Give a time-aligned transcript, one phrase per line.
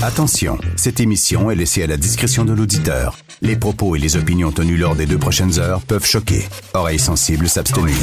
[0.00, 3.18] Attention, cette émission est laissée à la discrétion de l'auditeur.
[3.42, 6.48] Les propos et les opinions tenues lors des deux prochaines heures peuvent choquer.
[6.72, 7.96] Oreilles sensibles s'abstenir.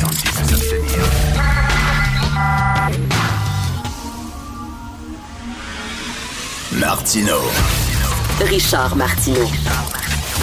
[6.74, 7.38] Martino.
[8.42, 9.50] Richard Martineau.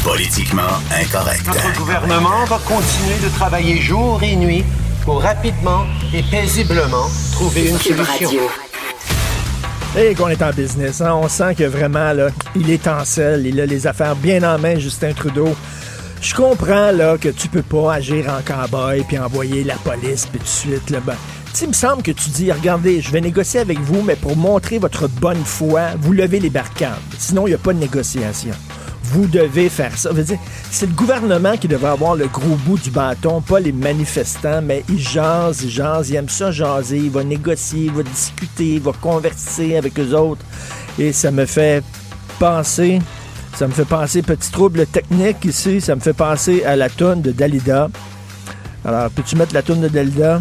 [0.04, 1.46] Politiquement incorrect.
[1.46, 4.64] Notre gouvernement va continuer de travailler jour et nuit
[5.04, 5.84] pour rapidement
[6.14, 8.28] et paisiblement trouver une solution.
[8.28, 8.71] Radio.
[9.94, 13.46] Et qu'on est en business, hein, on sent que vraiment, là, il est en selle,
[13.46, 15.54] il a les affaires bien en main, Justin Trudeau.
[16.22, 20.44] Je comprends que tu peux pas agir en cowboy puis envoyer la police puis tout
[20.44, 21.16] de suite là, ben,
[21.60, 24.78] il me semble que tu dis, regardez, je vais négocier avec vous, mais pour montrer
[24.78, 26.92] votre bonne foi, vous levez les barricades.
[27.18, 28.54] Sinon, il n'y a pas de négociation.
[29.12, 30.08] Vous devez faire ça.
[30.70, 34.84] C'est le gouvernement qui devrait avoir le gros bout du bâton, pas les manifestants, mais
[34.88, 38.80] ils jasent, ils jasent, ils aiment ça jaser, il va négocier, il va discuter, il
[38.80, 40.42] va converser avec eux autres.
[40.98, 41.84] Et ça me fait
[42.38, 43.02] penser,
[43.54, 47.20] ça me fait penser, petit trouble technique ici, ça me fait penser à la toune
[47.20, 47.90] de Dalida.
[48.82, 50.40] Alors, peux-tu mettre la toune de Dalida?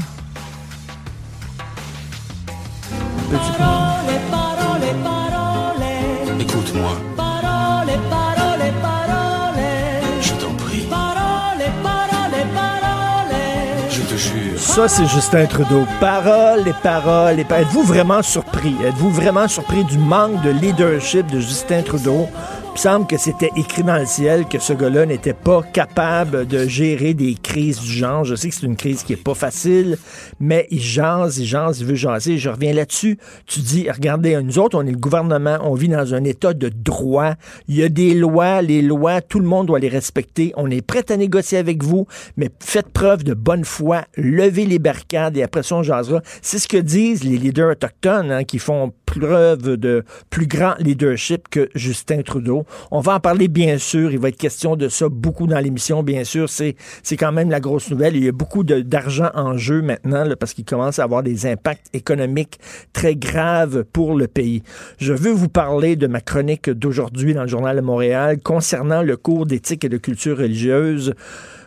[14.73, 15.85] Ça, c'est Justin Trudeau.
[15.99, 17.65] Paroles et paroles et paroles.
[17.65, 18.73] Êtes-vous vraiment surpris?
[18.81, 22.29] Êtes-vous vraiment surpris du manque de leadership de Justin Trudeau?
[22.71, 26.47] Il me semble que c'était écrit dans le ciel que ce gars-là n'était pas capable
[26.47, 28.23] de gérer des crises du genre.
[28.23, 29.97] Je sais que c'est une crise qui est pas facile,
[30.39, 32.37] mais il jase, il jase, il veut jaser.
[32.37, 33.19] Je reviens là-dessus.
[33.45, 36.69] Tu dis, regardez, nous autres, on est le gouvernement, on vit dans un état de
[36.69, 37.33] droit.
[37.67, 40.53] Il y a des lois, les lois, tout le monde doit les respecter.
[40.55, 44.79] On est prêt à négocier avec vous, mais faites preuve de bonne foi, levez les
[44.79, 46.21] barricades et après ça, on jasera.
[46.41, 51.49] C'est ce que disent les leaders autochtones hein, qui font preuve de plus grand leadership
[51.49, 52.60] que Justin Trudeau.
[52.91, 54.11] On va en parler bien sûr.
[54.11, 56.49] Il va être question de ça beaucoup dans l'émission, bien sûr.
[56.49, 56.75] C'est,
[57.17, 58.15] quand même la grosse nouvelle.
[58.15, 61.87] Il y a beaucoup d'argent en jeu maintenant parce qu'il commence à avoir des impacts
[61.93, 62.59] économiques
[62.93, 64.63] très graves pour le pays.
[64.97, 69.17] Je veux vous parler de ma chronique d'aujourd'hui dans le Journal de Montréal concernant le
[69.17, 71.13] cours d'éthique et de culture religieuse.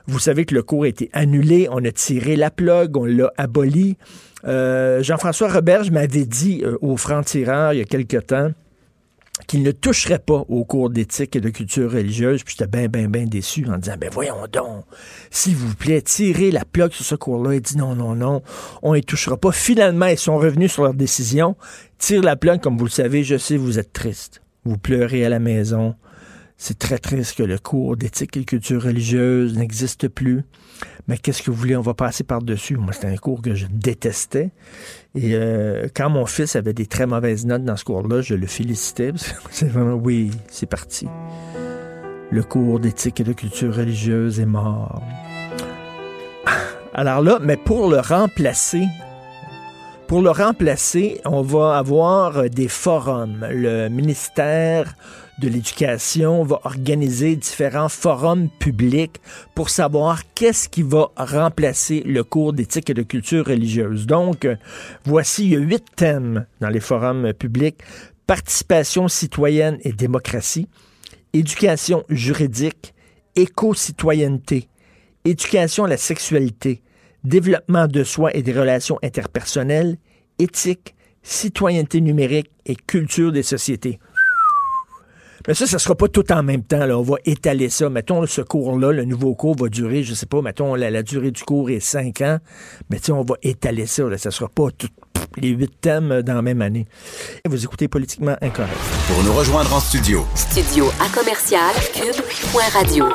[0.07, 3.33] Vous savez que le cours a été annulé, on a tiré la plug, on l'a
[3.39, 3.97] aboli.
[4.47, 8.51] Euh, Jean-François Roberge m'avait dit euh, au franc-tireur il y a quelque temps
[9.47, 12.45] qu'il ne toucherait pas au cours d'éthique et de culture religieuse.
[12.45, 14.85] Puis j'étais bien, bien, bien déçu en disant, ben voyons donc,
[15.31, 17.55] s'il vous plaît, tirez la plug sur ce cours-là.
[17.55, 18.43] Il dit non, non, non,
[18.83, 19.53] on y touchera pas.
[19.53, 21.57] Finalement, ils sont revenus sur leur décision.
[21.99, 24.41] Tire la plug, comme vous le savez, je sais, vous êtes triste.
[24.65, 25.95] Vous pleurez à la maison.
[26.57, 30.45] C'est très triste que le cours d'éthique et de culture religieuse n'existe plus.
[31.09, 32.77] Mais qu'est-ce que vous voulez, on va passer par-dessus.
[32.77, 34.51] Moi, c'était un cours que je détestais.
[35.15, 38.47] Et euh, quand mon fils avait des très mauvaises notes dans ce cours-là, je le
[38.47, 39.13] félicitais.
[39.51, 41.09] C'est vraiment, oui, c'est parti.
[42.31, 45.03] Le cours d'éthique et de culture religieuse est mort.
[46.95, 48.87] Alors là, mais pour le remplacer,
[50.07, 53.47] pour le remplacer, on va avoir des forums.
[53.51, 54.95] Le ministère
[55.39, 59.21] de l'Éducation va organiser différents forums publics
[59.55, 64.07] pour savoir qu'est-ce qui va remplacer le cours d'éthique et de culture religieuse.
[64.07, 64.57] Donc, euh,
[65.05, 67.79] voici, huit thèmes dans les forums publics.
[68.27, 70.69] Participation citoyenne et démocratie,
[71.33, 72.95] éducation juridique,
[73.37, 74.69] éco-citoyenneté,
[75.25, 76.83] éducation à la sexualité,
[77.25, 79.99] développement de soi et des relations interpersonnelles,
[80.39, 83.99] éthique, citoyenneté numérique et culture des sociétés.
[85.47, 86.87] Mais ça, ça sera pas tout en même temps.
[86.87, 86.99] Là.
[86.99, 87.91] On va étaler ça.
[87.91, 91.31] Mettons, ce cours-là, le nouveau cours va durer, je sais pas, mettons, la, la durée
[91.31, 92.39] du cours est cinq ans.
[92.91, 94.05] Mais tu sais, on va étaler ça.
[94.05, 94.17] Là.
[94.17, 94.89] Ça sera pas tout,
[95.37, 96.87] les huit thèmes dans la même année.
[97.47, 98.79] Vous écoutez Politiquement Incorrect.
[99.09, 103.07] Pour nous rejoindre en studio, Studio à commercial cube.radio.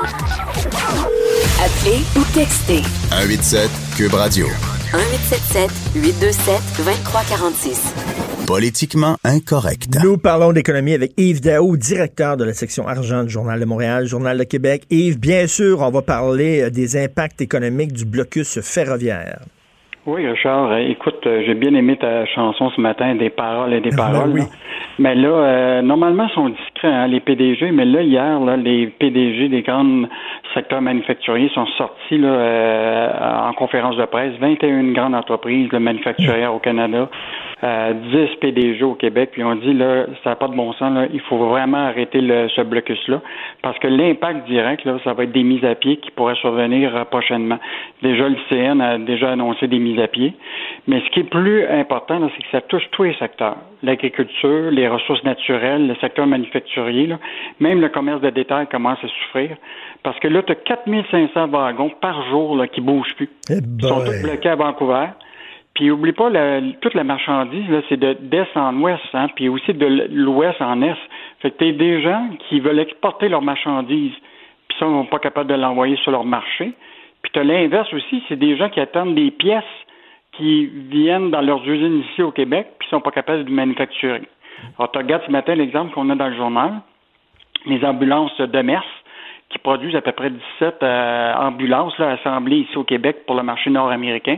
[1.60, 4.46] Appelez ou textez 187 Cube Radio.
[4.92, 8.29] 1877 827 2346.
[8.50, 10.02] Politiquement incorrect.
[10.02, 14.06] Nous parlons d'économie avec Yves Daou, directeur de la section argent du Journal de Montréal,
[14.06, 14.82] Journal de Québec.
[14.90, 19.38] Yves, bien sûr, on va parler euh, des impacts économiques du blocus ferroviaire.
[20.04, 23.80] Oui, Richard, euh, écoute, euh, j'ai bien aimé ta chanson ce matin, des paroles et
[23.80, 24.30] des paroles.
[24.30, 24.40] oui.
[24.40, 24.46] là.
[25.00, 28.88] Mais là, euh, normalement, ils sont discrets, hein, les PDG, mais là, hier, là, les
[28.88, 30.02] PDG des grands
[30.52, 36.54] secteurs manufacturiers sont sortis là, euh, en conférence de presse, 21 grandes entreprises là, manufacturières
[36.54, 37.08] au Canada,
[37.62, 40.94] euh, 10 PDG au Québec, puis on dit là, ça n'a pas de bon sens,
[40.94, 43.20] là, il faut vraiment arrêter le, ce blocus-là,
[43.62, 46.96] parce que l'impact direct, là, ça va être des mises à pied qui pourraient survenir
[46.96, 47.58] euh, prochainement.
[48.02, 50.34] Déjà, le CN a déjà annoncé des mises à pied,
[50.88, 53.56] mais ce qui est plus important, là, c'est que ça touche tous les secteurs.
[53.82, 57.18] L'agriculture, les ressources naturelles, le secteur manufacturier, là,
[57.60, 59.56] même le commerce de détail commence à souffrir.
[60.02, 63.28] Parce que là, tu as 4500 wagons par jour là, qui bougent plus.
[63.50, 65.08] Eh Ils sont tous bloqués à Vancouver.
[65.80, 66.28] Puis oublie pas,
[66.82, 70.82] toute la marchandise, là, c'est de d'est en ouest, hein, puis aussi de l'ouest en
[70.82, 70.94] est.
[71.38, 74.12] Fait que t'as des gens qui veulent exporter leur marchandise,
[74.68, 76.74] puis ça, ils sont pas capables de l'envoyer sur leur marché.
[77.22, 79.64] Puis t'as l'inverse aussi, c'est des gens qui attendent des pièces
[80.32, 84.28] qui viennent dans leurs usines ici au Québec, puis sont pas capables de manufacturer.
[84.78, 86.72] Alors, tu regardes ce matin l'exemple qu'on a dans le journal,
[87.64, 88.84] les ambulances de Mers,
[89.50, 93.68] qui produisent à peu près 17 euh, ambulances assemblées ici au Québec pour le marché
[93.68, 94.36] nord-américain.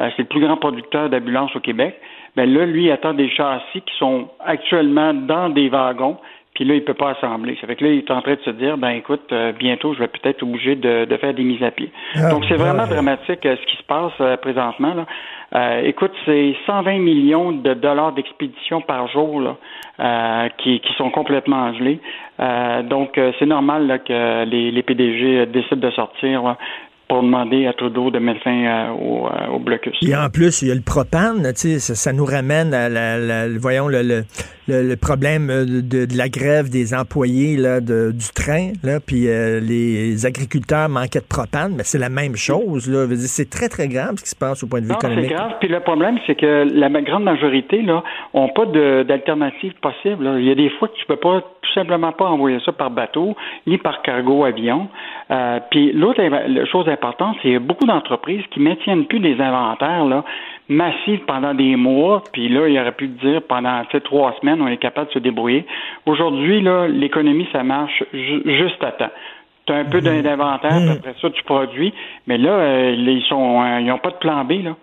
[0.00, 2.00] Euh, c'est le plus grand producteur d'ambulances au Québec.
[2.36, 6.18] Ben là, lui, il attend des châssis qui sont actuellement dans des wagons,
[6.54, 7.56] puis là, il peut pas assembler.
[7.60, 9.94] Ça fait que là, il est en train de se dire, ben écoute, euh, bientôt,
[9.94, 11.92] je vais peut-être obligé de, de faire des mises à pied.
[12.16, 14.92] Ah, Donc, c'est vraiment dramatique euh, ce qui se passe euh, présentement.
[14.94, 15.06] Là.
[15.54, 19.56] Euh, écoute, c'est 120 millions de dollars d'expédition par jour là,
[20.00, 22.00] euh, qui, qui sont complètement gelés.
[22.40, 26.58] Euh, donc, euh, c'est normal là, que les, les PDG décident de sortir là,
[27.08, 29.96] pour demander à Trudeau de mettre fin au, euh, au blocus.
[30.02, 32.88] Et en plus, il y a le propane, tu sais, ça, ça nous ramène à
[32.88, 34.24] la, la- le- voyons le, le,
[34.68, 39.26] le- problème euh, de, de la grève des employés là, de- du train, là, puis
[39.28, 43.06] euh, les agriculteurs manquaient de propane, mais c'est la même chose, là.
[43.16, 45.32] C'est très très grave ce qui se passe au point de vue Non, c'est économique.
[45.32, 45.52] grave.
[45.60, 48.02] Puis le problème, c'est que la grande majorité là
[48.34, 50.24] ont pas d'alternative possible.
[50.24, 50.38] là.
[50.38, 52.90] Il y a des fois que tu peux pas tout simplement pas envoyer ça par
[52.90, 54.88] bateau ni par cargo avion.
[55.30, 56.22] Euh, puis l'autre
[56.70, 60.24] chose importante, c'est qu'il y a beaucoup d'entreprises qui maintiennent plus des inventaires là
[60.70, 62.22] massifs pendant des mois.
[62.32, 65.18] Puis là, il aurait pu dire pendant sais, trois semaines, on est capable de se
[65.18, 65.66] débrouiller.
[66.06, 69.10] Aujourd'hui, là, l'économie, ça marche ju- juste à temps.
[69.66, 71.92] Tu as un peu d'inventaire, puis après ça, tu produis.
[72.26, 74.76] Mais là, euh, ils sont euh, ils n'ont pas de plan B, là.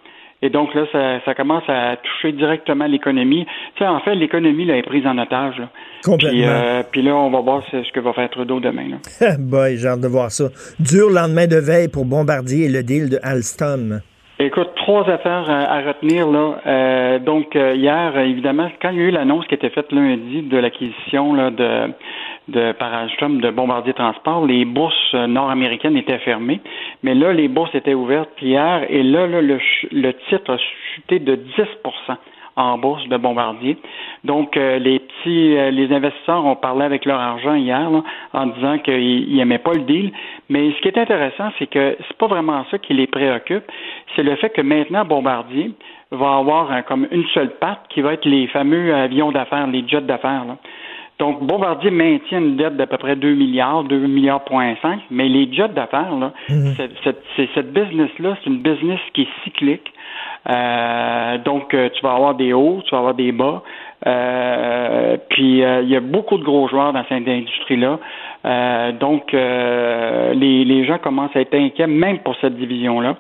[0.46, 3.46] Et donc là, ça, ça commence à toucher directement l'économie.
[3.76, 5.58] Tu sais, en fait, l'économie là, est prise en otage.
[5.58, 5.70] Là.
[6.04, 6.38] Complètement.
[6.38, 8.90] Puis, euh, puis là, on va voir ce que va faire Trudeau demain.
[8.90, 9.38] Là.
[9.40, 10.46] Boy, j'ai hâte de voir ça.
[10.80, 14.02] Dur lendemain de veille pour Bombardier et le deal de Alstom.
[14.38, 16.58] Écoute, trois affaires à, à retenir là.
[16.66, 19.94] Euh, donc euh, hier, euh, évidemment, quand il y a eu l'annonce qui était faite
[19.94, 21.94] lundi de l'acquisition là de
[22.48, 26.62] de par Alstom de Bombardier Transport, les bourses euh, nord-américaines étaient fermées,
[27.04, 32.16] mais là les bourses étaient ouvertes hier et là, le, titre a chuté de 10%
[32.58, 33.78] en bourse de Bombardier.
[34.24, 38.02] Donc, euh, les petits, euh, les investisseurs ont parlé avec leur argent hier là,
[38.34, 40.12] en disant qu'ils n'aimaient pas le deal.
[40.50, 43.66] Mais ce qui est intéressant, c'est que c'est pas vraiment ça qui les préoccupe.
[44.16, 45.72] C'est le fait que maintenant, Bombardier
[46.12, 50.02] va avoir comme une seule patte qui va être les fameux avions d'affaires, les jets
[50.02, 50.46] d'affaires.
[51.18, 55.30] Donc, Bombardier maintient une dette d'à peu près 2 milliards, 2 milliards point 5, mais
[55.30, 56.34] les jets d'affaires, là,
[56.76, 59.94] cette, cette, business-là, c'est une business qui est cyclique.
[60.50, 63.64] Euh, donc, euh, tu vas avoir des hauts, tu vas avoir des bas.
[64.06, 68.00] Euh, puis, euh, il y a beaucoup de gros joueurs dans cette industrie-là.
[69.00, 73.16] Donc, les, les gens commencent à être inquiets, même pour cette division-là.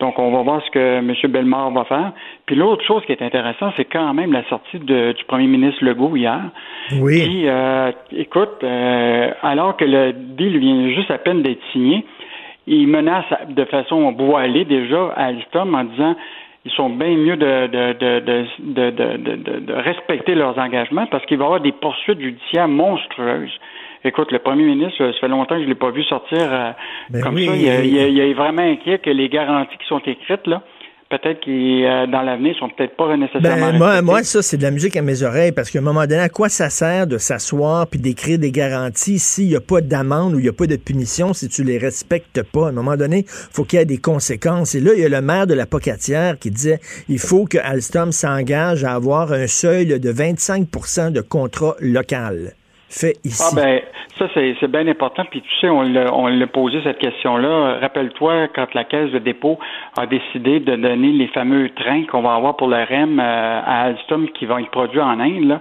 [0.00, 1.12] Donc, on va voir ce que M.
[1.30, 2.12] Bellemare va faire.
[2.46, 5.84] Puis, l'autre chose qui est intéressante, c'est quand même la sortie de- du premier ministre
[5.84, 6.40] Legault hier.
[7.00, 7.22] Oui.
[7.22, 12.04] Qui, euh, écoute, euh, alors que le deal vient juste à peine d'être signé,
[12.66, 16.16] il menace de façon voilée déjà à Alstom en disant
[16.64, 20.58] ils sont bien mieux de, de, de, de, de, de, de- de- de respecter leurs
[20.58, 23.58] engagements parce qu'il va y avoir des poursuites judiciaires monstrueuses.
[24.04, 26.70] Écoute, le premier ministre, ça fait longtemps que je ne l'ai pas vu sortir euh,
[27.10, 27.54] Ben comme oui, ça.
[27.56, 27.88] Il, est- oui.
[27.88, 30.62] il est- il est vraiment inquiet que les garanties qui sont écrites, là,
[31.10, 34.70] peut-être qu'ils, euh, dans l'avenir, sont peut-être pas nécessairement Ben, moi, ça, c'est de la
[34.70, 37.88] musique à mes oreilles parce qu'à un moment donné, à quoi ça sert de s'asseoir
[37.88, 40.76] puis d'écrire des garanties s'il n'y a pas d'amende ou il n'y a pas de
[40.76, 42.66] punition si tu les respectes pas?
[42.66, 44.74] À un moment donné, faut qu'il y ait des conséquences.
[44.74, 46.78] Et là, il y a le maire de la Pocatière qui disait
[47.10, 52.52] il faut que Alstom s'engage à avoir un seuil de 25% de contrat local
[53.40, 53.80] Ah ben,
[54.18, 55.24] ça c'est bien important.
[55.30, 57.78] Puis tu sais, on l'a posé cette question-là.
[57.80, 59.58] Rappelle-toi quand la Caisse de dépôt
[59.96, 63.82] a décidé de donner les fameux trains qu'on va avoir pour le REM euh, à
[63.82, 65.44] Alstom qui vont être produits en Inde.
[65.44, 65.60] Là.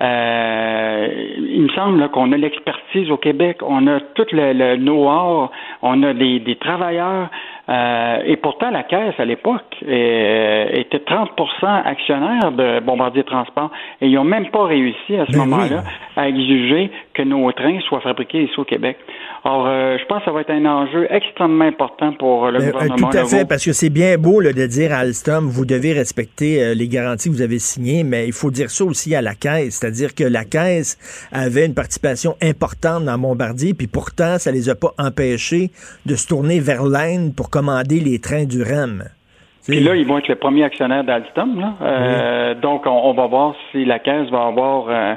[0.00, 5.50] Euh, il me semble qu'on a l'expertise au Québec, on a tout le, le know-how,
[5.82, 7.28] on a des, des travailleurs,
[7.68, 11.26] euh, et pourtant la Caisse à l'époque euh, était 30%
[11.84, 15.82] actionnaire de Bombardier Transport, et ils n'ont même pas réussi à ce Ben moment-là
[16.16, 18.98] à exiger que nos trains soient fabriqués ici au Québec.
[19.44, 22.60] Or, euh, je pense que ça va être un enjeu extrêmement important pour euh, le
[22.60, 25.46] euh, gouvernement tout à fait, parce que c'est bien beau là, de dire à Alstom,
[25.46, 28.84] vous devez respecter euh, les garanties que vous avez signées, mais il faut dire ça
[28.84, 30.98] aussi à la Caisse, c'est-à-dire que la Caisse
[31.32, 35.70] avait une participation importante dans Bombardier, puis pourtant, ça les a pas empêchés
[36.06, 39.04] de se tourner vers l'Inde pour commander les trains du REM.
[39.66, 41.60] Puis là, ils vont être le premier actionnaire d'Alstom.
[41.60, 41.74] Là.
[41.82, 45.14] Euh, Donc, on, on va voir si la Caisse va avoir euh,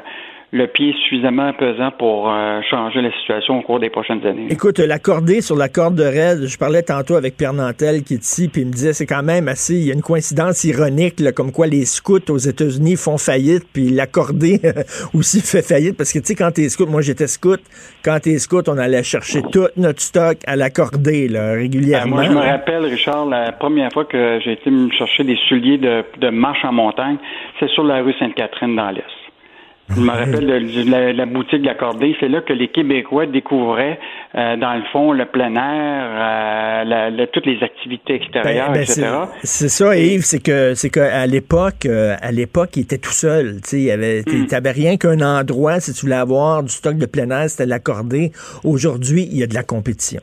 [0.53, 4.48] le pied suffisamment pesant pour euh, changer la situation au cours des prochaines années.
[4.50, 8.15] Écoute, la cordée sur la corde de raid, je parlais tantôt avec Pierre Nantel qui
[8.15, 10.65] est ici, puis il me disait c'est quand même assez, il y a une coïncidence
[10.65, 14.60] ironique, là, comme quoi les scouts aux États-Unis font faillite, puis la cordée
[15.13, 17.62] aussi fait faillite, parce que tu sais, quand t'es scout, moi j'étais scout,
[18.03, 22.15] quand t'es scout, on allait chercher tout notre stock à la cordée, là, régulièrement.
[22.15, 25.77] moi, je me rappelle, Richard, la première fois que j'ai été me chercher des souliers
[25.77, 27.17] de, de marche en montagne,
[27.58, 29.20] c'est sur la rue Sainte-Catherine dans l'Est.
[29.95, 32.15] Je me rappelle de, la, la boutique de la Cordée.
[32.19, 34.00] C'est là que les Québécois découvraient,
[34.36, 38.74] euh, dans le fond, le plein air, euh, la- la- toutes les activités extérieures, Ben,
[38.74, 39.07] ben, etc.
[39.43, 43.57] c'est ça, Yves, c'est que c'est qu'à l'époque, euh, à l'époque, il était tout seul.
[43.67, 44.48] Tu avait, Hmm.
[44.74, 48.31] rien qu'un endroit si tu voulais avoir du stock de plein air, c'était l'accordé.
[48.63, 50.21] Aujourd'hui, il y a de la compétition.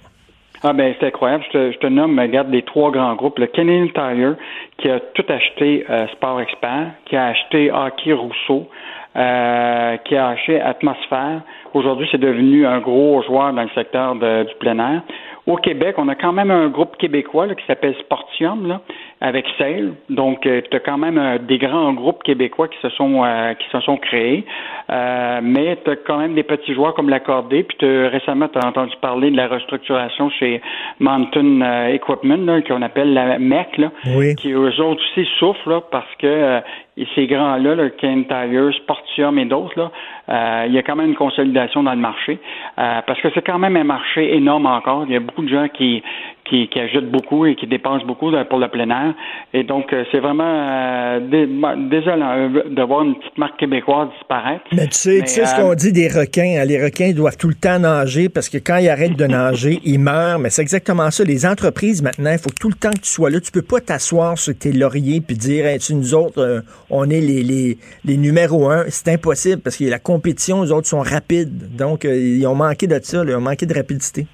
[0.65, 1.45] Ah ben c'est incroyable.
[1.47, 3.39] Je te, je te nomme, regarde les trois grands groupes.
[3.39, 4.35] Le Canadian Tire
[4.79, 8.69] qui a tout acheté euh, Sport Expert, qui a acheté Hockey Rousseau,
[9.17, 11.41] euh, qui a acheté Atmosphère.
[11.75, 15.03] Aujourd'hui, c'est devenu un gros joueur dans le secteur de- du plein air.
[15.47, 18.81] Au Québec, on a quand même un groupe québécois là, qui s'appelle Sportium, là,
[19.23, 19.93] avec Sale.
[20.11, 23.67] Donc, tu as quand même euh, des grands groupes québécois qui se sont euh, qui
[23.71, 24.45] se sont créés.
[24.91, 27.63] Euh, mais tu as quand même des petits joueurs comme l'accordé.
[27.63, 30.61] Puis récemment, tu as entendu parler de la restructuration chez
[31.01, 34.35] Mountain euh, Equipment, qu'on appelle la MEC, là, Oui.
[34.37, 36.61] qui eux autres aussi souffrent là, parce que euh,
[37.01, 39.91] et ces grands-là, le Ken Tire, Sportium et d'autres, là,
[40.31, 42.39] euh, il y a quand même une consolidation dans le marché.
[42.79, 45.05] euh, parce que c'est quand même un marché énorme encore.
[45.07, 46.03] Il y a beaucoup de gens qui,
[46.45, 49.15] qui, qui ajoutent beaucoup et qui dépensent beaucoup pour le plein air.
[49.55, 51.49] Et donc, euh, c'est vraiment euh, dé-
[51.91, 54.65] désolant de voir une petite marque québécoise disparaître.
[54.73, 56.57] Mais tu sais, Mais, tu sais ce qu'on dit des requins.
[56.61, 59.81] hein, Les requins doivent tout le temps nager parce que quand ils arrêtent de nager,
[59.85, 60.39] ils meurent.
[60.39, 61.25] Mais c'est exactement ça.
[61.25, 63.41] Les entreprises, maintenant, il faut tout le temps que tu sois là.
[63.41, 67.21] Tu peux pas t'asseoir sur tes lauriers puis dire, hey, tu, nous autres, on est
[67.21, 68.85] les, numéros un.
[68.89, 71.77] C'est impossible parce que la compétition, les autres sont rapides.
[71.77, 73.23] Donc, euh, ils ont manqué de ça.
[73.27, 74.27] Ils ont manqué de rapidité.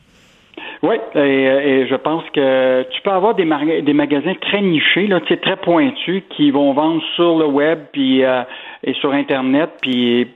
[0.82, 6.22] Oui, et, je pense que tu peux avoir des, magasins très nichés, là, très pointus,
[6.36, 8.42] qui vont vendre sur le web puis euh,
[8.82, 9.70] et sur Internet,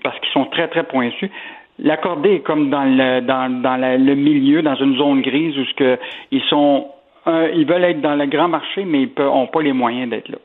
[0.03, 1.31] parce qu'ils sont très très pointus.
[1.79, 5.99] L'accordé est comme dans le dans, dans le milieu, dans une zone grise où ce
[6.33, 6.89] ils sont
[7.27, 10.29] euh, ils veulent être dans le grand marché, mais ils n'ont pas les moyens d'être
[10.31, 10.39] là.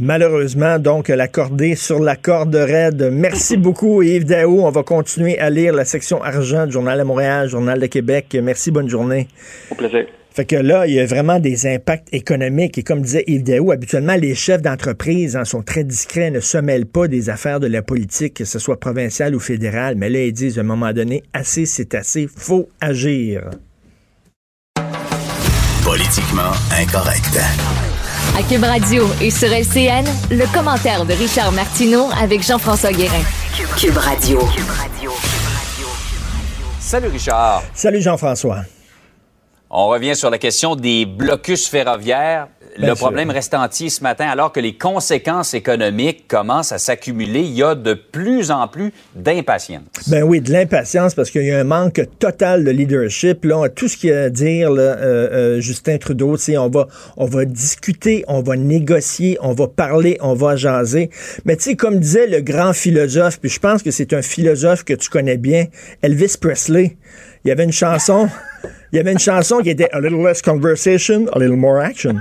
[0.00, 3.10] Malheureusement, donc, la cordée sur la corde raide.
[3.12, 4.60] Merci beaucoup, Yves Daou.
[4.60, 8.36] On va continuer à lire la section argent du Journal de Montréal, Journal de Québec.
[8.40, 9.26] Merci, bonne journée.
[9.70, 10.06] Au plaisir.
[10.30, 12.78] Fait que là, il y a vraiment des impacts économiques.
[12.78, 16.58] Et comme disait Yves Daou, habituellement, les chefs d'entreprise hein, sont très discrets, ne se
[16.58, 19.96] mêlent pas des affaires de la politique, que ce soit provinciale ou fédérale.
[19.96, 23.50] Mais là, ils disent à un moment donné, assez, c'est assez, faut agir.
[25.84, 27.40] Politiquement incorrect.
[28.36, 33.22] À Cube Radio et sur LCN, le commentaire de Richard Martineau avec Jean-François Guérin.
[33.76, 34.40] Cube Radio.
[36.78, 37.62] Salut Richard.
[37.74, 38.58] Salut Jean-François.
[39.70, 42.48] On revient sur la question des blocus ferroviaires.
[42.78, 43.06] Bien le sûr.
[43.06, 47.40] problème reste entier ce matin, alors que les conséquences économiques commencent à s'accumuler.
[47.40, 49.82] Il y a de plus en plus d'impatience.
[50.06, 53.44] Ben oui, de l'impatience parce qu'il y a un manque total de leadership.
[53.44, 56.68] Là, tout ce qu'il y a à dire, là, euh, euh, Justin Trudeau, c'est on
[56.68, 61.10] va, on va discuter, on va négocier, on va parler, on va jaser.
[61.44, 64.84] Mais tu sais, comme disait le grand philosophe, puis je pense que c'est un philosophe
[64.84, 65.66] que tu connais bien,
[66.02, 66.96] Elvis Presley.
[67.44, 68.28] Il y avait une chanson,
[68.92, 72.16] il y avait une chanson qui était A little less conversation, a little more action.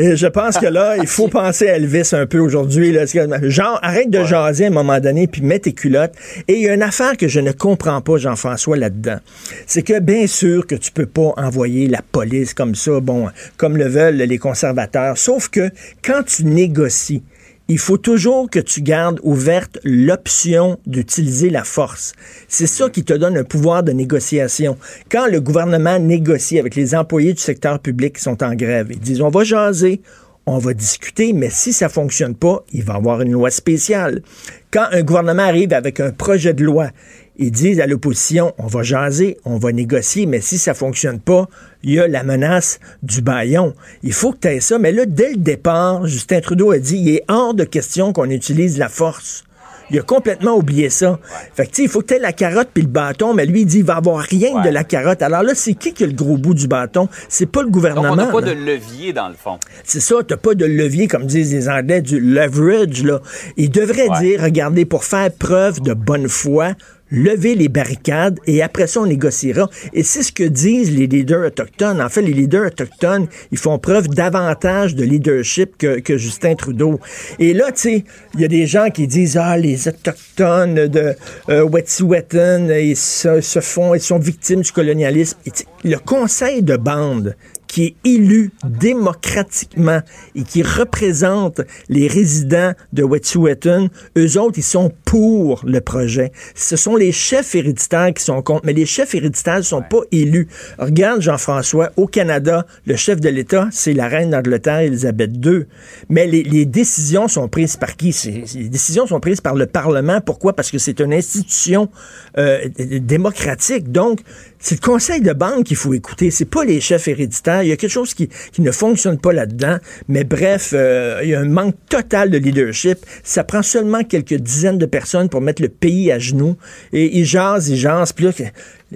[0.00, 2.96] Et je pense que là, il faut penser à Elvis un peu aujourd'hui.
[3.42, 6.14] Genre, arrête de jaser à un moment donné, puis mets tes culottes.
[6.46, 9.18] Et il y a une affaire que je ne comprends pas, Jean-François, là-dedans.
[9.66, 13.26] C'est que bien sûr que tu peux pas envoyer la police comme ça, bon,
[13.56, 15.18] comme le veulent les conservateurs.
[15.18, 15.68] Sauf que
[16.04, 17.24] quand tu négocies,
[17.68, 22.14] il faut toujours que tu gardes ouverte l'option d'utiliser la force.
[22.48, 24.78] C'est ça qui te donne un pouvoir de négociation.
[25.10, 28.98] Quand le gouvernement négocie avec les employés du secteur public qui sont en grève, ils
[28.98, 30.00] disent on va jaser,
[30.46, 34.22] on va discuter, mais si ça fonctionne pas, il va y avoir une loi spéciale.
[34.70, 36.88] Quand un gouvernement arrive avec un projet de loi,
[37.38, 41.48] ils disent à l'opposition, on va jaser, on va négocier, mais si ça fonctionne pas,
[41.82, 43.74] il y a la menace du baillon.
[44.02, 44.78] Il faut que tu aies ça.
[44.78, 48.28] Mais là, dès le départ, Justin Trudeau a dit, il est hors de question qu'on
[48.30, 49.44] utilise la force.
[49.90, 51.18] Il a complètement oublié ça.
[51.54, 53.46] Fait que, tu sais, il faut que tu aies la carotte puis le bâton, mais
[53.46, 55.22] lui, il dit, il va avoir rien de la carotte.
[55.22, 57.08] Alors là, c'est qui qui a le gros bout du bâton?
[57.30, 58.10] C'est pas le Donc, gouvernement.
[58.12, 58.48] on n'a pas là.
[58.48, 59.58] de levier, dans le fond.
[59.84, 63.22] C'est ça, t'as pas de levier, comme disent les Anglais, du leverage, là.
[63.56, 64.20] Il devrait Ouais.
[64.20, 66.72] dire, regardez, pour faire preuve de bonne foi,
[67.10, 69.68] levez les barricades et après ça, on négociera.
[69.92, 72.00] Et c'est ce que disent les leaders autochtones.
[72.00, 77.00] En fait, les leaders autochtones, ils font preuve davantage de leadership que, Justin Trudeau.
[77.38, 81.14] Et là, tu sais, il y a des gens qui disent, ah, les autochtones de
[81.48, 85.38] euh, Wet'suwet'en, ils se, font, ils sont victimes du colonialisme.
[85.46, 85.50] Et
[85.84, 87.36] le conseil de bande
[87.68, 90.00] qui est élu démocratiquement
[90.34, 96.32] et qui représente les résidents de Wet'suwet'en, eux autres, ils sont pour le projet.
[96.54, 100.02] Ce sont les chefs héréditaires qui sont contre, mais les chefs héréditaires ne sont pas
[100.12, 100.48] élus.
[100.78, 105.64] Regarde, Jean-François, au Canada, le chef de l'État, c'est la reine d'Angleterre, Élisabeth II.
[106.10, 108.14] Mais les, les décisions sont prises par qui?
[108.54, 110.20] Les décisions sont prises par le Parlement.
[110.20, 110.52] Pourquoi?
[110.52, 111.88] Parce que c'est une institution
[112.36, 113.90] euh, démocratique.
[113.90, 114.20] Donc,
[114.58, 116.30] c'est le conseil de banque qu'il faut écouter.
[116.30, 117.62] C'est pas les chefs héréditaires.
[117.62, 119.78] Il y a quelque chose qui, qui ne fonctionne pas là-dedans.
[120.08, 122.98] Mais bref, euh, il y a un manque total de leadership.
[123.22, 124.97] Ça prend seulement quelques dizaines de personnes
[125.30, 126.56] pour mettre le pays à genoux.
[126.92, 128.12] Et ils jasent, ils jasent.
[128.12, 128.30] Puis là,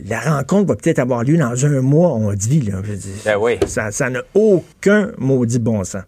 [0.06, 2.60] la rencontre va peut-être avoir lieu dans un mois, on dit.
[2.60, 2.78] Là.
[2.84, 3.58] Je dire, Ben oui.
[3.66, 6.02] Ça n'a aucun maudit bon sens.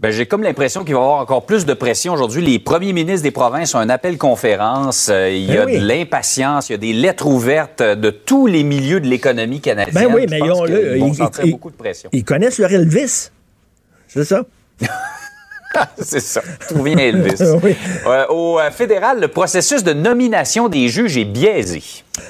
[0.00, 2.44] Ben, j'ai comme l'impression qu'il va y avoir encore plus de pression aujourd'hui.
[2.44, 5.08] Les premiers ministres des provinces ont un appel conférence.
[5.08, 5.78] Euh, il y Ben a oui.
[5.80, 6.68] de l'impatience.
[6.68, 9.94] Il y a des lettres ouvertes de tous les milieux de l'économie canadienne.
[10.08, 12.10] Ben oui, mais ils ont- là, vont ils- ils- beaucoup de pression.
[12.12, 13.30] Ils connaissent leur Elvis.
[14.08, 14.44] C'est ça?
[15.98, 16.42] C'est ça.
[16.68, 17.42] Tout vient Elvis.
[17.62, 17.76] Oui.
[18.06, 21.82] Euh, au euh, fédéral, le processus de nomination des juges est biaisé.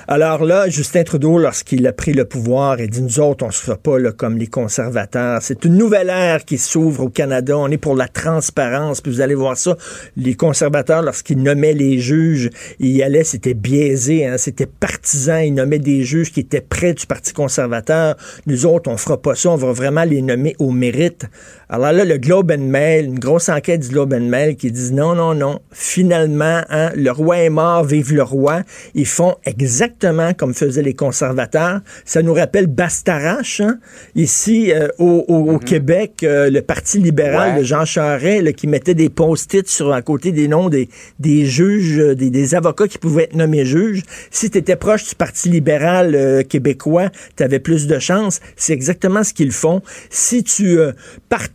[0.09, 3.53] Alors là, Justin Trudeau, lorsqu'il a pris le pouvoir, il dit nous autres, on ne
[3.53, 5.41] sera pas là, comme les conservateurs.
[5.43, 7.57] C'est une nouvelle ère qui s'ouvre au Canada.
[7.57, 9.01] On est pour la transparence.
[9.01, 9.77] Puis vous allez voir ça.
[10.17, 15.39] Les conservateurs, lorsqu'ils nommaient les juges, ils y allaient, c'était biaisé, hein, c'était partisan.
[15.39, 18.17] Ils nommaient des juges qui étaient près du Parti conservateur.
[18.47, 19.51] Nous autres, on fera pas ça.
[19.51, 21.27] On va vraiment les nommer au mérite.
[21.69, 24.93] Alors là, le Globe and Mail, une grosse enquête du Globe and Mail qui dit
[24.93, 25.61] non, non, non.
[25.73, 28.63] Finalement, hein, le roi est mort, vive le roi.
[28.95, 31.81] Ils font exactement comme faisaient les conservateurs.
[32.05, 33.79] Ça nous rappelle Bastarache, hein?
[34.15, 37.59] ici euh, au, au- au Québec, euh, le Parti libéral Ouais.
[37.61, 41.47] de Jean Charest, là, qui mettait des post-it sur à côté des noms des, des
[41.47, 44.03] juges, euh, des, des avocats qui pouvaient être nommés juges.
[44.31, 48.41] Si tu étais proche du Parti libéral euh, québécois, tu avais plus de chances.
[48.57, 49.83] C'est exactement ce qu'ils font.
[50.11, 50.93] Si tu euh,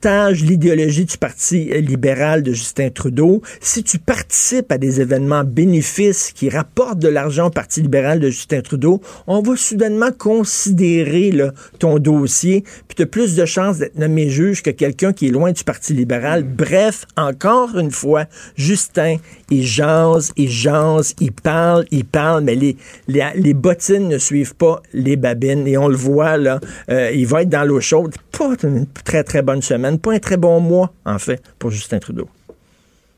[0.09, 6.31] partages l'idéologie du Parti libéral de Justin Trudeau, si tu participes à des événements bénéfices
[6.31, 11.51] qui rapportent de l'argent au Parti libéral de Justin Trudeau, on va soudainement considérer là,
[11.77, 15.31] ton dossier, puis tu as plus de chances d'être nommé juge que quelqu'un qui est
[15.31, 16.43] loin du Parti libéral.
[16.43, 19.17] Bref, encore une fois, Justin,
[19.51, 24.55] il jase, il jase, il parle, il parle, mais les, les, les bottines ne suivent
[24.55, 25.67] pas les babines.
[25.67, 28.15] Et on le voit, là, euh, il va être dans l'eau chaude.
[28.37, 31.99] Pas une très, très bonne semaine, pas un très bon mois, en fait, pour Justin
[31.99, 32.27] Trudeau.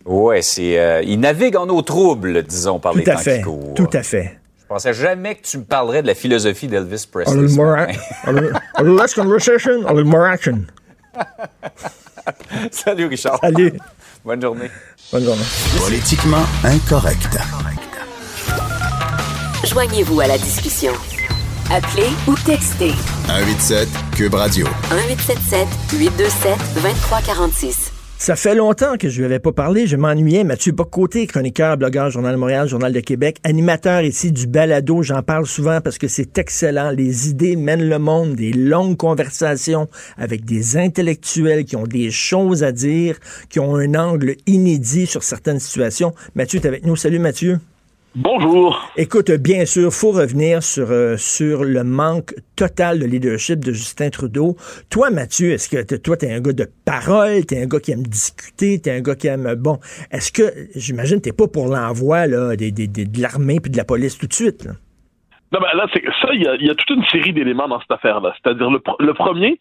[0.06, 0.80] Ouais, c'est.
[0.80, 3.74] euh, il navigue en eau trouble, disons, par les Tout à temps fait, qui courent.
[3.76, 4.38] tout à fait.
[4.62, 7.34] Je pensais jamais que tu me parlerais de la philosophie d'Elvis Presley.
[7.34, 8.00] A little ce more, matin.
[8.24, 10.66] a little, a little less conversation, a little more action.
[12.72, 13.38] Salut, Richard.
[13.42, 13.74] Salut.
[14.24, 14.70] Bonne journée.
[15.12, 15.44] Bonne journée.
[15.78, 17.38] Politiquement incorrect.
[19.66, 20.94] Joignez-vous à la discussion.
[21.74, 22.92] Appelez ou textez
[23.28, 24.66] 187 Cube Radio.
[24.90, 27.94] 1877 827 2346.
[28.18, 29.88] Ça fait longtemps que je lui avais pas parlé.
[29.88, 30.44] Je m'ennuyais.
[30.44, 35.02] Mathieu Bocoté, chroniqueur, blogueur, Journal de Montréal, Journal de Québec, animateur ici du balado.
[35.02, 36.92] J'en parle souvent parce que c'est excellent.
[36.92, 38.36] Les idées mènent le monde.
[38.36, 43.16] Des longues conversations avec des intellectuels qui ont des choses à dire,
[43.50, 46.14] qui ont un angle inédit sur certaines situations.
[46.36, 46.98] Mathieu, tu avec nous.
[46.98, 47.62] Salut Mathieu.
[48.14, 48.92] Bonjour.
[48.98, 54.10] Écoute, bien sûr, faut revenir sur, euh, sur le manque total de leadership de Justin
[54.10, 54.58] Trudeau.
[54.90, 58.04] Toi, Mathieu, est-ce que toi, t'es un gars de parole, t'es un gars qui aime
[58.06, 59.56] discuter, t'es un gars qui aime...
[59.56, 59.80] Bon,
[60.12, 60.44] est-ce que,
[60.76, 64.18] j'imagine, t'es pas pour l'envoi là, des, des- des- de l'armée puis de la police
[64.18, 64.74] tout de suite, là?
[65.54, 66.02] Non, ben là, c'est
[66.34, 68.34] il y, a, il y a toute une série d'éléments dans cette affaire-là.
[68.42, 69.60] C'est-à-dire, le, pr- le premier,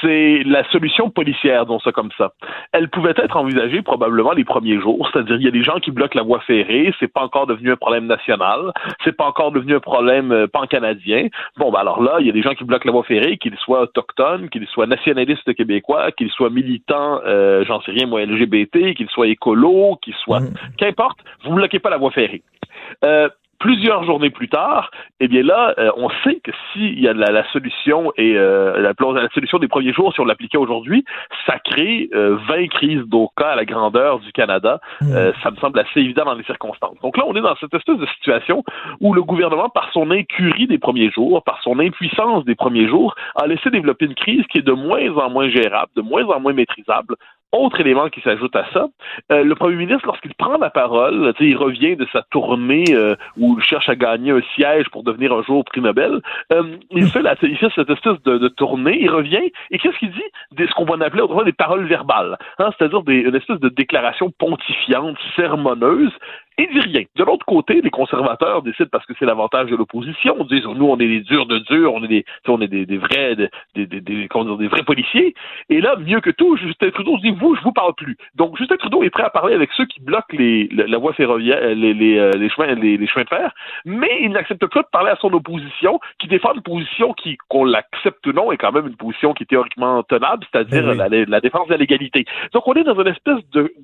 [0.00, 2.32] c'est la solution policière, dont ça comme ça.
[2.72, 5.08] Elle pouvait être envisagée probablement les premiers jours.
[5.12, 6.92] C'est-à-dire, il y a des gens qui bloquent la voie ferrée.
[7.00, 8.72] C'est pas encore devenu un problème national.
[9.04, 11.28] C'est pas encore devenu un problème euh, pan-canadien.
[11.56, 13.56] Bon, ben alors là, il y a des gens qui bloquent la voie ferrée, qu'ils
[13.56, 18.94] soient autochtones, qu'ils soient nationalistes québécois, qu'ils soient militants, euh, j'en sais rien, moi, LGBT,
[18.94, 20.40] qu'ils soient écolos, qu'ils soient...
[20.78, 22.42] Qu'importe, vous bloquez pas la voie ferrée.
[23.04, 23.28] Euh,
[23.60, 27.30] Plusieurs journées plus tard, eh bien là, euh, on sait que s'il y a la,
[27.30, 31.04] la solution et euh, la, la, solution des premiers jours, si on l'appliquait aujourd'hui,
[31.46, 34.80] ça crée 20 crises d'Oka à la grandeur du Canada.
[35.00, 35.12] Hmm.
[35.42, 36.96] ça me semble assez évident dans les circonstances.
[37.02, 38.64] Donc là, on est dans cette espèce de situation
[39.00, 43.14] où le gouvernement, par son incurie des premiers jours, par son impuissance des premiers jours,
[43.36, 46.40] a laissé développer une crise qui est de moins en moins gérable, de moins en
[46.40, 47.14] moins maîtrisable,
[47.52, 48.86] autre élément qui s'ajoute à ça,
[49.32, 53.56] euh, le premier ministre, lorsqu'il prend la parole, il revient de sa tournée euh, où
[53.58, 56.20] il cherche à gagner un siège pour devenir un jour prix Nobel,
[56.52, 59.98] euh, il, fait la, il fait cette espèce de, de tournée, il revient, et qu'est-ce
[59.98, 60.22] qu'il dit?
[60.52, 63.68] Des, ce qu'on va appeler autrefois des paroles verbales, hein, c'est-à-dire des, une espèce de
[63.68, 66.12] déclaration pontifiante, sermonneuse,
[66.64, 67.04] il dit rien.
[67.16, 70.36] De l'autre côté, les conservateurs décident parce que c'est l'avantage de l'opposition.
[70.38, 72.86] On dit nous on est des durs de durs, on est des on est des,
[72.86, 75.34] des vrais des, des, des, des vrais policiers.
[75.68, 78.16] Et là, mieux que tout, Justin Trudeau dit vous, je vous parle plus.
[78.34, 81.12] Donc Justin Trudeau est prêt à parler avec ceux qui bloquent les, la, la voie
[81.12, 83.52] ferroviaire, les, les, euh, les chemins les, les, chemins de fer,
[83.84, 87.64] mais il n'accepte pas de parler à son opposition, qui défend une position qui, qu'on
[87.64, 90.96] l'accepte ou non, est quand même une position qui est théoriquement tenable, c'est-à-dire Oui.
[90.96, 92.24] la, la défense de la légalité.
[92.52, 93.38] Donc on est dans une espèce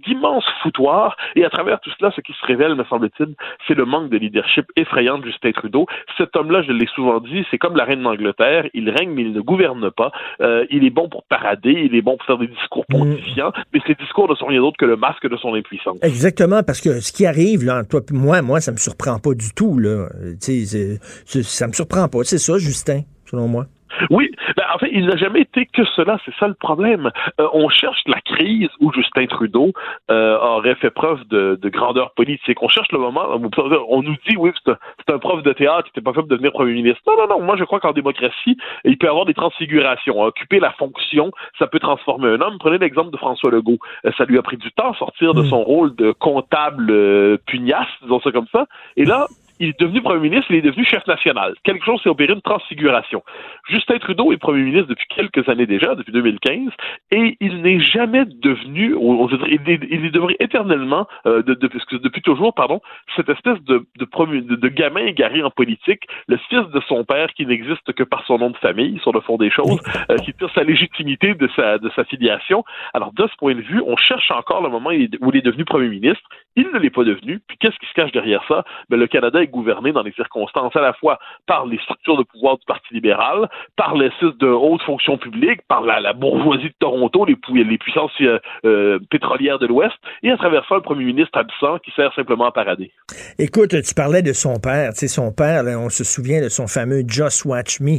[0.06, 3.34] d'immense foutoir, et à travers tout cela, ce qui se révèle, me semble-t-il,
[3.66, 5.86] c'est le manque de leadership effrayant de Justin Trudeau.
[6.18, 9.32] Cet homme-là, je l'ai souvent dit, c'est comme la reine d'Angleterre, il règne mais il
[9.32, 10.10] ne gouverne pas.
[10.40, 13.80] Euh, il est bon pour parader, il est bon pour faire des discours pontifiants, mais
[13.86, 15.98] ces discours ne sont rien d'autre que le masque de son impuissance.
[16.02, 19.34] Exactement, parce que ce qui arrive, là, toi et moi, moi, ça me surprend pas
[19.34, 20.08] du tout, là.
[20.40, 20.98] C'est-
[21.42, 22.18] ça me surprend pas.
[22.24, 23.66] C'est ça, Justin, selon moi.
[24.10, 27.10] Oui, ben, en fait, il n'a jamais été que cela, c'est ça le problème.
[27.40, 29.72] Euh, on cherche la crise où Justin Trudeau
[30.10, 32.62] euh, aurait fait preuve de, de grandeur politique.
[32.62, 36.02] On cherche le moment, on nous dit, oui, c'est un, prof de théâtre qui n'était
[36.02, 37.00] pas fait de devenir premier ministre.
[37.06, 40.20] Non, non, non, moi je crois qu'en démocratie, il peut y avoir des transfigurations.
[40.20, 42.56] Occuper la fonction, ça peut transformer un homme.
[42.58, 43.78] Prenez l'exemple de François Legault.
[44.04, 47.88] Euh, ça lui a pris du temps à sortir de son rôle de comptable pugnace,
[48.02, 48.66] disons ça comme ça.
[48.96, 49.26] Et là,
[49.60, 51.54] il est devenu premier ministre, il est devenu chef national.
[51.64, 53.22] Quelque chose s'est opéré une transfiguration.
[53.68, 56.70] Justin Trudeau est premier ministre depuis quelques années déjà, depuis 2015,
[57.12, 61.54] et il n'est jamais devenu, on, dire, il est, il est devenu éternellement, euh, de,
[61.54, 62.80] de- depuis toujours, pardon,
[63.16, 67.46] cette espèce de, de, de, gamin égaré en politique, le fils de son père qui
[67.46, 70.50] n'existe que par son nom de famille, sur le fond des choses, euh, qui tire
[70.54, 72.64] sa légitimité de sa, de sa filiation.
[72.94, 75.30] Alors, de ce point de vue, on cherche encore le moment où il est- où
[75.30, 76.22] il est devenu premier ministre.
[76.56, 77.40] Il ne l'est pas devenu.
[77.46, 78.64] Puis qu'est-ce qui se cache derrière ça?
[78.88, 82.58] Ben, le Canada gouverné dans des circonstances à la fois par les structures de pouvoir
[82.58, 87.36] du Parti libéral, par l'espèce de haute fonction publique, par la, bourgeoisie de Toronto, les,
[87.36, 91.38] pu- les puissances euh, euh, pétrolières de l'Ouest, et à travers ça, le premier ministre
[91.38, 92.92] absent qui sert simplement à parader.
[93.38, 94.92] Écoute, tu parlais de son père.
[94.92, 97.98] Tu sais, son père, on se souvient de son fameux Just Watch Me.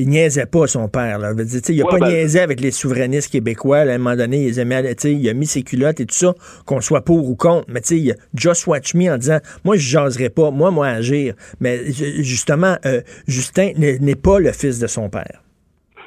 [0.00, 1.18] Il niaisait pas, son père.
[1.18, 1.34] Là.
[1.34, 3.84] Dire, il a Ouais, pas ben- niaisé avec les souverainistes québécois.
[3.84, 3.92] là.
[3.92, 6.34] à un moment donné, il a mis ses culottes et tout ça,
[6.66, 7.66] qu'on soit pour ou contre.
[7.68, 11.34] Mais il a Just Watch Me en disant, moi, je jaserai pas, moi, moi, agir.
[11.60, 15.42] Mais ju- justement, euh, Justin n'est pas le fils de son père.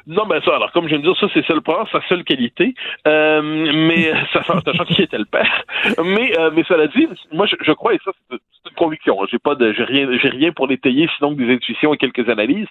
[0.06, 2.24] Non, ben ça, alors comme je viens de dire, ça c'est le point, sa seule
[2.24, 2.74] qualité.
[3.08, 5.64] Euh, mais ça sachant qui était le père.
[6.04, 9.22] Mais euh, mais cela dit, moi je, je crois et ça c'est c'est une conviction.
[9.22, 9.26] hein.
[9.30, 12.28] J'ai pas de j'ai rien j'ai rien pour l'étayer sinon que des intuitions et quelques
[12.28, 12.66] analyses.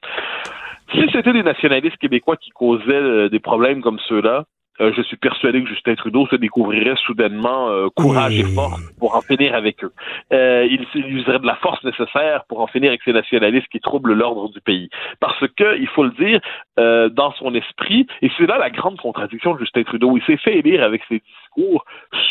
[0.92, 4.46] Si c'était des nationalistes québécois qui causaient euh, des problèmes comme ceux-là,
[4.82, 9.16] euh, je suis persuadé que Justin Trudeau se découvrirait soudainement euh, courage et force pour
[9.16, 9.92] en finir avec eux.
[10.34, 13.80] Euh, il, il userait de la force nécessaire pour en finir avec ces nationalistes qui
[13.80, 14.90] troublent l'ordre du pays.
[15.20, 16.40] Parce que, il faut le dire,
[17.12, 20.58] dans son esprit, et c'est là la grande contradiction de Justin Trudeau, il s'est fait
[20.58, 21.53] élire avec ses discours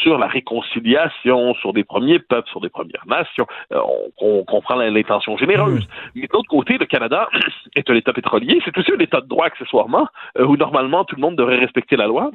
[0.02, 3.46] sur la réconciliation, sur des premiers peuples, sur des premières nations.
[3.72, 3.80] Euh,
[4.20, 5.86] on, on comprend l'intention généreuse.
[6.14, 7.28] Mais de l'autre côté, le Canada
[7.76, 10.08] est un État pétrolier, c'est aussi un État de droit accessoirement,
[10.38, 12.30] euh, où normalement tout le monde devrait respecter la loi.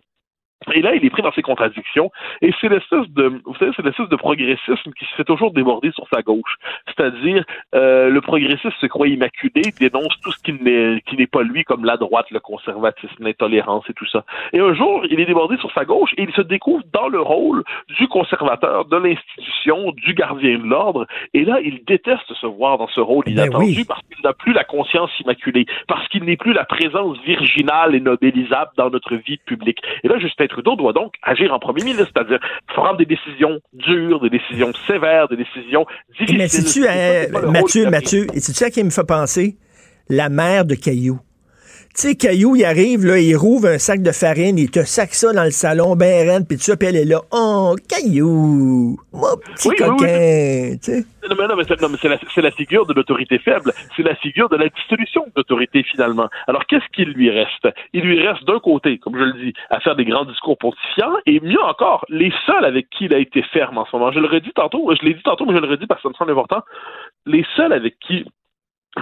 [0.73, 2.11] Et là, il est pris dans ses contradictions.
[2.41, 5.91] Et c'est l'espèce de, vous savez, c'est l'espèce de progressisme qui se fait toujours déborder
[5.91, 6.55] sur sa gauche.
[6.87, 11.43] C'est-à-dire, euh, le progressiste se croit immaculé, dénonce tout ce qui n'est, qui n'est pas
[11.43, 14.25] lui, comme la droite, le conservatisme, l'intolérance et tout ça.
[14.51, 17.21] Et un jour, il est débordé sur sa gauche et il se découvre dans le
[17.21, 17.63] rôle
[17.97, 21.05] du conservateur, de l'institution, du gardien de l'ordre.
[21.33, 23.85] Et là, il déteste se voir dans ce rôle Ben inattendu oui.
[23.87, 27.99] parce qu'il n'a plus la conscience immaculée, parce qu'il n'est plus la présence virginale et
[27.99, 29.79] nobélisable dans notre vie publique.
[30.03, 34.21] Et là, Justin Trudeau doit donc agir en premier ministre, c'est-à-dire prendre des décisions dures,
[34.21, 35.85] des décisions sévères, des décisions
[36.19, 36.37] difficiles.
[36.37, 39.57] Mais c'est pas le rôle Mathieu, Mathieu, et à qui il me fait penser?
[40.09, 41.19] La mère de Caillou.
[41.97, 45.15] Tu sais, Caillou, il arrive, là, il rouvre un sac de farine, il te sac
[45.15, 48.99] ça dans le salon, ben reine, puis tout ça, puis elle est là, oh, Caillou,
[49.11, 51.01] mon petit Oui, oui, oui, coquin.
[51.27, 53.73] Non, mais non, mais c'est, non, mais c'est la, c'est la figure de l'autorité faible.
[53.95, 56.29] C'est la figure de la dissolution de l'autorité, finalement.
[56.47, 57.67] Alors, qu'est-ce qu'il lui reste?
[57.93, 61.15] Il lui reste d'un côté, comme je le dis, à faire des grands discours pontifiants,
[61.25, 64.11] et mieux encore, les seuls avec qui il a été ferme en ce moment.
[64.11, 66.09] Je le redis tantôt, je l'ai dit tantôt, mais je le redis parce que ça
[66.09, 66.61] me semble important.
[67.25, 68.23] les seuls avec qui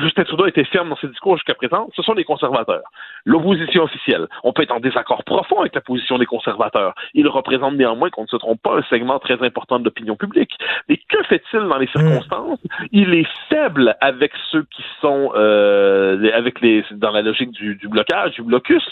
[0.02, 2.84] Justin Trudeau était ferme dans ses discours jusqu'à présent, ce sont les conservateurs.
[3.26, 4.28] L'opposition officielle.
[4.44, 6.94] On peut être en désaccord profond avec la position des conservateurs.
[7.14, 10.52] Il représente néanmoins, qu'on ne se trompe pas, un segment très important de l'opinion publique.
[10.90, 12.60] Mais que fait-il dans les circonstances?
[12.92, 17.88] Il est faible avec ceux qui sont euh, avec les dans la logique du, du,
[17.88, 18.84] blocage, du blocus,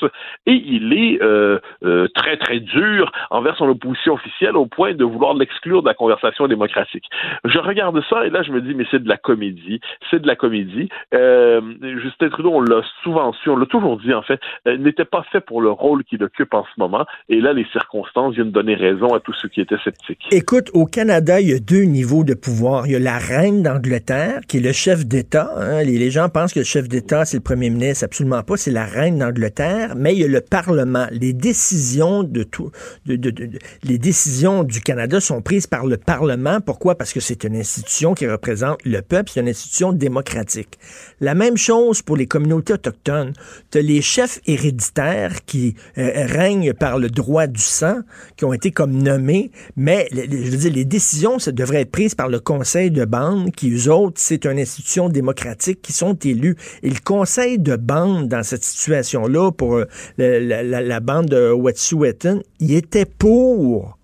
[0.45, 5.03] et il est euh, euh, très très dur envers son opposition officielle au point de
[5.03, 7.05] vouloir l'exclure de la conversation démocratique.
[7.45, 10.27] Je regarde ça et là je me dis mais c'est de la comédie, c'est de
[10.27, 10.89] la comédie.
[11.13, 11.61] Euh,
[12.01, 15.23] Justin Trudeau, on l'a souvent su, on l'a toujours dit en fait, euh, n'était pas
[15.31, 17.05] fait pour le rôle qu'il occupe en ce moment.
[17.29, 20.25] Et là, les circonstances viennent donner raison à tous ceux qui étaient sceptiques.
[20.31, 22.87] Écoute, au Canada, il y a deux niveaux de pouvoir.
[22.87, 25.51] Il y a la reine d'Angleterre, qui est le chef d'État.
[25.57, 25.83] Hein.
[25.83, 28.05] Les, gens pensent que le chef d'État, c'est le premier ministre.
[28.05, 28.57] Absolument pas.
[28.57, 29.93] C'est la reine d'Angleterre.
[29.95, 31.07] Mais il y a le Parlement.
[31.11, 32.71] Les décisions de tout,
[33.05, 36.59] les décisions du Canada sont prises par le Parlement.
[36.61, 36.95] Pourquoi?
[36.95, 39.29] Parce que c'est une institution qui représente le peuple.
[39.29, 40.77] C'est une institution démocratique.
[41.19, 43.33] La même chose pour les communautés autochtones.
[43.71, 47.99] Tu as les chefs héréditaires qui euh, règnent par le droit du sang,
[48.37, 50.19] qui ont été comme nommés, mais je
[50.49, 53.91] veux dire, les décisions, ça devrait être prises par le conseil de bande, qui, eux
[53.91, 56.55] autres, c'est une institution démocratique qui sont élus.
[56.81, 59.85] Et le conseil de bande, dans cette situation-là, pour euh,
[60.17, 63.97] la, la, la, bande de Wet'suwet'en, il était pour.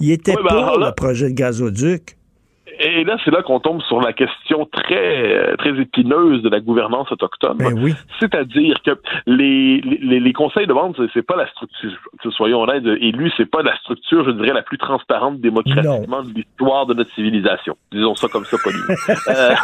[0.00, 2.16] Il était Oui, ben, pour là- le projet de gazoduc.
[2.80, 7.10] Et là, c'est là qu'on tombe sur la question très très épineuse de la gouvernance
[7.12, 7.56] autochtone.
[7.58, 7.94] Ben oui.
[8.20, 8.92] C'est-à-dire que
[9.26, 11.90] les, les, les conseils de vente, c'est- pas la structure,
[12.36, 16.86] soyons honnêtes, élus, c'est pas la structure, je dirais, la plus transparente démocratiquement de l'histoire
[16.86, 17.76] de notre civilisation.
[17.92, 18.84] Disons ça comme ça, poliment.
[19.28, 19.54] Euh,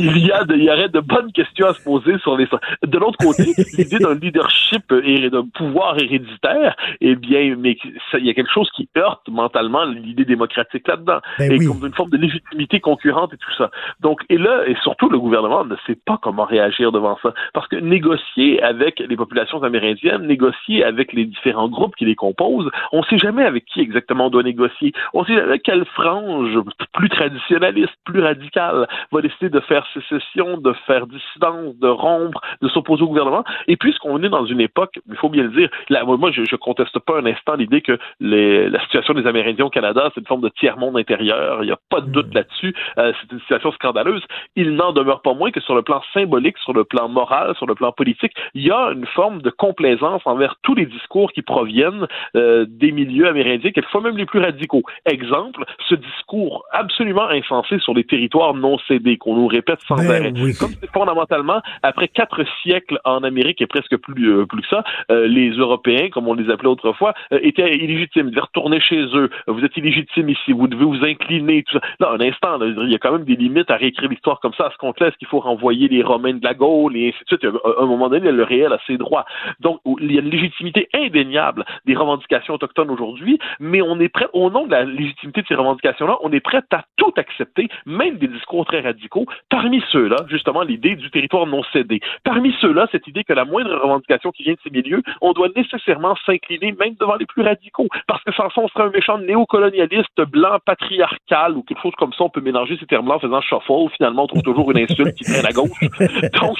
[0.00, 2.46] il y a de, il y aurait de bonnes questions à se poser sur les.
[2.86, 7.76] De l'autre côté, l'idée d'un leadership et d'un pouvoir héréditaire, eh bien, mais
[8.10, 11.20] ça- il y a quelque chose qui heurte mentalement l'idée démocratique là-dedans.
[11.38, 11.66] Ben et oui.
[11.68, 13.70] Comme une forme de légitimité concurrente et tout ça.
[14.00, 17.32] Donc, et là, et surtout, le gouvernement ne sait pas comment réagir devant ça.
[17.54, 22.70] Parce que négocier avec les populations amérindiennes, négocier avec les différents groupes qui les composent,
[22.92, 24.92] on ne sait jamais avec qui exactement on doit négocier.
[25.14, 26.58] On sait jamais quelle frange
[26.92, 32.68] plus traditionnaliste, plus radicale, va décider de faire sécession, de faire dissidence, de rompre, de
[32.68, 33.44] s'opposer au gouvernement.
[33.66, 36.56] Et puisqu'on est dans une époque, il faut bien le dire, là, moi, je, je
[36.56, 40.26] conteste pas un instant l'idée que les- la situation des Amérindiens au Canada, c'est une
[40.26, 41.57] forme de tiers-monde intérieur.
[41.62, 42.74] Il n'y a pas de doute là-dessus.
[42.98, 44.22] Euh, c'est une situation scandaleuse.
[44.56, 47.66] Il n'en demeure pas moins que sur le plan symbolique, sur le plan moral, sur
[47.66, 51.42] le plan politique, il y a une forme de complaisance envers tous les discours qui
[51.42, 54.82] proviennent euh, des milieux amérindiens, quelquefois même les plus radicaux.
[55.06, 60.10] Exemple, ce discours absolument insensé sur les territoires non cédés, qu'on nous répète sans Ben
[60.10, 60.32] arrêt.
[60.36, 60.54] oui.
[60.58, 65.26] Comme fondamentalement, après quatre siècles en Amérique et presque plus, euh, plus que ça, euh,
[65.26, 68.28] les Européens, comme on les appelait autrefois, euh, étaient illégitimes.
[68.28, 69.30] Ils devaient retourner chez eux.
[69.46, 70.52] Vous êtes illégitimes ici.
[70.52, 71.47] Vous devez vous incliner.
[71.48, 72.10] Tout ça.
[72.10, 74.66] Un instant, il y a quand même des limites à réécrire l'histoire comme ça.
[74.66, 77.26] À ce compte-là, est-ce qu'il faut renvoyer les Romains de la Gaule et ainsi de
[77.26, 77.44] suite?
[77.44, 79.24] À un moment donné, le réel a ses droits.
[79.60, 84.26] Donc, il y a une légitimité indéniable des revendications autochtones aujourd'hui, mais on est prêt,
[84.34, 88.18] au nom de la légitimité de ces revendications-là, on est prêt à tout accepter, même
[88.18, 89.24] des discours très radicaux.
[89.48, 92.00] Parmi ceux-là, justement, l'idée du territoire non cédé.
[92.24, 95.48] Parmi ceux-là, cette idée que la moindre revendication qui vient de ces milieux, on doit
[95.56, 99.18] nécessairement s'incliner même devant les plus radicaux, parce que sans ça, on serait un méchant
[99.18, 102.24] néocolonialiste blanc patriarcal ou quelque chose comme ça.
[102.24, 103.88] On peut mélanger ces termes-là en faisant shuffle.
[103.96, 105.70] Finalement, on trouve toujours une insulte qui traîne à gauche.
[106.40, 106.58] Donc,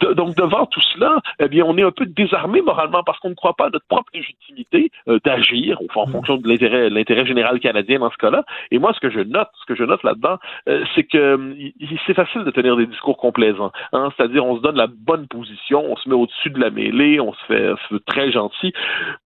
[0.00, 3.30] de- donc devant tout cela, eh bien, on est un peu désarmé moralement parce qu'on
[3.30, 7.26] ne croit pas à notre propre légitimité euh, d'agir enfin, en fonction de l'intérêt, l'intérêt
[7.26, 8.44] général canadien dans ce cas-là.
[8.70, 11.54] Et moi, ce que je note, ce que je note là-dedans, euh, c'est que euh,
[12.06, 13.72] c'est facile de tenir des discours complaisants.
[13.92, 14.10] Hein?
[14.16, 17.32] C'est-à-dire, on se donne la bonne position, on se met au-dessus de la mêlée, on
[17.32, 18.72] se fait, on se fait très gentil.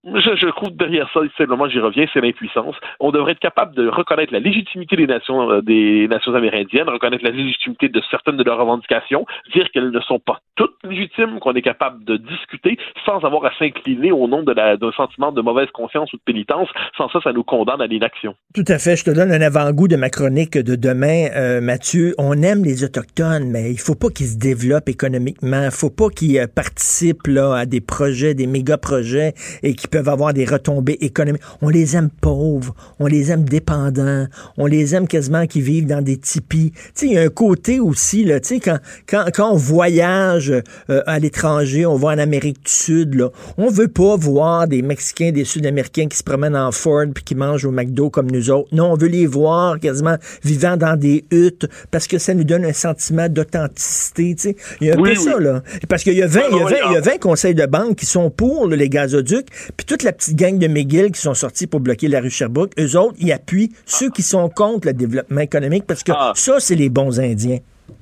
[0.03, 2.75] Je, je trouve derrière ça, simplement, j'y reviens, c'est l'impuissance.
[2.99, 7.23] On devrait être capable de reconnaître la légitimité des nations, euh, des nations amérindiennes, reconnaître
[7.23, 11.53] la légitimité de certaines de leurs revendications, dire qu'elles ne sont pas toutes légitimes, qu'on
[11.53, 16.11] est capable de discuter sans avoir à s'incliner au nom d'un sentiment de mauvaise conscience
[16.13, 16.69] ou de pénitence.
[16.97, 18.35] Sans ça, ça nous condamne à l'inaction.
[18.53, 18.95] Tout à fait.
[18.95, 22.13] Je te donne un avant-goût de ma chronique de demain, euh, Mathieu.
[22.17, 25.63] On aime les Autochtones, mais il faut pas qu'ils se développent économiquement.
[25.65, 30.09] Il faut pas qu'ils euh, participent là, à des projets, des méga-projets et qui peuvent
[30.09, 31.41] avoir des retombées économiques.
[31.61, 32.73] On les aime pauvres.
[32.99, 34.25] On les aime dépendants.
[34.57, 36.71] On les aime quasiment qui vivent dans des tipis.
[36.71, 39.57] Tu sais, il y a un côté aussi, là, tu sais, quand, quand, quand on
[39.57, 40.51] voyage
[40.89, 44.81] euh, à l'étranger, on va en Amérique du Sud, là, on veut pas voir des
[44.81, 48.49] Mexicains, des Sud-Américains qui se promènent en Ford puis qui mangent au McDo comme nous
[48.49, 48.69] autres.
[48.71, 52.65] Non, on veut les voir quasiment vivant dans des huttes parce que ça nous donne
[52.65, 54.55] un sentiment d'authenticité, tu sais.
[54.79, 55.61] Il y a un Oui, peu ça, là.
[55.87, 57.17] Parce qu'il y a 20, il y a Oui, 20, oui, il y a 20
[57.19, 60.67] conseils de banque qui sont pour là, les gazoducs, puis toute la petite gang de
[60.67, 64.21] McGill qui sont sortis pour bloquer la rue Sherbrooke, eux autres, ils appuient ceux qui
[64.21, 66.33] sont contre le développement économique parce que Ah.
[66.35, 67.57] ça, c'est les bons Indiens.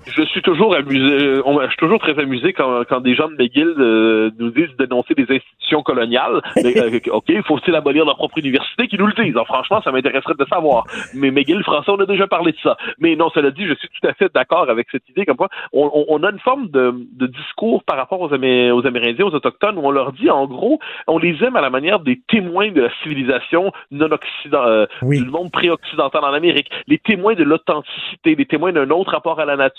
[0.08, 3.36] Je suis toujours amusé, on- je suis toujours très amusé quand, quand des gens de
[3.36, 6.42] McGill euh, nous disent de dénoncer des institutions coloniales.
[6.56, 9.34] Mais, euh, OK, faut-il abolir leur propre université qui nous le disent?
[9.36, 10.86] Alors, franchement, ça m'intéresserait de savoir.
[11.14, 12.78] Mais McGill, français, on a déjà parlé de ça.
[13.00, 15.50] Mais non, cela dit, je suis tout à fait d'accord avec cette idée comme quoi
[15.74, 19.26] on, on- on a une forme de, de discours par rapport aux, Amé- aux Amérindiens,
[19.26, 22.20] aux Autochtones, où on leur dit, en gros, on les aime à la manière des
[22.28, 25.20] témoins de la civilisation non occident, euh, Oui.
[25.22, 29.46] du monde pré-occidental en Amérique, les témoins de l'authenticité, les témoins d'un autre rapport à
[29.46, 29.79] la nature,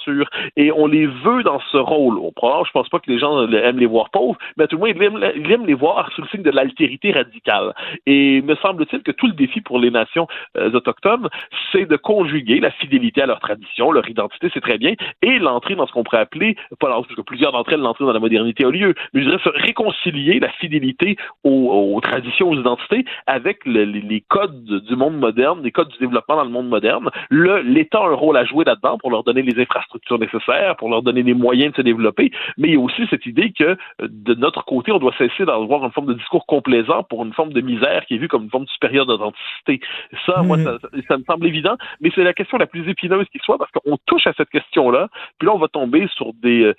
[0.57, 2.19] et on les veut dans ce rôle.
[2.19, 4.81] Au probablement, je pense pas que les gens aiment les voir pauvres, mais tout le
[4.81, 4.89] moins,
[5.35, 7.75] ils aiment, les voir sous le signe de l'altérité radicale.
[8.07, 11.29] Et me semble-t-il que tout le défi pour les nations euh, autochtones,
[11.73, 15.75] c'est de conjuguer la fidélité à leur tradition, leur identité, c'est très bien, et l'entrée
[15.75, 18.65] dans ce qu'on pourrait appeler, pas parce que plusieurs d'entre elles, l'entrée dans la modernité
[18.65, 23.85] a lieu, mais je dirais se réconcilier la fidélité aux, traditions, aux identités, avec le-
[23.85, 27.11] les, codes du monde moderne, les codes du développement dans le monde moderne.
[27.31, 31.03] L'État a un rôle à jouer là-dedans pour leur donner les infrastructures nécessaires, pour leur
[31.03, 33.77] donner les moyens de se développer, mais il y a aussi cette idée que euh,
[34.01, 37.53] de notre côté, on doit cesser d'avoir une forme de discours complaisant pour une forme
[37.53, 39.81] de misère qui est vue comme une forme supérieure d'authenticité.
[40.27, 40.79] Ça, moi, Mhm.
[41.09, 43.97] ça, me semble évident, mais c'est la question la plus épineuse qui soit parce qu'on
[44.07, 46.75] touche à cette question-là, puis là, on va tomber sur des, euh,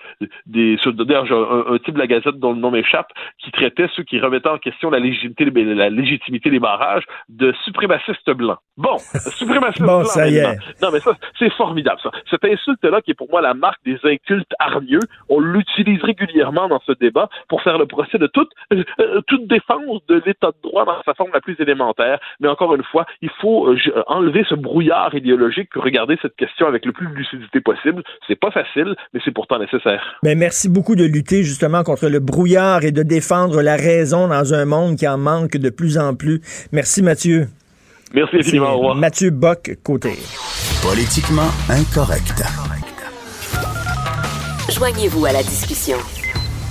[0.45, 3.07] des sur, un, un type de la Gazette dont le nom m'échappe,
[3.39, 8.29] qui traitait ceux qui remettaient en question la légitimité, la légitimité des barrages de suprémacistes
[8.31, 8.57] blancs.
[8.77, 10.07] Bon, suprémacistes Bon, blancs.
[10.07, 10.57] ça y est.
[10.81, 12.11] Non, mais ça, c'est formidable, ça.
[12.29, 16.81] Cette insulte-là, qui est pour moi la marque des incultes hargneux, on l'utilise régulièrement dans
[16.85, 20.61] ce débat pour faire le procès de toute, euh, euh, toute défense de l'état de
[20.63, 22.19] droit dans sa forme la plus élémentaire.
[22.39, 26.85] Mais encore une fois, il faut euh, enlever ce brouillard idéologique, regarder cette question avec
[26.85, 28.03] le plus de lucidité possible.
[28.27, 30.19] C'est pas facile, mais c'est pourtant nécessaire.
[30.23, 34.53] Ben, merci beaucoup de lutter justement contre le brouillard et de défendre la raison dans
[34.53, 36.41] un monde qui en manque de plus en plus.
[36.71, 37.47] Merci Mathieu.
[38.13, 38.73] Merci infiniment.
[38.73, 38.95] Au revoir.
[38.95, 40.13] Mathieu Bock côté.
[40.83, 42.43] Politiquement incorrect.
[44.71, 45.97] Joignez-vous à la discussion.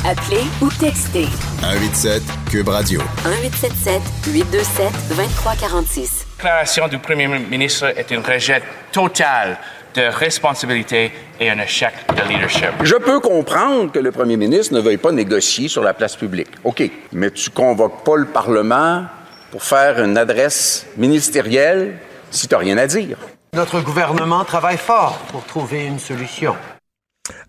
[0.06, 1.26] Appelez ou textez
[1.60, 2.98] 187 Cube Radio.
[3.26, 6.26] 1877 827 2346.
[6.38, 9.58] La déclaration du Premier ministre est une rejet total
[9.94, 12.70] de responsabilité et un échec de leadership.
[12.82, 16.48] Je peux comprendre que le premier ministre ne veuille pas négocier sur la place publique.
[16.64, 16.82] OK.
[17.12, 19.04] Mais tu convoques pas le Parlement
[19.50, 21.98] pour faire une adresse ministérielle
[22.30, 23.18] si tu n'as rien à dire.
[23.52, 26.56] Notre gouvernement travaille fort pour trouver une solution.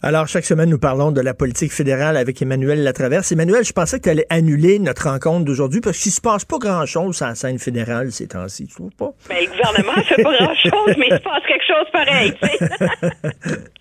[0.03, 3.31] Alors, chaque semaine, nous parlons de la politique fédérale avec Emmanuel Latraverse.
[3.31, 6.57] Emmanuel, je pensais que tu allais annuler notre rencontre d'aujourd'hui parce qu'il se passe pas
[6.57, 9.11] grand-chose sur la scène fédérale ces temps-ci, tu trouves pas?
[9.29, 12.33] Ben, le gouvernement ne fait pas grand-chose, mais il se passe quelque chose pareil.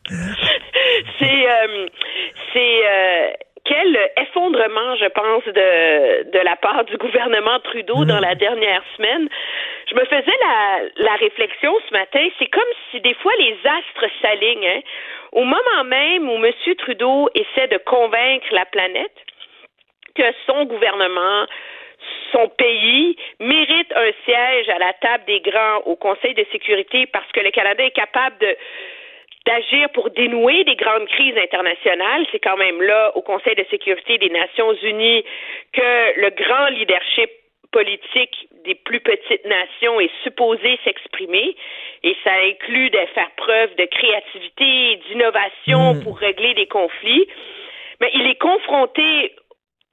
[1.18, 1.86] c'est euh,
[2.52, 3.30] c'est euh,
[3.64, 9.28] quel effondrement, je pense, de, de la part du gouvernement Trudeau dans la dernière semaine.
[9.88, 14.12] Je me faisais la, la réflexion ce matin, c'est comme si des fois les astres
[14.22, 14.66] s'alignent.
[14.66, 14.80] hein.
[15.32, 16.52] Au moment même où M.
[16.78, 19.16] Trudeau essaie de convaincre la planète
[20.14, 21.46] que son gouvernement,
[22.32, 27.30] son pays mérite un siège à la table des grands au Conseil de sécurité parce
[27.32, 28.56] que le Canada est capable
[29.46, 32.26] d'agir pour dénouer des grandes crises internationales.
[32.32, 35.24] C'est quand même là, au Conseil de sécurité des Nations Unies,
[35.72, 37.30] que le grand leadership
[37.72, 41.56] politique des plus petites nations est supposé s'exprimer
[42.02, 47.26] et ça inclut de faire preuve de créativité, d'innovation pour régler des conflits.
[48.00, 49.34] Mais il est confronté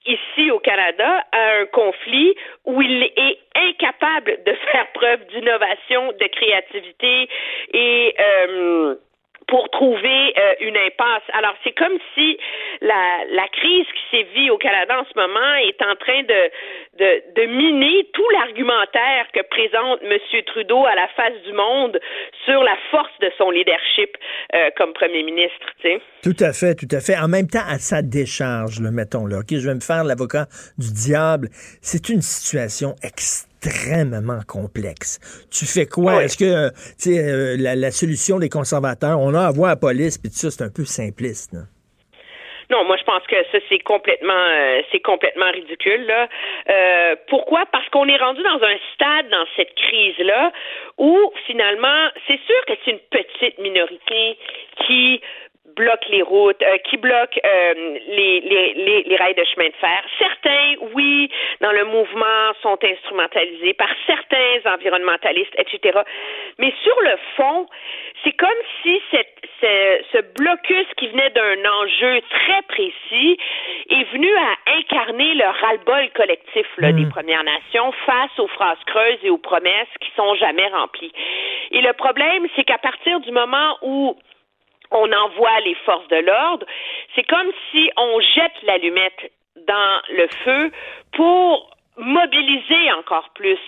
[0.05, 2.35] ici au Canada à un conflit
[2.65, 7.29] où il est incapable de faire preuve d'innovation, de créativité
[7.73, 8.95] et euh,
[9.47, 11.23] pour trouver euh, une impasse.
[11.33, 12.38] Alors, c'est comme si
[12.81, 16.51] la, la crise qui sévit au Canada en ce moment est en train de,
[16.99, 20.17] de, de miner tout l'argumentaire que présente M.
[20.45, 21.99] Trudeau à la face du monde
[22.45, 24.17] sur la force de son leadership
[24.53, 25.65] euh, comme premier ministre.
[25.81, 26.01] Tu sais.
[26.23, 27.17] Tout à fait, tout à fait.
[27.17, 29.39] En même temps, à sa décharge, le mettons là.
[29.39, 31.47] OK, je vais me faire l'avocat du diable.
[31.81, 33.46] C'est une situation extrêmement
[34.47, 35.19] complexe.
[35.51, 36.17] Tu fais quoi?
[36.17, 36.23] Oui.
[36.23, 39.69] Est-ce que euh, tu sais, euh, la, la solution des conservateurs, on a à voir
[39.69, 41.53] la police, puis tout ça, c'est un peu simpliste.
[41.53, 41.61] là.
[42.69, 46.27] Non, moi je pense que ça c'est complètement euh, c'est complètement ridicule là.
[46.69, 47.65] Euh, pourquoi?
[47.71, 50.51] Parce qu'on est rendu dans un stade dans cette crise là
[50.97, 54.37] où finalement c'est sûr que c'est une petite minorité
[54.85, 55.21] qui
[55.77, 57.73] bloque les routes, euh, qui bloque euh,
[58.07, 60.03] les, les, les, les rails de chemin de fer.
[60.17, 61.29] Certains, oui,
[61.61, 65.99] dans le mouvement, sont instrumentalisés par certains environnementalistes, etc.
[66.57, 67.67] Mais sur le fond,
[68.23, 73.37] c'est comme si cette, ce, ce blocus qui venait d'un enjeu très précis
[73.89, 79.19] est venu à incarner le ras-le-bol collectif là, des Premières Nations face aux phrases creuses
[79.23, 81.13] et aux promesses qui sont jamais remplies.
[81.71, 84.17] Et le problème, c'est qu'à partir du moment où
[84.92, 86.65] on envoie les forces de l'ordre,
[87.15, 89.31] c'est comme si on jette l'allumette
[89.67, 90.71] dans le feu
[91.13, 93.60] pour mobiliser encore plus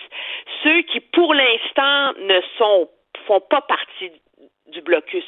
[0.63, 2.89] ceux qui, pour l'instant, ne sont
[3.25, 4.11] font pas partie
[4.67, 5.25] du blocus.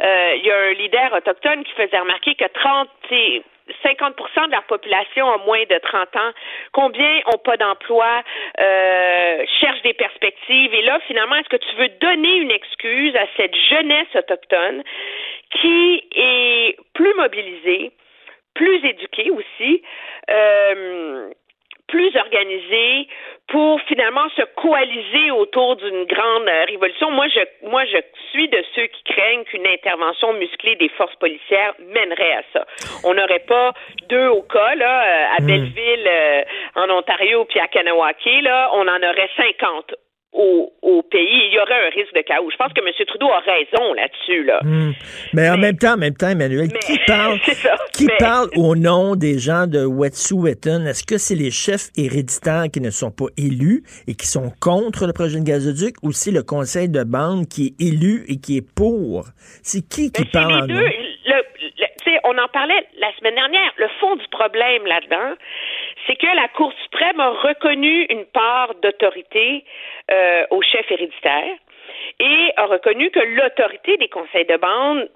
[0.00, 2.88] Euh, il y a un leader autochtone qui faisait remarquer que 30
[3.84, 6.32] 50% de la population a moins de 30 ans.
[6.72, 8.22] Combien ont pas d'emploi,
[8.60, 10.74] euh, cherchent des perspectives?
[10.74, 14.82] Et là, finalement, est-ce que tu veux donner une excuse à cette jeunesse autochtone
[15.50, 17.92] qui est plus mobilisée,
[18.54, 19.82] plus éduquée aussi,
[20.30, 21.30] euh,
[21.90, 23.08] plus organisée
[23.48, 27.10] pour finalement se coaliser autour d'une grande euh, révolution.
[27.10, 27.98] Moi, je, moi, je
[28.30, 32.64] suis de ceux qui craignent qu'une intervention musclée des forces policières mènerait à ça.
[33.04, 33.72] On n'aurait pas
[34.08, 35.46] deux au cas, là, euh, à Hmm.
[35.46, 36.42] Belleville, euh,
[36.76, 39.94] en Ontario, puis à Kanawake, là, on en aurait 50
[40.32, 41.48] au, au pays.
[41.48, 42.48] Il y aurait un risque de chaos.
[42.50, 42.92] Je pense que M.
[43.06, 44.60] Trudeau a raison là-dessus, là.
[44.62, 44.92] Hmm.
[45.32, 48.76] Mais en même temps, en même temps, Emmanuel, qui parle, ça, qui mais- parle au
[48.76, 50.86] nom des gens de Wet'suwet'en?
[50.86, 55.06] Est-ce que c'est les chefs héréditaires qui ne sont pas élus et qui sont contre
[55.06, 58.56] le projet de gazoduc ou c'est le conseil de bande qui est élu et qui
[58.58, 59.24] est pour?
[59.62, 60.80] C'est qui qui parle les deux.
[60.80, 61.40] Le- le-
[62.24, 63.72] on en parlait la semaine dernière.
[63.76, 65.34] Le fond du problème là-dedans,
[66.06, 69.64] c'est que la Cour suprême a reconnu une part d'autorité
[70.10, 71.54] euh, au chef héréditaire
[72.18, 75.08] et a reconnu que l'autorité des conseils de bande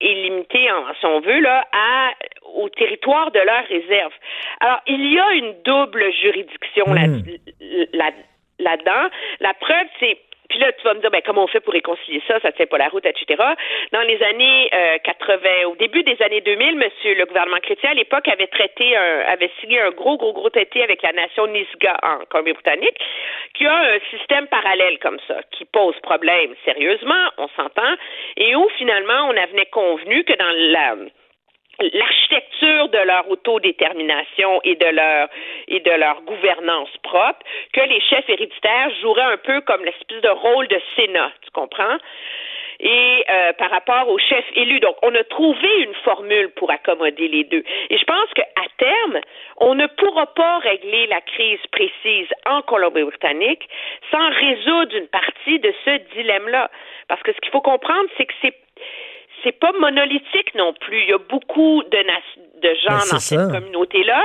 [0.00, 2.10] est limitée, en, si on veut, là, à,
[2.54, 4.12] au territoire de leur réserve.
[4.60, 7.06] Alors, il y a une double juridiction là-
[7.92, 8.10] là-
[8.58, 9.08] là-dedans.
[9.40, 10.18] La preuve, c'est
[10.50, 12.40] puis là, tu vas me dire, ben, comment on fait pour réconcilier ça?
[12.40, 13.42] Ça tient pas la route, etc.
[13.92, 15.38] Dans les années euh, 80,
[15.68, 19.50] au début des années 2000, monsieur, le gouvernement chrétien, à l'époque, avait traité un, avait
[19.60, 22.98] signé un gros, gros, gros traité avec la nation Nisga en Colombie-Britannique,
[23.54, 27.94] qui a un système parallèle comme ça, qui pose problème sérieusement, on s'entend,
[28.36, 30.96] et où finalement, on avait convenu que dans la,
[31.80, 35.28] l'architecture de leur autodétermination et de leur
[35.68, 37.40] et de leur gouvernance propre
[37.72, 41.96] que les chefs héréditaires joueraient un peu comme l'espèce de rôle de Sénat, tu comprends?
[42.82, 44.80] Et euh, par rapport aux chefs élus.
[44.80, 47.62] Donc, on a trouvé une formule pour accommoder les deux.
[47.90, 48.46] Et je pense qu'à
[48.78, 49.20] terme,
[49.58, 53.68] on ne pourra pas régler la crise précise en Colombie-Britannique
[54.10, 56.70] sans résoudre une partie de ce dilemme-là.
[57.08, 58.54] Parce que ce qu'il faut comprendre, c'est que c'est
[59.42, 61.02] c'est pas monolithique non plus.
[61.02, 61.98] Il y a beaucoup de,
[62.74, 64.22] gens Ben, dans cette communauté-là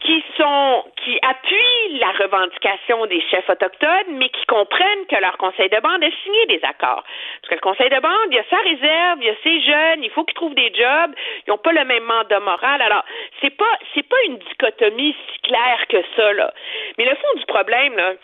[0.00, 5.68] qui sont qui appuient la revendication des chefs autochtones, mais qui comprennent que leur conseil
[5.68, 7.04] de bande a signé des accords.
[7.40, 9.60] Parce que le conseil de bande, il y a sa réserve, il y a ses
[9.60, 11.14] jeunes, il faut qu'ils trouvent des jobs,
[11.46, 12.82] ils n'ont pas le même mandat moral.
[12.82, 13.04] Alors,
[13.40, 16.52] c'est pas c'est pas une dichotomie si claire que ça, là.
[16.96, 18.14] Mais le fond du problème, là,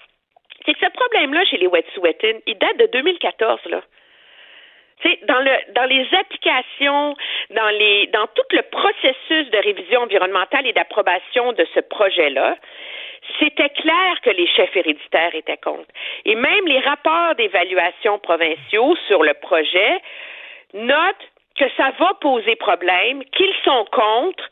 [0.65, 3.83] c'est que ce problème-là chez les Wet'suwet'en, il date de 2014, là.
[5.29, 7.15] Dans le dans les applications,
[7.51, 12.57] dans les dans tout le processus de révision environnementale et d'approbation de ce projet-là,
[13.39, 15.89] c'était clair que les chefs héréditaires étaient contre.
[16.25, 20.01] Et même les rapports d'évaluation provinciaux sur le projet
[20.73, 24.49] notent que ça va poser problème, qu'ils sont contre,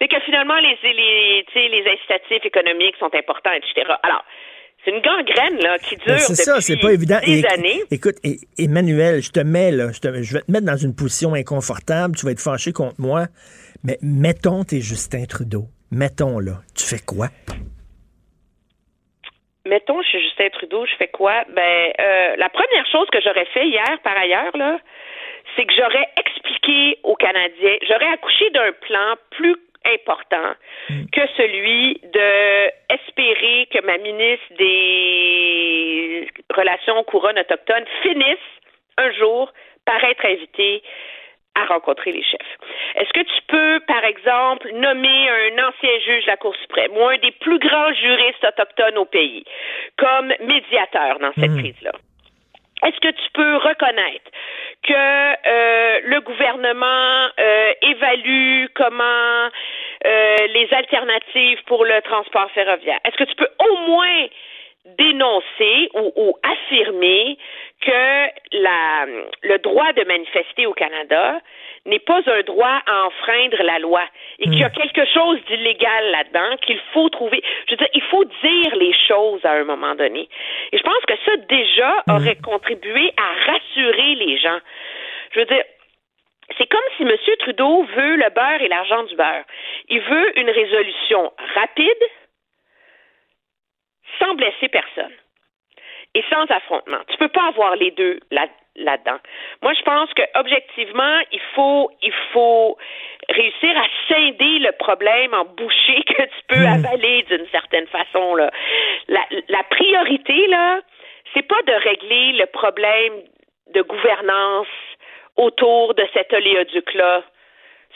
[0.00, 3.92] mais que finalement les les, les incitatifs économiques sont importants, etc.
[4.02, 4.24] Alors,
[4.84, 7.18] c'est une gangrène là qui dure Ben, c'est ça, depuis pas évident.
[7.24, 7.82] des Et- années.
[7.90, 10.94] Écoute, et- Emmanuel, je te mets là, je, te- je vais te mettre dans une
[10.94, 13.26] position inconfortable, tu vas être fâché contre moi,
[13.82, 15.64] mais mettons t'es Justin Trudeau.
[15.90, 17.28] Mettons là, tu fais quoi?
[19.66, 21.42] mettons, je suis Justin Trudeau, je fais quoi?
[21.54, 24.78] Ben, euh, la première chose que j'aurais fait hier, par ailleurs, là,
[25.56, 30.54] c'est que j'aurais expliqué aux Canadiens, j'aurais accouché d'un plan plus important
[31.12, 38.38] que celui de espérer que ma ministre des Relations couronnes autochtones finisse
[38.98, 39.52] un jour
[39.84, 40.82] par être invitée
[41.54, 42.58] à rencontrer les chefs.
[42.96, 47.04] Est-ce que tu peux, par exemple, nommer un ancien juge de la Cour suprême ou
[47.06, 49.44] un des plus grands juristes autochtones au pays
[49.96, 51.92] comme médiateur dans cette crise-là?
[52.84, 54.30] Est-ce que tu peux reconnaître
[54.84, 59.48] que euh, le gouvernement euh, évalue comment
[60.04, 62.98] euh, les alternatives pour le transport ferroviaire?
[63.04, 64.26] Est-ce que tu peux au moins
[64.98, 67.38] dénoncer ou, ou affirmer
[67.80, 69.06] que la,
[69.42, 71.40] le droit de manifester au Canada
[71.86, 74.02] n'est pas un droit à enfreindre la loi
[74.38, 77.42] et qu'il y a quelque chose d'illégal là-dedans qu'il faut trouver.
[77.66, 80.28] Je veux dire, il faut dire les choses à un moment donné.
[80.72, 84.58] Et je pense que ça déjà aurait contribué à rassurer les gens.
[85.32, 85.64] Je veux dire,
[86.58, 87.10] c'est comme si M.
[87.40, 89.44] Trudeau veut le beurre et l'argent du beurre.
[89.88, 92.02] Il veut une résolution rapide,
[94.20, 95.12] sans blesser personne.
[96.14, 97.00] et sans affrontement.
[97.08, 98.46] Tu peux pas avoir les deux là
[98.76, 99.18] là-dedans.
[99.62, 102.76] Moi, je pense que objectivement, il faut il faut
[103.28, 108.50] réussir à scinder le problème en bouchées que tu peux avaler d'une certaine façon là.
[109.08, 110.80] La, la priorité là,
[111.32, 113.22] c'est pas de régler le problème
[113.74, 114.68] de gouvernance
[115.36, 117.22] autour de cet oléoduc là.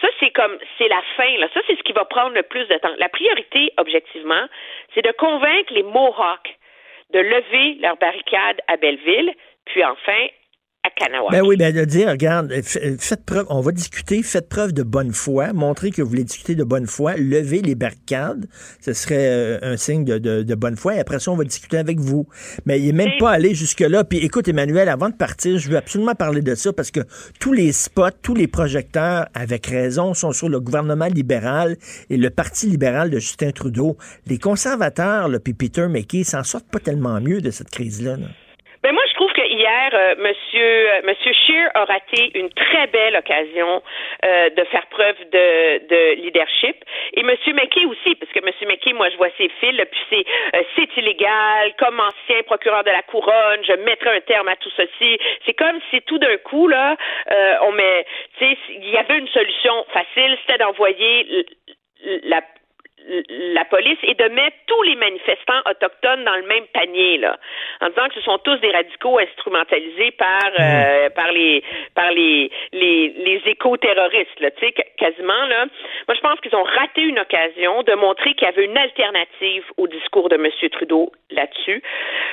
[0.01, 1.49] Ça, c'est comme, c'est la fin, là.
[1.53, 2.95] Ça, c'est ce qui va prendre le plus de temps.
[2.99, 4.47] La priorité, objectivement,
[4.95, 6.57] c'est de convaincre les Mohawks
[7.11, 10.27] de lever leur barricade à Belleville, puis enfin
[10.89, 11.31] à Kanawha.
[11.31, 15.13] Ben oui, ben de dire, regarde, faites preuve, on va discuter, faites preuve de bonne
[15.13, 18.47] foi, montrez que vous voulez discuter de bonne foi, levez les barricades,
[18.81, 21.45] ce serait euh, un signe de, de, de, bonne foi, et après ça, on va
[21.45, 22.27] discuter avec vous.
[22.67, 24.05] Mais il n'est même pas allé jusque-là.
[24.05, 27.01] Puis écoute, Emmanuel, avant de partir, je veux absolument parler de ça parce que
[27.41, 31.77] tous les spots, tous les projecteurs, avec raison, sont sur le gouvernement libéral
[32.11, 33.97] et le Parti libéral de Justin Trudeau.
[34.27, 38.17] Les conservateurs, là, puis Peter McKay, s'en sortent pas tellement mieux de cette crise-là.
[38.17, 38.27] là
[38.83, 39.28] ben moi, je trouve
[39.69, 43.83] euh, Monsieur euh, Monsieur Scheer a raté une très belle occasion
[44.25, 46.77] euh, de faire preuve de, de leadership.
[47.15, 50.25] Et Monsieur McKay aussi, parce que Monsieur McKay, moi, je vois ses fils, puis c'est
[50.57, 51.75] euh, c'est illégal.
[51.79, 55.19] Comme ancien procureur de la couronne, je mettrai un terme à tout ceci.
[55.47, 56.97] C'est comme si tout d'un coup là,
[57.31, 58.07] euh, on met,
[58.39, 61.47] tu sais, il y avait une solution facile, c'était d'envoyer
[62.25, 62.43] la
[63.29, 67.39] la police et de mettre tous les manifestants autochtones dans le même panier là,
[67.81, 71.63] en disant que ce sont tous des radicaux instrumentalisés par euh, par les
[71.95, 75.67] par les les, les éco-terroristes là, tu sais quasiment là.
[76.07, 79.65] Moi je pense qu'ils ont raté une occasion de montrer qu'il y avait une alternative
[79.77, 80.49] au discours de M.
[80.71, 81.83] Trudeau là-dessus,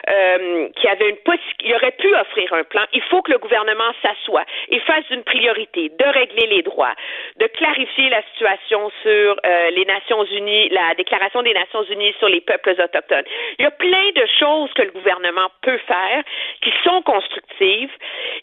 [0.09, 1.17] euh, qu'il y avait une
[1.63, 2.84] il aurait pu offrir un plan.
[2.93, 6.93] Il faut que le gouvernement s'assoie et fasse une priorité de régler les droits,
[7.38, 12.30] de clarifier la situation sur euh, les Nations Unies la Déclaration des Nations Unies sur
[12.30, 13.26] les peuples autochtones.
[13.59, 16.24] Il y a plein de choses que le gouvernement peut faire
[16.61, 17.91] qui sont constructives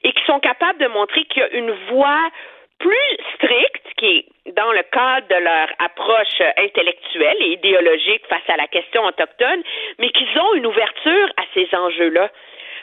[0.04, 2.30] et qui sont capables de montrer qu'il y a une voie
[2.78, 8.56] plus stricte qui est dans le cadre de leur approche intellectuelle et idéologique face à
[8.56, 9.62] la question autochtone,
[9.98, 12.28] mais qu'ils ont une ouverture à ces enjeux-là.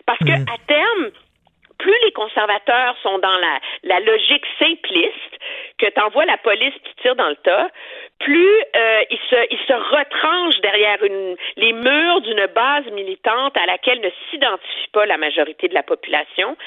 [0.05, 1.11] Parce que à terme,
[1.79, 5.33] plus les conservateurs sont dans la, la logique simpliste,
[5.79, 7.69] que t'envoies la police qui tire dans le tas,
[8.19, 13.65] plus euh, ils, se, ils se retranchent derrière une, les murs d'une base militante à
[13.65, 16.57] laquelle ne s'identifie pas la majorité de la population.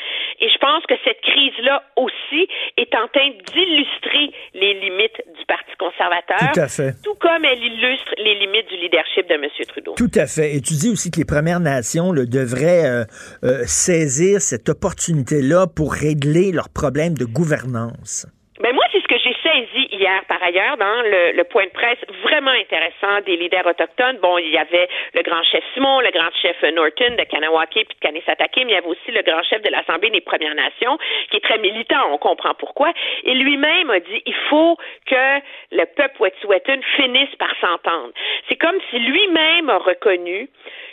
[0.40, 2.48] Et je pense que cette crise-là aussi
[2.78, 6.38] est en train d'illustrer les limites du Parti conservateur.
[6.54, 6.94] Tout à fait.
[7.04, 9.46] Tout comme elle illustre les limites du leadership de M.
[9.68, 9.94] Trudeau.
[9.96, 10.56] Tout à fait.
[10.56, 13.04] Et tu dis aussi que les Premières Nations là, devraient euh,
[13.44, 14.70] euh, saisir cette
[15.02, 18.26] opportunité-là pour régler leurs problèmes de gouvernance?
[18.60, 21.98] Ben moi, c'est ce que j'ai saisi hier, par ailleurs, dans le, point de presse
[22.22, 24.18] vraiment intéressant des leaders autochtones.
[24.22, 27.96] Bon, il y avait le grand chef Simon, le grand chef Norton de Kanawake puis
[27.98, 30.96] de Kanesatake, mais il y avait aussi le grand chef de l'Assemblée des Premières Nations,
[31.30, 32.92] qui est très militant, on comprend pourquoi.
[33.24, 34.76] Et lui-même a dit, il faut
[35.06, 35.40] que
[35.72, 38.12] le peuple Wet'suwet'en finisse par s'entendre.
[38.48, 40.48] C'est comme si lui-même a reconnu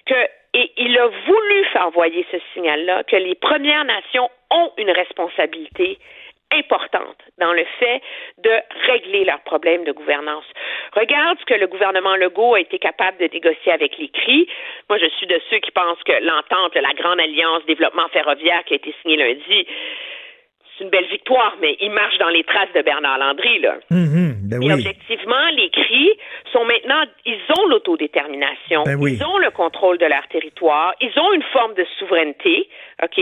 [0.07, 0.15] que
[0.59, 5.97] et il a voulu faire envoyer ce signal-là que les Premières Nations ont une responsabilité
[6.51, 8.01] importante dans le fait
[8.39, 8.51] de
[8.87, 10.43] régler leurs problèmes de gouvernance.
[10.93, 14.49] Regarde ce que le gouvernement Legault a été capable de négocier avec les CRI.
[14.89, 18.73] Moi, je suis de ceux qui pensent que l'entente, la Grande Alliance Développement Ferroviaire qui
[18.73, 19.67] a été signée lundi,
[20.79, 23.75] c'est une belle victoire, mais il marche dans les traces de Bernard Landry, là.
[23.91, 26.09] Mm-hmm, ben Et objectivement, les CRI
[26.51, 29.17] sont maintenant, ils ont l'autodétermination, ben oui.
[29.19, 32.69] ils ont le contrôle de leur territoire, ils ont une forme de souveraineté,
[33.03, 33.19] OK?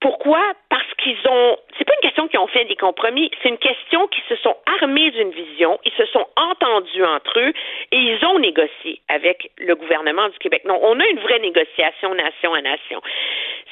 [0.00, 0.40] Pourquoi?
[0.68, 1.56] Parce qu'ils ont.
[1.76, 4.56] C'est pas une question qu'ils ont fait des compromis, c'est une question qu'ils se sont
[4.80, 7.52] armés d'une vision, ils se sont entendus entre eux
[7.92, 10.62] et ils ont négocié avec le gouvernement du Québec.
[10.64, 13.00] Non, on a une vraie négociation nation à nation.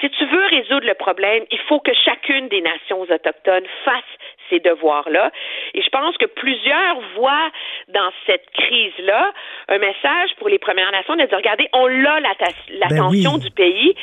[0.01, 4.05] Si tu veux résoudre le problème, il faut que chacune des nations autochtones fasse
[4.51, 5.31] ces devoirs-là.
[5.75, 7.51] Et je pense que plusieurs voient
[7.89, 9.33] dans cette crise-là
[9.69, 13.39] un message pour les Premières Nations de dire, regardez, on a l'attention ben oui.
[13.39, 13.95] du pays.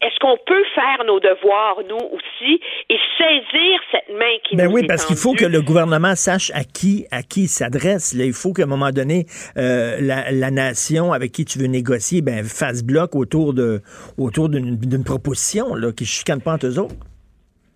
[0.00, 4.74] Est-ce qu'on peut faire nos devoirs, nous aussi, et saisir cette main qui ben nous
[4.74, 8.14] oui, est parce qu'il faut que le gouvernement sache à qui à qui il s'adresse.
[8.18, 9.26] Il faut qu'à un moment donné,
[9.56, 13.80] euh, la, la, nation avec qui tu veux négocier ben, fasse bloc autour de
[14.18, 16.94] autour d'une proposition là, qui ne chicane pas entre eux autres.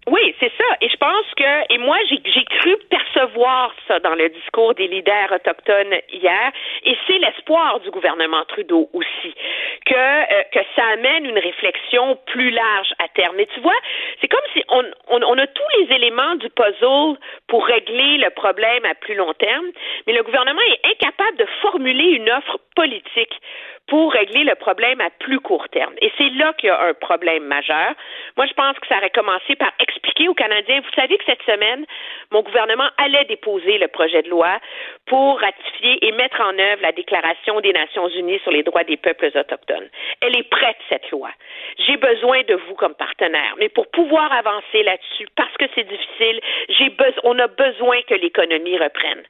[0.09, 0.65] Oui, c'est ça.
[0.81, 5.31] Et je pense que, et moi, j'ai cru percevoir ça dans le discours des leaders
[5.31, 6.53] autochtones hier,
[6.85, 9.33] et c'est l'espoir du gouvernement Trudeau aussi,
[9.85, 13.37] que, euh, que ça amène une réflexion plus large à terme.
[13.37, 13.81] Mais tu vois,
[14.21, 18.31] c'est comme si on, on, on a tous les éléments du puzzle pour régler le
[18.31, 19.67] problème à plus long terme,
[20.07, 23.41] mais le gouvernement est incapable de formuler une offre politique
[23.87, 25.95] pour régler le problème à plus court terme.
[26.01, 27.95] Et c'est là qu'il y a un problème majeur.
[28.37, 31.43] Moi, je pense que ça aurait commencé par expliquer aux Canadiens, vous savez que cette
[31.43, 31.87] semaine,
[32.31, 34.59] mon gouvernement allait déposer le projet de loi
[35.07, 38.97] pour ratifier et mettre en œuvre la Déclaration des Nations Unies sur les droits des
[38.97, 39.89] peuples autochtones.
[40.21, 41.31] Elle est prête, cette loi.
[41.87, 43.55] J'ai besoin de vous comme partenaire.
[43.59, 46.91] Mais pour pouvoir avancer là-dessus, parce que c'est difficile, j'ai
[47.23, 49.23] on a besoin que l'économie reprenne.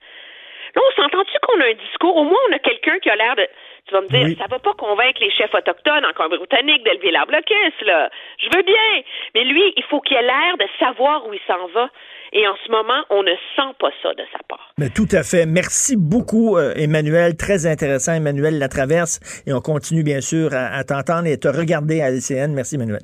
[0.77, 2.14] Là, on s'entend-tu qu'on a un discours?
[2.16, 3.47] Au moins, on a quelqu'un qui a l'air de.
[3.87, 4.37] Tu vas me dire, Oui.
[4.39, 8.11] ça va pas convaincre les chefs autochtones en Colombie-Britannique d'élever la blocus, là.
[8.39, 8.89] Je veux bien.
[9.35, 11.89] Mais lui, il faut qu'il ait l'air de savoir où il s'en va.
[12.33, 14.72] Et en ce moment, on ne sent pas ça de sa part.
[14.77, 15.47] Mais tout à fait.
[15.47, 17.37] Merci beaucoup, euh, Emmanuel.
[17.37, 19.20] Très intéressant, Emmanuel Latraverse.
[19.47, 22.53] Et on continue, bien sûr, à, à t'entendre et à te regarder à LCN.
[22.53, 23.01] Merci, Emmanuel.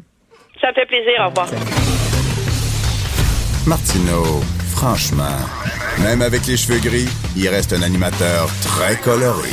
[0.60, 1.14] Ça me fait plaisir.
[1.24, 1.46] Au revoir.
[3.66, 4.42] Martineau,
[4.74, 5.38] franchement,
[6.00, 9.50] même avec les cheveux gris, il reste un animateur très coloré.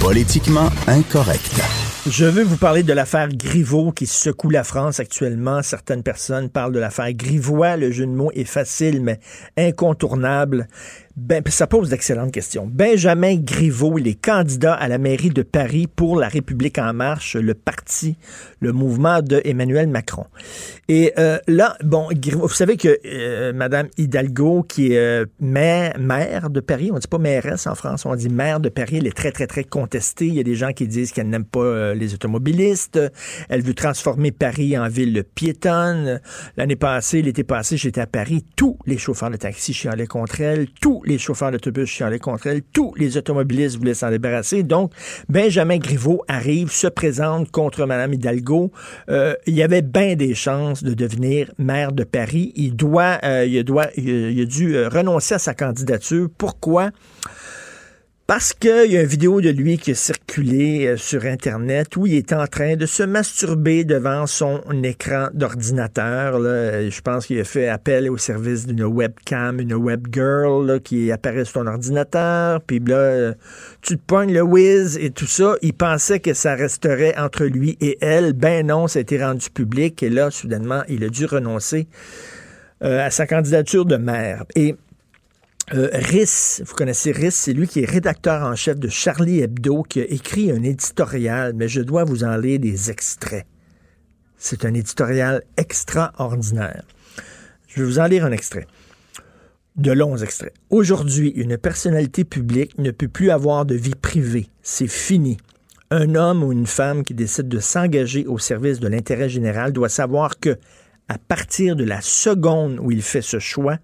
[0.00, 1.60] Politiquement incorrect.
[2.08, 5.62] Je veux vous parler de l'affaire Griveaux qui secoue la France actuellement.
[5.62, 7.76] Certaines personnes parlent de l'affaire Grivois.
[7.76, 9.20] Le jeu de mots est facile, mais
[9.58, 10.66] incontournable.
[11.16, 12.68] Ben, ça pose d'excellentes questions.
[12.70, 17.34] Benjamin Griveaux, il est candidat à la mairie de Paris pour La République en marche,
[17.34, 18.16] le parti,
[18.60, 20.26] le mouvement de Emmanuel Macron.
[20.88, 25.98] Et euh, là, bon, Griveaux, vous savez que euh, Madame Hidalgo, qui est euh, maire,
[25.98, 29.06] maire de Paris, on dit pas mairesse en France, on dit maire de Paris, elle
[29.06, 30.26] est très, très, très contestée.
[30.26, 33.00] Il y a des gens qui disent qu'elle n'aime pas euh, les automobilistes.
[33.48, 36.20] Elle veut transformer Paris en ville piétonne.
[36.56, 38.44] L'année passée, l'été passé, j'étais à Paris.
[38.56, 40.68] Tous les chauffeurs de taxi chialaient contre elle.
[40.80, 42.62] Tous les chauffeurs d'autobus chialaient contre elle.
[42.62, 44.62] Tous les automobilistes voulaient s'en débarrasser.
[44.62, 44.92] Donc,
[45.28, 48.72] Benjamin Griveaux arrive, se présente contre Mme Hidalgo.
[49.08, 52.52] Euh, il y avait bien des chances de devenir maire de Paris.
[52.56, 56.28] Il doit, euh, il doit, il, a dû euh, renoncer à sa candidature.
[56.36, 56.90] Pourquoi?
[58.30, 62.06] Parce qu'il y a une vidéo de lui qui a circulé euh, sur Internet où
[62.06, 66.40] il est en train de se masturber devant son écran d'ordinateur.
[66.40, 71.10] Je pense qu'il a fait appel au service d'une webcam, une web girl là, qui
[71.10, 72.60] apparaît sur ton ordinateur.
[72.60, 73.34] Puis là, euh,
[73.82, 75.56] tu te pognes le whiz et tout ça.
[75.60, 78.34] Il pensait que ça resterait entre lui et elle.
[78.34, 80.04] Ben non, ça a été rendu public.
[80.04, 81.88] Et là, soudainement, il a dû renoncer
[82.84, 84.44] euh, à sa candidature de maire.
[84.54, 84.76] Et
[85.72, 89.84] euh, Riss, vous connaissez Riss, c'est lui qui est rédacteur en chef de Charlie Hebdo,
[89.84, 93.46] qui a écrit un éditorial, mais je dois vous en lire des extraits.
[94.36, 96.82] C'est un éditorial extraordinaire.
[97.68, 98.66] Je vais vous en lire un extrait.
[99.76, 100.52] De longs extraits.
[100.70, 104.48] Aujourd'hui, une personnalité publique ne peut plus avoir de vie privée.
[104.62, 105.36] C'est fini.
[105.92, 109.88] Un homme ou une femme qui décide de s'engager au service de l'intérêt général doit
[109.88, 110.58] savoir que,
[111.08, 113.78] à partir de la seconde où il fait ce choix,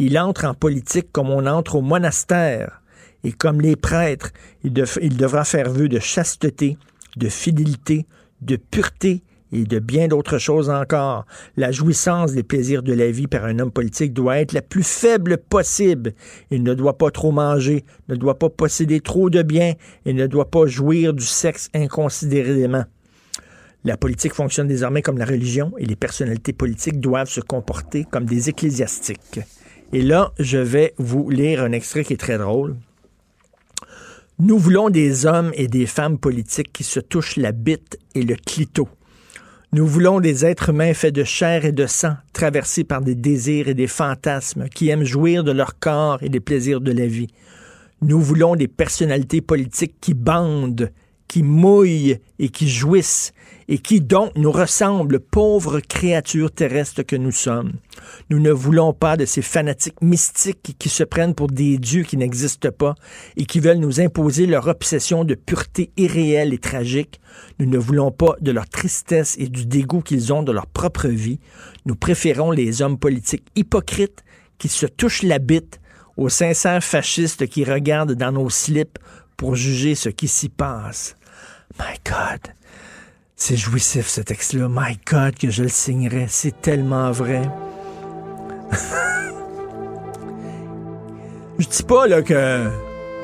[0.00, 2.82] il entre en politique comme on entre au monastère.
[3.22, 4.30] Et comme les prêtres,
[4.64, 6.78] il, dev- il devra faire vœu de chasteté,
[7.16, 8.06] de fidélité,
[8.40, 9.22] de pureté
[9.52, 11.26] et de bien d'autres choses encore.
[11.58, 14.84] La jouissance des plaisirs de la vie par un homme politique doit être la plus
[14.84, 16.14] faible possible.
[16.50, 19.74] Il ne doit pas trop manger, ne doit pas posséder trop de biens
[20.06, 22.84] et ne doit pas jouir du sexe inconsidérément.
[23.84, 28.24] La politique fonctionne désormais comme la religion et les personnalités politiques doivent se comporter comme
[28.24, 29.40] des ecclésiastiques.
[29.92, 32.76] Et là, je vais vous lire un extrait qui est très drôle.
[34.38, 38.36] Nous voulons des hommes et des femmes politiques qui se touchent la bite et le
[38.36, 38.88] clito.
[39.72, 43.68] Nous voulons des êtres humains faits de chair et de sang, traversés par des désirs
[43.68, 47.28] et des fantasmes, qui aiment jouir de leur corps et des plaisirs de la vie.
[48.00, 50.90] Nous voulons des personnalités politiques qui bandent,
[51.30, 53.32] qui mouillent et qui jouissent,
[53.68, 57.74] et qui donc nous ressemblent, pauvres créatures terrestres que nous sommes.
[58.30, 62.16] Nous ne voulons pas de ces fanatiques mystiques qui se prennent pour des dieux qui
[62.16, 62.96] n'existent pas
[63.36, 67.20] et qui veulent nous imposer leur obsession de pureté irréelle et tragique.
[67.60, 71.06] Nous ne voulons pas de leur tristesse et du dégoût qu'ils ont de leur propre
[71.06, 71.38] vie.
[71.86, 74.24] Nous préférons les hommes politiques hypocrites
[74.58, 75.80] qui se touchent la bite
[76.16, 78.98] aux sincères fascistes qui regardent dans nos slips
[79.36, 81.14] pour juger ce qui s'y passe.
[81.78, 82.40] My God.
[83.36, 84.68] C'est jouissif ce texte-là.
[84.68, 86.26] My God, que je le signerais.
[86.28, 87.42] C'est tellement vrai.
[91.58, 92.68] je dis pas là que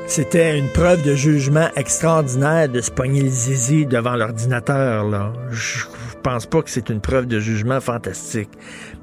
[0.06, 5.04] c'était une preuve de jugement extraordinaire de se pogner le zizi devant l'ordinateur.
[5.04, 5.32] là.
[6.26, 8.48] Pense pas que c'est une preuve de jugement fantastique.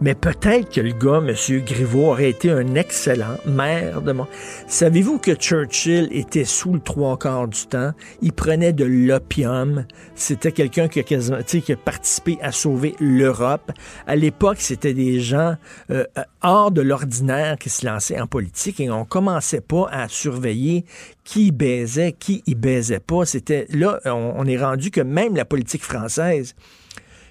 [0.01, 1.63] Mais peut-être que le gars, M.
[1.63, 4.27] Griveaux, aurait été un excellent maire de mon...
[4.67, 7.93] Savez-vous que Churchill était sous le trois quarts du temps?
[8.21, 9.85] Il prenait de l'opium.
[10.15, 13.71] C'était quelqu'un qui a participé à sauver l'Europe.
[14.05, 15.55] À l'époque, c'était des gens
[15.91, 16.03] euh,
[16.41, 20.83] hors de l'ordinaire qui se lançaient en politique et on commençait pas à surveiller
[21.23, 23.23] qui baisait, qui y baisait pas.
[23.23, 26.53] C'était là, on est rendu que même la politique française,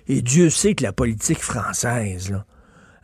[0.09, 2.45] et Dieu sait que la politique française, là,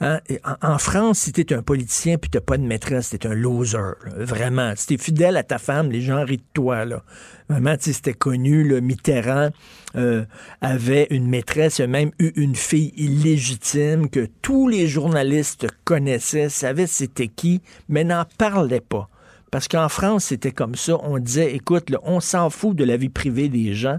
[0.01, 0.21] hein,
[0.63, 3.95] en, France, si t'es un politicien puis t'as pas de maîtresse, t'es un loser.
[4.17, 4.73] vraiment.
[4.77, 6.85] Si t'es fidèle à ta femme, les gens rient de toi.
[6.85, 7.03] Là.
[7.49, 8.69] Vraiment, c'était connu.
[8.69, 9.51] Là, Mitterrand
[9.97, 10.25] euh,
[10.61, 17.29] avait une maîtresse, même eu une fille illégitime que tous les journalistes connaissaient, savaient c'était
[17.29, 19.09] qui, mais n'en parlaient pas.
[19.51, 20.99] Parce qu'en France, c'était comme ça.
[21.03, 23.99] On disait, écoute, là, on s'en fout de la vie privée des gens.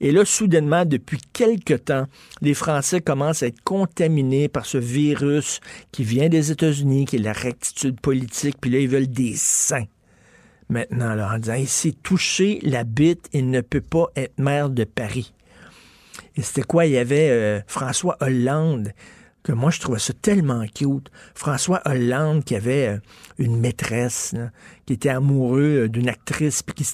[0.00, 2.06] Et là, soudainement, depuis quelque temps,
[2.40, 5.60] les Français commencent à être contaminés par ce virus
[5.92, 8.56] qui vient des États-Unis, qui est la rectitude politique.
[8.60, 9.86] Puis là, ils veulent des saints.
[10.68, 14.68] Maintenant, là, en disant, il s'est touché la bite, il ne peut pas être maire
[14.68, 15.32] de Paris.
[16.36, 16.86] Et c'était quoi?
[16.86, 18.92] Il y avait euh, François Hollande
[19.42, 21.10] que moi je trouvais ça tellement cute.
[21.34, 22.98] François Hollande qui avait euh,
[23.38, 24.34] une maîtresse,
[24.86, 26.84] qui était amoureux euh, d'une actrice, puis qui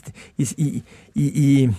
[1.15, 1.71] il-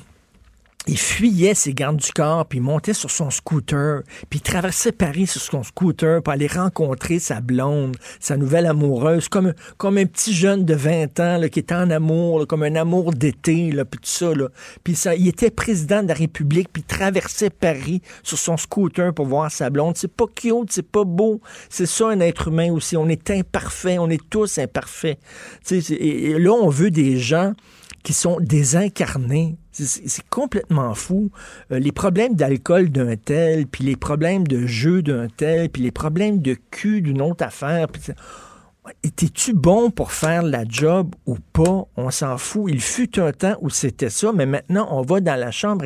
[0.87, 4.91] il- fuyait ses gardes du corps, puis il montait sur son scooter, puis il traversait
[4.91, 10.05] Paris sur son scooter pour aller rencontrer sa blonde, sa nouvelle amoureuse, comme, comme un
[10.05, 13.69] petit jeune de 20 ans là, qui était en amour, là, comme un amour d'été,
[13.71, 14.33] puis tout ça.
[14.33, 14.49] Là.
[14.83, 19.13] Puis ça, il était président de la République, puis il traversait Paris sur son scooter
[19.13, 19.95] pour voir sa blonde.
[19.97, 21.39] C'est pas cute, c'est pas beau.
[21.69, 22.97] C'est ça un être humain aussi.
[22.97, 25.17] On est imparfait, on est tous imparfaits.
[25.71, 27.53] Et, et là, on veut des gens
[28.03, 29.57] qui sont désincarnés.
[29.83, 31.31] C'est- complètement fou.
[31.71, 35.91] Euh, les problèmes d'alcool d'un tel, puis les problèmes de jeu d'un tel, puis les
[35.91, 37.87] problèmes de cul d'une autre affaire.
[39.03, 41.85] Étais-tu bon pour faire la job ou pas?
[41.97, 42.71] On s'en fout.
[42.71, 45.85] Il fut un temps où c'était ça, mais maintenant, on va dans la chambre.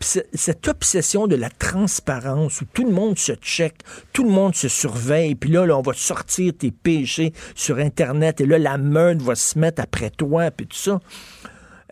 [0.00, 3.74] cette obsession de la transparence où tout le monde se check,
[4.12, 8.40] tout le monde se surveille, puis là, là, on va sortir tes péchés sur Internet,
[8.40, 11.00] et là, la meute va se mettre après toi, puis tout ça.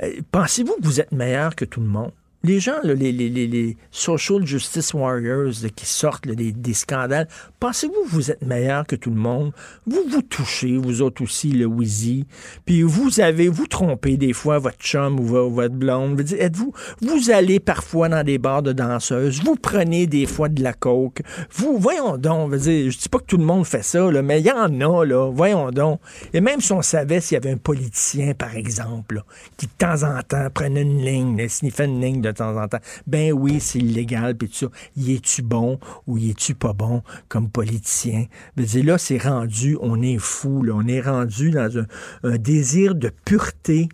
[0.03, 2.13] Euh, Pensez-vous que vous êtes meilleur que tout le monde?
[2.45, 7.27] Les gens, les, les, les, social justice warriors qui sortent des, des scandales,
[7.59, 9.53] pensez-vous que vous êtes meilleur que tout le monde?
[9.89, 12.27] Vous vous touchez, vous autres aussi, le Wheezy.
[12.65, 16.21] Puis vous avez, vous trompez des fois votre chum ou vo- votre blonde.
[16.21, 16.73] Êtes-vous,
[17.03, 21.23] vous allez parfois dans des bars de danseuses, vous prenez des fois de la coke.
[21.51, 24.41] Vous, voyons donc, veux dire, je dis pas que tout le monde fait ça, mais
[24.41, 26.01] il y en a, là, voyons donc.
[26.33, 29.23] Et même si on savait s'il y avait un politicien, par exemple,
[29.57, 32.81] qui de temps en temps prenait une ligne, sniffait une ligne de temps en temps,
[33.07, 34.67] ben oui, c'est illégal, puis tout ça.
[34.97, 38.27] Y es-tu bon ou y es-tu pas bon comme politicien?
[38.57, 41.85] Je veux dire, là, c'est rendu, on est fou, là, on est rendu dans
[42.23, 43.89] un désir de pureté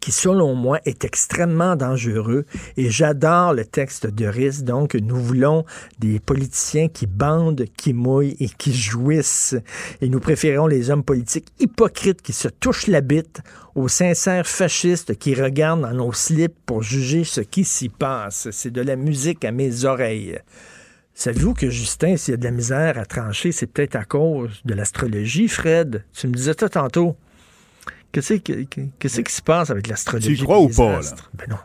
[0.00, 2.44] qui, selon moi, est extrêmement dangereux.
[2.76, 4.64] Et j'adore le texte de Riss.
[4.64, 5.64] Donc, nous voulons
[5.98, 9.56] des politiciens qui bandent, qui mouillent et qui jouissent.
[10.00, 13.40] Et nous préférons les hommes politiques hypocrites qui se touchent la bite
[13.74, 18.48] aux sincères fascistes qui regardent dans nos slips pour juger ce qui s'y passe.
[18.50, 20.38] C'est de la musique à mes oreilles.
[21.14, 24.62] Savez-vous que Justin, s'il y a de la misère à trancher, c'est peut-être à cause
[24.64, 26.04] de l'astrologie, Fred?
[26.12, 27.16] Tu me disais ça tantôt.
[28.12, 30.36] Qu'est-ce que- que- qu'est-ce qui se passe avec l'astrologie?
[30.36, 31.00] Tu crois ou pas?
[31.34, 31.56] Ben non.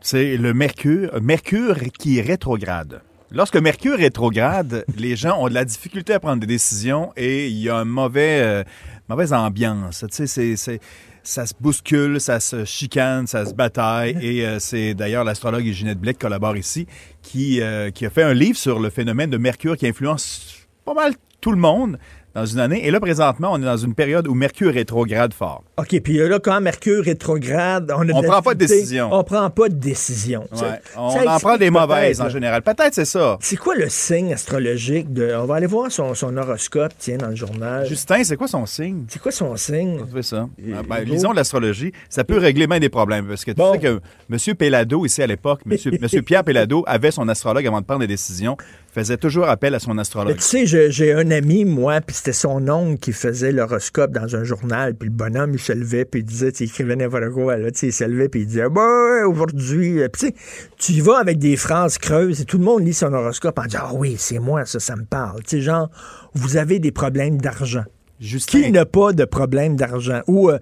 [0.00, 3.02] C'est le Mercure, Mercure qui est rétrograde.
[3.30, 7.48] Lorsque Mercure est rétrograde, les gens ont de la difficulté à prendre des décisions et
[7.48, 8.64] il y a une mauvais, euh,
[9.08, 10.04] mauvaise ambiance.
[10.10, 10.80] Tu sais, c'est,
[11.22, 14.16] ça se bouscule, ça se chicane, ça se bataille.
[14.22, 16.86] Et euh, c'est d'ailleurs l'astrologue Ginette Blake qui collabore ici,
[17.22, 20.94] qui, euh, qui a fait un livre sur le phénomène de Mercure qui influence pas
[20.94, 21.98] mal tout le monde
[22.34, 22.86] dans une année.
[22.86, 25.64] Et là, présentement, on est dans une période où Mercure rétrograde fort.
[25.78, 29.08] OK, puis là, quand Mercure rétrograde, on la prend pas de décision.
[29.12, 30.42] On prend pas de décision.
[30.52, 30.58] Ouais.
[30.58, 32.62] Ça- On ça en prend des mauvaises en général.
[32.62, 33.36] Peut-être c'est ça.
[33.40, 35.32] C'est quoi le signe astrologique de.
[35.34, 37.86] On va aller voir son, son horoscope, tiens, dans le journal.
[37.86, 39.04] Justin, c'est quoi son signe?
[39.08, 39.98] C'est quoi son signe?
[40.14, 40.48] C'est ça.
[40.76, 41.92] Ah, ben, lisons l'astrologie.
[42.08, 43.26] Ça peut régler bien des problèmes.
[43.26, 44.00] Parce que tu sais que
[44.30, 44.56] M.
[44.56, 45.76] Pellado, ici à l'époque, M.
[46.00, 48.56] Monsieur Pierre Pellado avait son astrologue avant de prendre des décisions,
[48.94, 50.36] faisait toujours appel à son Mais astrologue.
[50.36, 54.44] tu sais, j'ai un ami, moi, puis c'était son oncle qui faisait l'horoscope dans un
[54.44, 57.70] journal, puis le bonhomme, il se levait, puis il disait, il écrivait n'importe quoi, là,
[57.82, 60.34] il se levait, puis il disait, bah, aujourd'hui, euh, puis
[60.76, 63.64] tu y vas avec des phrases creuses, et tout le monde lit son horoscope en
[63.64, 65.42] disant, ah oui, c'est moi, ça, ça me parle.
[65.44, 65.88] Tu sais, genre,
[66.34, 67.84] vous avez des problèmes d'argent.
[68.20, 70.20] Qui n'a pas de problème d'argent?
[70.26, 70.58] Ou euh,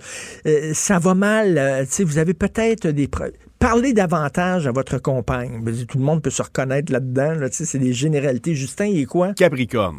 [0.47, 3.35] euh, ça va mal, euh, tu sais, vous avez peut-être des problèmes.
[3.59, 5.61] Parlez davantage à votre compagne.
[5.65, 7.35] Ben, Tout le monde peut se reconnaître là-dedans.
[7.35, 8.55] Là, tu sais, c'est des généralités.
[8.55, 9.35] Justin, il est quoi?
[9.35, 9.99] Capricorne.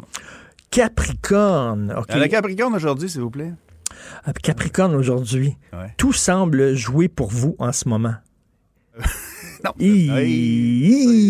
[0.70, 1.94] Capricorne.
[2.08, 3.52] La Capricorne aujourd'hui, s'il vous plaît.
[4.24, 5.56] Ah, Capricorne aujourd'hui.
[5.96, 8.14] Tout semble jouer pour vous en ce moment.
[9.64, 9.72] non.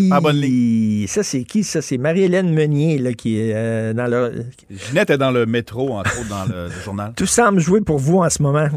[0.09, 1.07] pas bonne ligne.
[1.07, 1.63] Ça, c'est qui?
[1.63, 4.45] Ça, c'est Marie-Hélène Meunier là, qui est euh, dans le.
[4.69, 7.13] Ginette est dans le métro, entre autres, dans le, le journal.
[7.15, 8.67] Tout semble jouer pour vous en ce moment.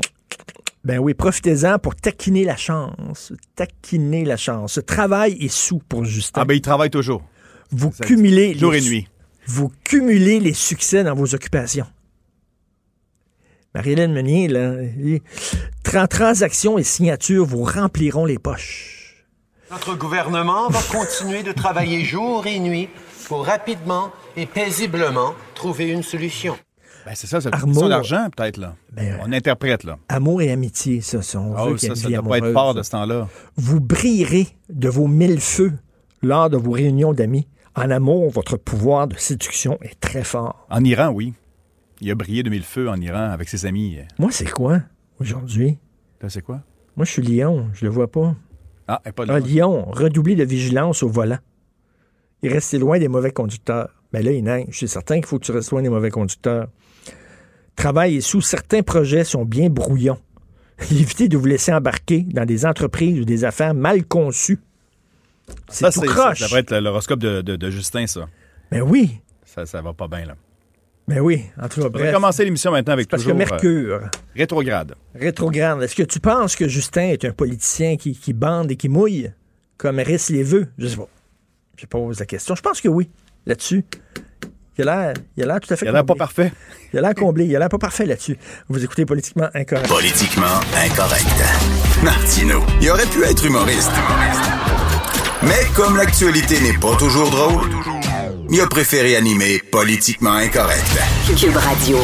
[0.85, 3.33] Ben oui, profitez-en pour taquiner la chance.
[3.57, 4.75] Taquiner la chance.
[4.75, 6.43] Ce travail est sous pour Justin.
[6.43, 7.23] Ah ben, il travaille toujours.
[7.71, 9.09] Vous Ça- cumulez jour les et nuit.
[9.47, 11.87] Vous cumulez les succès dans vos occupations.
[13.75, 14.77] Marie-Hélène Meunier, là,
[16.09, 19.25] transactions et signatures vous rempliront les poches.
[19.71, 22.89] Notre gouvernement va continuer de travailler jour et nuit
[23.27, 26.57] pour rapidement et paisiblement trouver une solution.
[27.07, 27.73] Ben, c'est ça, c'est une Armour.
[27.75, 28.75] question d'argent, peut-être, là.
[28.93, 29.99] Ben, On interprète, là.
[30.09, 32.39] Amour et amitié, ça, si on veut oui, qu'il y ait ça, ça doit pas
[32.39, 32.75] être ça.
[32.75, 33.29] de ce temps-là.
[33.57, 35.73] Vous brillerez de vos mille feux
[36.23, 37.47] lors de vos réunions d'amis.
[37.77, 40.67] En amour, votre pouvoir de séduction est très fort.
[40.71, 41.35] En Iran, oui.
[42.01, 43.99] Il a brillé de mille feux en Iran avec ses amis.
[44.19, 44.81] Moi, c'est quoi
[45.21, 45.79] aujourd'hui?
[46.21, 46.61] Là, c'est quoi?
[46.97, 48.37] Moi, je suis Lyon, je le vois pas.
[48.87, 49.35] Ah, elle est pas là.
[49.35, 51.39] Ah, Lyon, redoubler de vigilance au volant.
[52.43, 53.91] Et rester loin des mauvais conducteurs.
[54.13, 54.69] Ben là, il neige.
[54.79, 56.69] C'est certain qu'il faut que tu restes loin des mauvais conducteurs.
[57.75, 60.21] Travail et sous certains projets sont bien brouillons.
[60.91, 64.61] Évitez de vous laisser embarquer dans des entreprises ou des affaires mal conçues.
[65.69, 66.39] C'est Ça, tout c'est- croche.
[66.41, 68.27] Ça, ça va être l'horoscope de, de- de Justin, ça.
[68.71, 70.35] Ben oui, Ça, ça va pas bien, là.
[71.07, 71.45] ben oui.
[71.61, 72.15] En tout cas, On va bref.
[72.15, 73.41] commencer l'émission maintenant avec Parce que toujours...
[73.43, 74.01] euh, Mercure,
[74.35, 74.95] rétrograde.
[75.15, 78.89] rétrograde, est-ce que tu penses que Justin est un politicien qui, qui bande et qui
[78.89, 79.31] mouille,
[79.77, 80.67] comme Rhys les veut?
[80.79, 81.09] Je sais pas.
[81.77, 82.55] Je pose la question.
[82.55, 83.11] Je pense que oui,
[83.47, 83.85] là-dessus.
[84.79, 86.53] Il a l'air, il a l'air tout à fait Il a l'air pas parfait.
[86.93, 87.45] Il a l'air comblé.
[87.45, 88.37] Il a l'air pas parfait là-dessus.
[88.69, 89.89] Vous écoutez Politiquement Incorrect.
[89.89, 92.03] Politiquement incorrect.
[92.03, 93.93] Martino, il aurait pu être humoriste.
[95.47, 97.71] Mais comme l'actualité n'est pas toujours drôle,
[98.51, 100.99] il a préféré animer Politiquement incorrect.
[101.37, 101.99] Cube Radio.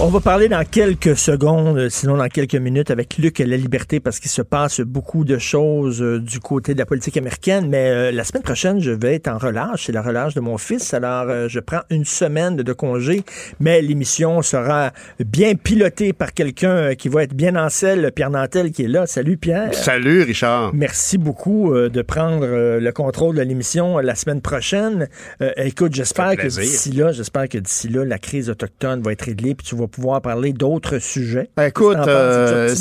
[0.00, 4.00] On va parler dans quelques secondes, euh, sinon dans quelques minutes, avec Luc La Liberté,
[4.00, 7.68] parce qu'il se passe beaucoup de choses euh, du côté de la politique américaine.
[7.68, 9.84] Mais euh, la semaine prochaine, je vais être en relâche.
[9.86, 10.92] C'est la relâche de mon fils.
[10.94, 13.22] Alors, euh, je prends une semaine de congé,
[13.60, 14.92] mais l'émission sera
[15.24, 18.88] bien pilotée par quelqu'un euh, qui va être bien en selle, Pierre Nantel, qui est
[18.88, 19.06] là.
[19.06, 19.74] Salut, Pierre.
[19.74, 20.72] Salut, Richard.
[20.74, 25.08] Merci beaucoup euh, de prendre le contrôle de l'émission la semaine prochaine.
[25.42, 29.22] Euh, écoute, j'espère que d'ici là, j'espère que d'ici là, la crise autochtone va être
[29.22, 31.50] réglée, puis tu vas pouvoir parler d'autres sujets.
[31.56, 32.74] Ben, écoute, euh,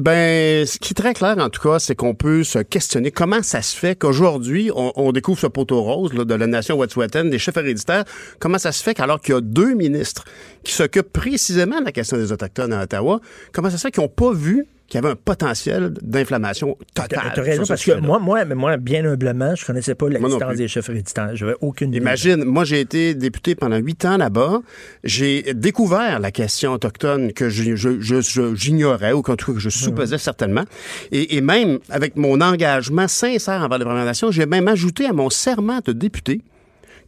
[0.00, 3.42] ben, ce qui est très clair, en tout cas, c'est qu'on peut se questionner comment
[3.42, 7.24] ça se fait qu'aujourd'hui, on, on découvre ce poteau rose là, de la nation Wet'suwet'en,
[7.24, 8.04] des chefs héréditaires,
[8.38, 10.24] comment ça se fait qu'alors qu'il y a deux ministres
[10.64, 13.20] qui s'occupent précisément de la question des Autochtones à Ottawa,
[13.52, 17.32] comment ça se fait qu'ils n'ont pas vu qu'il y avait un potentiel d'inflammation totale?
[17.34, 20.68] T'as raison, parce que moi, moi, mais moi, bien humblement, je connaissais pas l'existence des
[20.68, 21.36] chefs héréditaires.
[21.36, 21.98] J'avais aucune idée.
[21.98, 24.60] Imagine, moi j'ai été député pendant huit ans là-bas.
[25.04, 30.64] J'ai découvert la question autochtone que j'ignorais ou qu'en tout cas que je sous-pesais certainement.
[31.12, 35.12] Et, et même avec mon engagement sincère envers les Premières Nations, j'ai même ajouté à
[35.12, 36.40] mon serment de député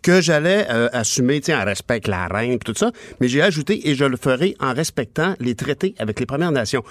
[0.03, 3.29] que j'allais euh, assumer, tu sais, en respect avec la reine et tout ça, mais
[3.29, 6.83] j'ai ajouté et je le ferai en respectant les traités avec les Premières Nations.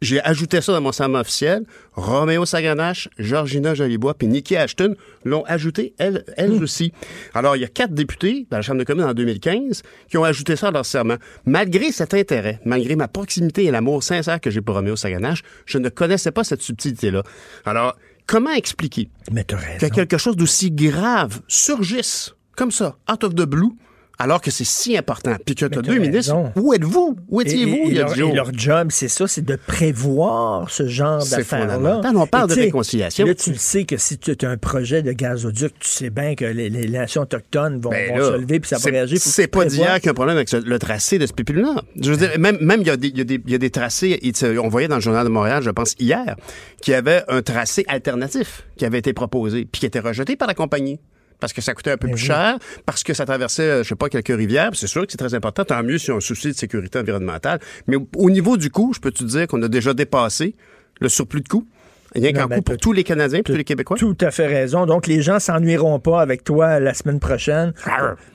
[0.00, 1.64] J'ai ajouté ça dans mon serment officiel.
[1.92, 4.94] Roméo Saganache, Georgina Jolibois puis Nikki Ashton
[5.24, 6.92] l'ont ajouté, elles, elles aussi.
[7.34, 10.24] Alors, il y a quatre députés dans la Chambre de communes en 2015 qui ont
[10.24, 11.16] ajouté ça à leur serment.
[11.46, 15.78] Malgré cet intérêt, malgré ma proximité et l'amour sincère que j'ai pour Roméo Saganache, je
[15.78, 17.24] ne connaissais pas cette subtilité-là.
[17.64, 17.96] Alors,
[18.26, 23.70] comment expliquer Mais que quelque chose d'aussi grave surgisse comme ça, out of the blue,
[24.18, 27.16] alors que c'est si important, puis que tu as deux ministres, où êtes-vous?
[27.28, 30.70] Où étiez-vous et- il y a et leur, et job, c'est ça, c'est de prévoir
[30.70, 32.00] ce genre d'affaires-là.
[32.14, 33.26] On parle de réconciliation.
[33.26, 36.34] Là, tu le sais que si tu as un projet de gazoduc, tu sais bien
[36.34, 39.18] que les, les nations autochtones vont, Ben vont là, se lever puis ça va réagir.
[39.20, 41.82] C'est pas d'hier qu'il y a un problème avec ce- le tracé de ce pépule-là.
[42.00, 43.54] Je veux dire, même, même il y a des, il y a des, il y
[43.54, 44.18] a des tracés,
[44.62, 46.36] on voyait dans le Journal de Montréal, je pense, hier,
[46.82, 50.48] qu'il y avait un tracé alternatif qui avait été proposé, puis qui était rejeté par
[50.48, 50.98] la compagnie.
[51.40, 53.94] Parce que ça coûtait un peu plus cher, parce que ça traversait, euh, je sais
[53.94, 54.70] pas, quelques rivières.
[54.74, 55.64] C'est sûr que c'est très important.
[55.64, 57.60] Tant mieux s'il y a un souci de sécurité environnementale.
[57.86, 60.56] Mais au, au niveau du coût, je peux te dire qu'on a déjà dépassé
[61.00, 61.66] le surplus de coût?
[62.14, 63.96] Rien qu'en ben, coût pour tous les Canadiens, pour tous les Québécois?
[63.98, 64.86] Tout à fait raison.
[64.86, 67.72] Donc, les gens s'ennuieront pas avec toi la semaine prochaine.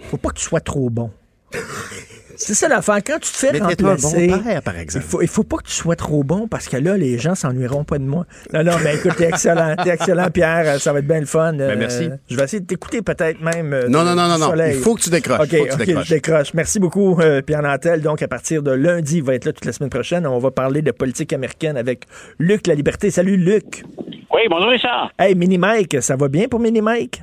[0.10, 1.12] Faut pas que tu sois trop bon.
[2.36, 2.98] C'est ça l'affaire.
[3.06, 5.06] Quand tu te fais Mais t'es un remplacer, bon père, par exemple?
[5.06, 7.36] Il faut, il faut pas que tu sois trop bon parce que là, les gens
[7.36, 8.26] s'ennuieront pas de moi.
[8.52, 9.76] Non, non, mais écoute, t'es excellent.
[9.84, 10.82] T'es excellent, Pierre.
[10.82, 11.54] Ça va être bien le fun.
[11.54, 12.10] Ben, merci.
[12.30, 13.72] Je vais essayer de t'écouter peut-être même.
[13.74, 14.66] euh, Non, non, non, non, non.
[14.66, 15.42] Il faut que tu décroches.
[15.42, 16.08] OK, Faut que tu OK, décroches.
[16.08, 16.54] je décroche.
[16.56, 18.02] Merci beaucoup, euh, Pierre Nantel.
[18.02, 20.26] Donc, à partir de lundi, il va être là toute la semaine prochaine.
[20.26, 22.06] On va parler de politique américaine avec
[22.40, 23.12] Luc La Liberté.
[23.12, 23.84] Salut, Luc.
[24.34, 25.12] Oui, bonjour Richard.
[25.20, 27.22] Hey, Mini Mike, ça va bien pour Mini Mike?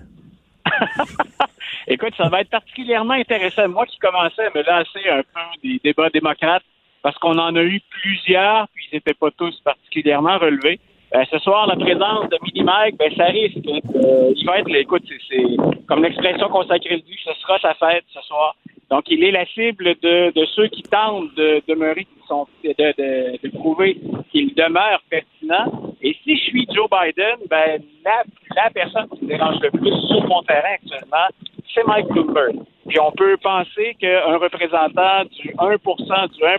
[1.87, 3.69] Écoute, ça va être particulièrement intéressant.
[3.69, 6.63] Moi qui commençais à me lancer un peu des débats démocrates,
[7.03, 10.79] parce qu'on en a eu plusieurs, puis ils n'étaient pas tous particulièrement relevés.
[11.15, 13.57] Euh, ce soir, la présence de Mini Mike, ben, ça risque.
[13.67, 15.57] euh, il va être, écoute, c'est-
[15.89, 18.55] comme l'expression consacrée le dit, ce sera sa fête ce soir.
[18.91, 22.71] Donc, il est la cible de, de ceux qui tentent de demeurer, qui sont, de,
[22.71, 23.97] de, de prouver
[24.31, 25.95] qu'il demeure pertinent.
[26.03, 28.23] Et si je suis Joe Biden, ben, la,
[28.57, 31.27] la personne qui me dérange le plus sur mon terrain actuellement,
[31.75, 32.55] c'est Mike Bloomberg.
[32.89, 36.57] Puis on peut penser qu'un représentant du 1 du 1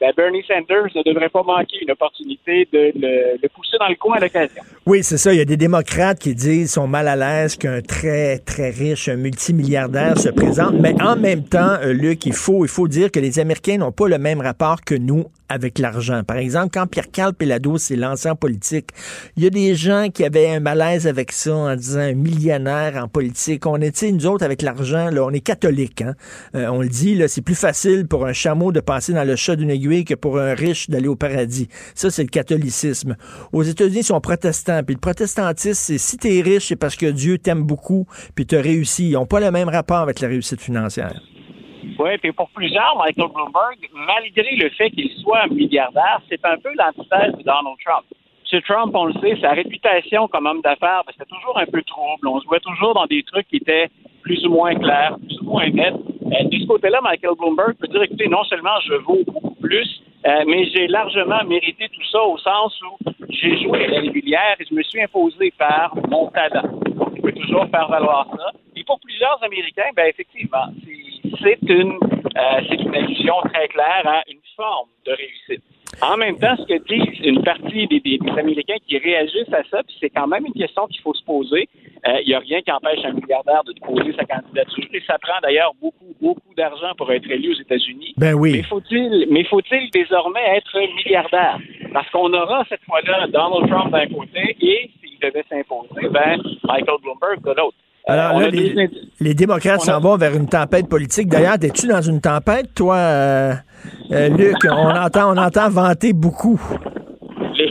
[0.00, 3.96] ben Bernie Sanders ne devrait pas manquer une opportunité de le, le pousser dans le
[3.96, 4.62] coin à l'occasion.
[4.88, 5.32] Oui, c'est ça.
[5.32, 9.08] Il y a des démocrates qui disent sont mal à l'aise qu'un très, très riche,
[9.08, 10.74] multimilliardaire se présente.
[10.80, 13.90] Mais en même temps, euh, Luc, il faut, il faut dire que les Américains n'ont
[13.90, 16.22] pas le même rapport que nous avec l'argent.
[16.24, 18.90] Par exemple, quand Pierre-Carl Pelado s'est lancé en politique,
[19.36, 23.02] il y a des gens qui avaient un malaise avec ça en disant un millionnaire
[23.02, 23.66] en politique.
[23.66, 26.02] On est, nous autres, avec l'argent, là, on est catholiques.
[26.02, 26.14] Hein?
[26.54, 29.36] Euh, on le dit, là, c'est plus facile pour un chameau de passer dans le
[29.36, 31.68] chat d'une aiguille que pour un riche d'aller au paradis.
[31.94, 33.16] Ça, c'est le catholicisme.
[33.52, 34.75] Aux États-Unis, ils sont protestants.
[34.82, 38.60] Puis le protestantisme, c'est si t'es riche, c'est parce que Dieu t'aime beaucoup, puis t'as
[38.60, 39.10] réussi.
[39.10, 41.20] Ils n'ont pas le même rapport avec la réussite financière.
[41.98, 46.70] Oui, puis pour plusieurs, Michael Bloomberg, malgré le fait qu'il soit milliardaire, c'est un peu
[46.74, 48.04] l'antithèse de Donald Trump.
[48.52, 48.60] M.
[48.62, 52.28] Trump, on le sait, sa réputation comme homme d'affaires, ben, c'était toujours un peu trouble.
[52.28, 53.88] On se voit toujours dans des trucs qui étaient
[54.22, 55.94] plus ou moins clairs, plus ou moins nets.
[55.94, 59.88] Euh, de ce côté-là, Michael Bloomberg peut dire, écoutez, non seulement je vaux beaucoup plus,
[60.26, 62.96] euh, mais j'ai largement mérité tout ça au sens où
[63.30, 66.68] j'ai joué à la régulière et je me suis imposé par mon talent.
[66.96, 68.50] Donc, il peut toujours faire valoir ça.
[68.76, 70.96] Et pour plusieurs Américains, ben effectivement, c'est-
[71.68, 71.98] une,
[72.36, 75.64] euh, c'est une allusion très claire à une forme de réussite.
[76.02, 79.62] En même temps, ce que disent une partie des, des- des Américains qui réagissent à
[79.70, 81.68] ça, puis c'est quand même une question qu'il faut se poser.
[82.06, 84.84] Euh, Il n'y a rien qui empêche un milliardaire de déposer sa candidature.
[84.92, 88.12] Et ça prend d'ailleurs beaucoup, beaucoup d'argent pour être élu aux États-Unis.
[88.18, 88.52] Ben oui.
[88.52, 91.58] Mais faut-il, mais faut-il désormais être milliardaire?
[91.92, 97.00] Parce qu'on aura cette fois-là Donald Trump d'un côté et s'il devait s'imposer, ben Michael
[97.02, 97.76] Bloomberg de l'autre.
[98.06, 98.90] Alors là, les, des-
[99.20, 101.28] les démocrates a- s'en vont vers une tempête politique.
[101.28, 103.54] D'ailleurs, es-tu dans une tempête, toi, euh,
[104.12, 104.56] euh, Luc?
[104.70, 106.60] On entend, on entend vanter beaucoup.
[107.56, 107.70] les,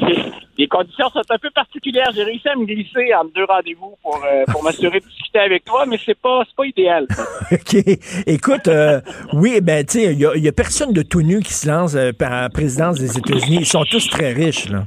[0.58, 2.10] les conditions sont un peu particulières.
[2.14, 5.64] J'ai réussi à me glisser entre deux rendez-vous pour, euh, pour m'assurer de discuter avec
[5.64, 7.08] toi, mais c'est pas, c'est pas idéal.
[7.52, 7.76] OK.
[8.28, 9.00] Écoute, euh,
[9.34, 11.96] oui, ben, tu sais, il y y a personne de tout nu qui se lance
[12.20, 13.60] par la présidence des États-Unis.
[13.62, 14.86] Ils sont tous très riches, là.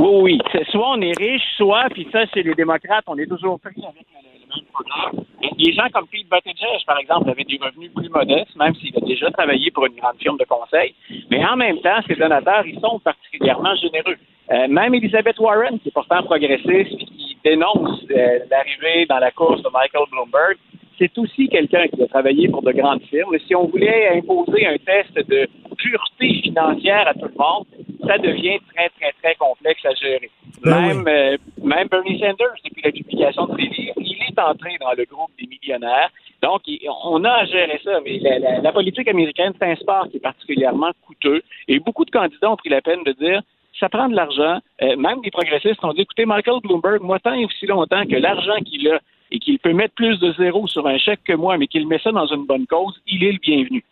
[0.00, 0.38] Oui, oui.
[0.50, 3.82] C'est- Soit on est riche, soit, puis ça, chez les démocrates, on est toujours pris
[3.84, 5.24] avec le, même programme.
[5.42, 8.96] Et Des gens comme Pete Buttigieg, par exemple, avaient des revenus plus modestes, même s'il
[8.96, 10.94] a déjà travaillé pour une grande firme de conseil.
[11.30, 14.16] Mais en même temps, ces donateurs, ils sont particulièrement généreux.
[14.52, 19.62] Euh, même Elizabeth Warren, qui est pourtant progressiste, qui dénonce euh, l'arrivée dans la course
[19.62, 20.56] de Michael Bloomberg,
[20.98, 23.36] c'est aussi quelqu'un qui a travaillé pour de grandes firmes.
[23.46, 27.66] Si on voulait imposer un test de pureté financière à tout le monde,
[28.10, 30.30] ça devient très, très, très complexe à gérer.
[30.64, 34.70] Ben même, euh, même Bernie Sanders, depuis la publication de ses livres, il est entré
[34.80, 36.10] dans le groupe des millionnaires.
[36.42, 36.62] Donc,
[37.04, 38.00] on a à gérer ça.
[38.04, 41.42] Mais la, la- la politique américaine, c'est un sport qui est particulièrement coûteux.
[41.68, 43.42] Et beaucoup de candidats ont pris la peine de dire
[43.78, 44.58] ça prend de l'argent.
[44.82, 48.16] Euh, même des progressistes ont dit écoutez, Michael Bloomberg, moi, tant et aussi longtemps que
[48.16, 48.98] l'argent qu'il a
[49.30, 52.00] et qu'il peut mettre plus de zéro sur un chèque que moi, mais qu'il met
[52.00, 53.84] ça dans une bonne cause, il est le bienvenu.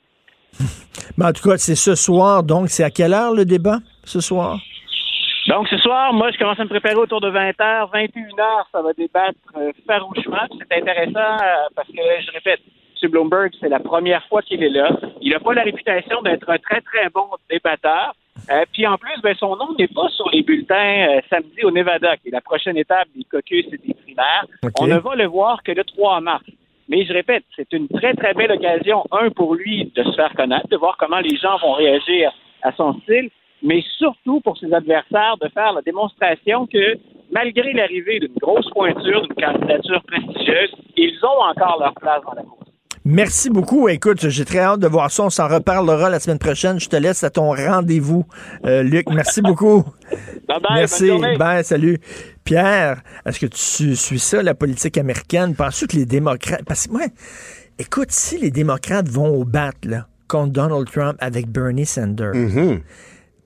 [1.16, 3.78] Mais en tout cas, c'est ce soir, donc c'est à quelle heure le débat,
[4.08, 4.58] ce soir?
[5.48, 7.90] Donc, ce soir, moi, je commence à me préparer autour de 20h.
[7.90, 10.46] 21h, ça va débattre euh, farouchement.
[10.58, 12.60] C'est intéressant euh, parce que, je répète,
[13.02, 13.10] M.
[13.10, 14.90] Bloomberg, c'est la première fois qu'il est là.
[15.22, 18.14] Il n'a pas la réputation d'être un très, très bon débatteur.
[18.50, 21.70] Euh, puis en plus, ben, son nom n'est pas sur les bulletins euh, samedi au
[21.70, 24.46] Nevada, qui est la prochaine étape des caucus et des primaires.
[24.80, 26.44] On ne va le voir que le 3 mars.
[26.88, 30.32] Mais je répète, c'est une très, très belle occasion, un, pour lui de se faire
[30.34, 32.32] connaître, de voir comment les gens vont réagir
[32.62, 33.28] à son style,
[33.62, 36.98] mais surtout pour ses adversaires de faire la démonstration que,
[37.32, 42.42] malgré l'arrivée d'une grosse pointure, d'une candidature prestigieuse, ils ont encore leur place dans la
[42.42, 42.54] course.
[43.04, 43.88] Merci beaucoup.
[43.88, 45.24] Écoute, j'ai très hâte de voir ça.
[45.24, 46.78] On s'en reparlera la semaine prochaine.
[46.78, 48.26] Je te laisse à ton rendez-vous,
[48.66, 49.08] euh, Luc.
[49.10, 49.82] Merci beaucoup.
[50.48, 51.10] Bye bye, Merci.
[51.38, 51.98] Bye, salut.
[52.44, 55.54] Pierre, est-ce que tu suis ça, la politique américaine?
[55.54, 56.64] Penses-tu que les démocrates.
[56.66, 57.02] Parce que moi,
[57.80, 62.80] Écoute, si les démocrates vont au bat là, contre Donald Trump avec Bernie Sanders, Mhm.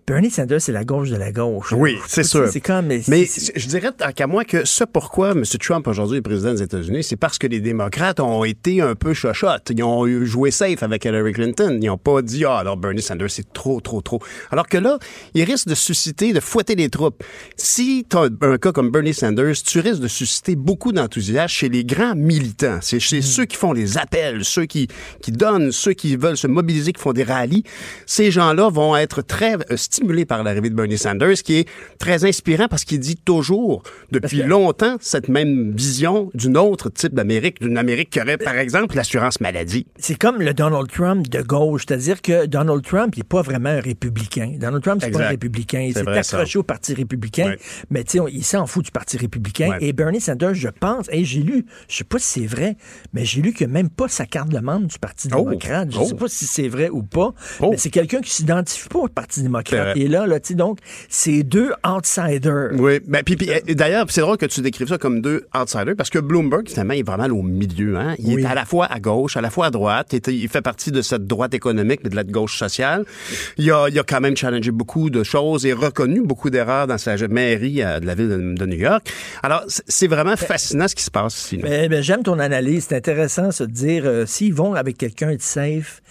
[0.06, 1.72] Bernie Sanders, c'est la gauche de la gauche.
[1.72, 2.48] Oui, c'est sûr.
[2.48, 2.88] C'est comme.
[2.88, 5.44] Mais je dirais tant qu'à moi que ce pourquoi M.
[5.60, 9.14] Trump aujourd'hui est président des États-Unis, c'est parce que les démocrates ont été un peu
[9.14, 9.70] chochottes.
[9.70, 11.78] Ils ont joué safe avec Hillary Clinton.
[11.80, 14.20] Ils n'ont pas dit ah alors Bernie Sanders c'est trop trop trop.
[14.50, 14.98] Alors que là,
[15.34, 17.22] il risque de susciter, de fouetter les troupes.
[17.56, 21.68] Si tu as un cas comme Bernie Sanders, tu risques de susciter beaucoup d'enthousiasme chez
[21.68, 22.78] les grands militants.
[22.82, 23.22] C'est chez Hmm.
[23.22, 24.88] ceux qui font les appels, ceux qui
[25.22, 27.62] qui donnent, ceux qui veulent se mobiliser, qui font des rallyes.
[28.04, 29.56] Ces gens-là vont être très
[29.92, 31.68] stimulés par l'arrivée de Bernie Sanders, qui est
[31.98, 37.60] très inspirant parce qu'il dit toujours, depuis longtemps, cette même vision d'une autre type d'Amérique,
[37.60, 39.86] d'une Amérique qui aurait, par exemple, l'assurance maladie.
[39.98, 43.80] C'est comme le Donald Trump de gauche, c'est-à-dire que Donald Trump n'est pas vraiment un
[43.80, 44.54] républicain.
[44.58, 45.80] Donald Trump, c'est pas un républicain.
[45.80, 46.36] Il s'est ça.
[46.36, 47.58] accroché au Parti républicain, Ouais.
[47.90, 49.70] mais tu sais, on- il s'en fout du Parti républicain.
[49.72, 49.78] Ouais.
[49.82, 52.76] Et Bernie Sanders, je pense, et j'ai lu, je sais pas si c'est vrai,
[53.12, 55.44] mais j'ai lu a même pas sa carte de membre du Parti Oh.
[55.44, 55.88] démocrate.
[55.92, 56.04] Je Oh.
[56.06, 59.42] sais pas si c'est vrai ou pas, mais c'est quelqu'un qui s'identifie pas au Parti
[59.42, 59.81] démocrate.
[59.96, 60.78] Et là, là, tu sais, donc,
[61.08, 62.70] c'est deux outsiders.
[62.74, 65.94] Oui, ben, puis, puis, euh, d'ailleurs, c'est drôle que tu décrives ça comme deux outsiders
[65.96, 67.96] parce que Bloomberg, finalement, il est vraiment au milieu.
[67.96, 68.14] Hein?
[68.18, 68.42] Il Oui.
[68.42, 70.14] est à la fois à gauche, à la fois à droite.
[70.28, 73.04] Il, fait partie de cette droite économique, mais de la gauche sociale.
[73.56, 76.98] Il a, il a quand même challengé beaucoup de choses et reconnu beaucoup d'erreurs dans
[76.98, 79.06] sa mairie euh, de la ville de, de New York.
[79.42, 81.58] Alors, c'est- vraiment fascinant ce qui se passe ici.
[81.62, 82.86] Mais, mais j'aime ton analyse.
[82.88, 86.02] C'est intéressant de se dire euh, s'ils vont avec quelqu'un de safe,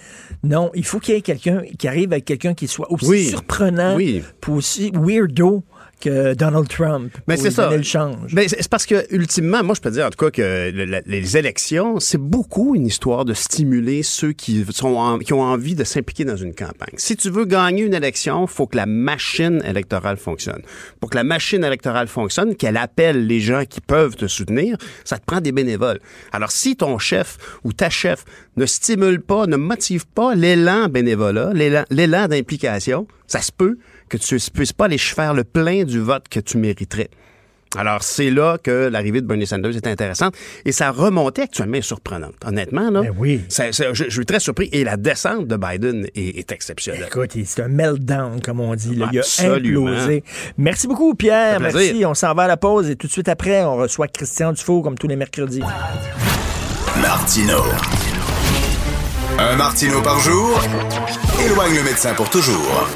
[0.44, 3.26] non, il faut qu'il y ait quelqu'un qui arrive avec quelqu'un qui soit aussi Oui.
[3.26, 3.61] surprenant,
[3.95, 4.24] Oui.
[4.39, 5.64] puis aussi weirdo
[6.02, 7.14] que Donald Trump.
[7.28, 7.70] Mais c'est ça.
[7.70, 8.34] le change.
[8.34, 11.02] Mais c'est parce que, ultimement, moi, je peux dire, en tout cas, que le- la-
[11.06, 15.76] les élections, c'est beaucoup une histoire de stimuler ceux qui, sont en- qui ont envie
[15.76, 16.95] de s'impliquer dans une campagne.
[16.97, 20.62] Si tu veux gagner une élection, faut que la machine électorale fonctionne.
[20.99, 25.18] Pour que la machine électorale fonctionne, qu'elle appelle les gens qui peuvent te soutenir, ça
[25.18, 25.99] te prend des bénévoles.
[26.32, 28.26] Alors, si ton chef ou ta chef
[28.58, 33.78] ne stimule pas, ne motive pas l'élan bénévolat, l'élan d'implication, ça se peut
[34.12, 37.09] que tu ne puisses pas aller faire le plein du vote que tu mériterais.
[37.78, 40.36] Alors, c'est là que l'arrivée de Bernie Sanders est intéressante.
[40.66, 42.34] Et sa remontée actuellement est surprenante.
[42.45, 43.03] Honnêtement, là.
[43.18, 43.45] oui.
[43.47, 44.68] ça- ça- je, je suis très surpris.
[44.74, 47.05] Et la descente de Biden est, est exceptionnelle.
[47.07, 48.95] Écoute, c'est un meltdown, comme on dit.
[48.95, 49.07] là.
[49.14, 50.24] Il a implosé.
[50.57, 51.62] Merci beaucoup, Pierre.
[51.62, 52.03] Merci.
[52.05, 54.82] On s'en va à la pause et tout de suite après, on reçoit Christian Dufault,
[54.82, 55.62] comme tous les mercredis.
[57.01, 57.64] Martino.
[59.39, 60.59] Un Martino par jour
[61.45, 62.89] éloigne le médecin pour toujours.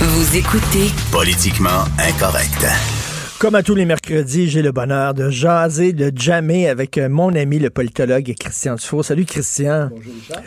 [0.00, 2.64] Vous écoutez Politiquement incorrect.
[3.40, 7.34] Comme à tous les mercredis, j'ai le bonheur de jaser, de jammer avec euh, mon
[7.34, 9.02] ami, le politologue Christian Dufault.
[9.02, 9.88] Salut, Christian.
[9.90, 10.42] Bonjour, Richard.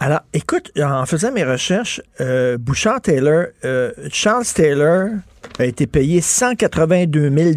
[0.00, 5.10] Alors, écoute, en faisant mes recherches, euh, Bouchard Taylor, euh, Charles Taylor
[5.58, 7.50] a été payé 182 000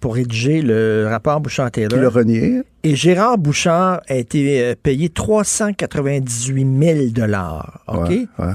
[0.00, 1.98] pour rédiger le rapport Bouchard-Taylor.
[1.98, 2.60] Le renier.
[2.82, 7.30] Et Gérard Bouchard a été payé 398 000
[7.88, 8.08] OK?
[8.10, 8.52] Ouais, ouais.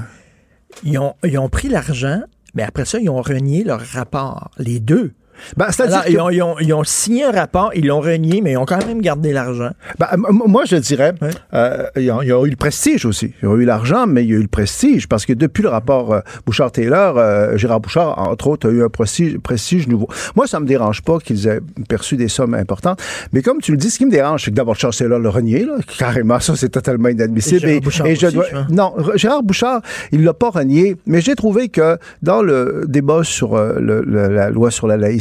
[0.84, 2.22] Ils, ont, ils ont pris l'argent,
[2.54, 5.12] mais après ça, ils ont renié leur rapport, les deux.
[5.56, 8.00] Ben, c'est-à-dire Alors, que- ils, ont, ils ont- ils ont signé un rapport, ils l'ont
[8.00, 9.70] renié, mais ils ont quand même gardé l'argent.
[9.98, 11.12] Ben, m- moi, je dirais,
[11.54, 13.32] euh, ils, ont, ils ont eu le prestige aussi.
[13.42, 15.68] Ils ont eu l'argent, mais il y a eu le prestige parce que depuis le
[15.68, 20.08] rapport euh, Bouchard-Taylor, euh, Gérard Bouchard, entre autres, a eu un prestige, prestige nouveau.
[20.36, 23.00] Moi, ça me dérange pas qu'ils aient perçu des sommes importantes,
[23.32, 25.28] mais comme tu le dis, ce qui me dérange, c'est que d'abord Charles Taylor le
[25.28, 27.60] renier, là, carrément, ça, c'est totalement inadmissible.
[27.68, 29.80] Et Gérard je aussi, dois- non, Gérard Bouchard,
[30.12, 34.28] il l'a pas renié, mais j'ai trouvé que dans le débat sur euh, le- le-
[34.28, 35.20] la loi sur la laïcité,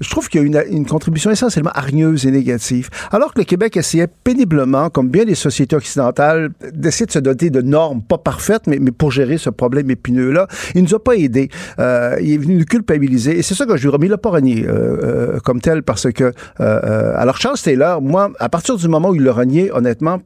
[0.00, 2.88] je trouve qu'il y a une, une contribution essentiellement hargneuse et négative.
[3.10, 7.50] Alors que le Québec essayait péniblement, comme bien les sociétés occidentales, d'essayer de se doter
[7.50, 11.48] de normes pas parfaites, mais, pour gérer ce problème épineux-là, il nous a pas aidés.
[11.78, 13.38] Euh, il est venu nous culpabiliser.
[13.38, 13.96] Et c'est ça que je lui.
[14.02, 16.24] Il l'a pas renié euh, euh, comme tel parce que...
[16.24, 20.20] euh, euh, alors Charles Taylor, moi, à partir du moment où il l'a renié, honnêtement,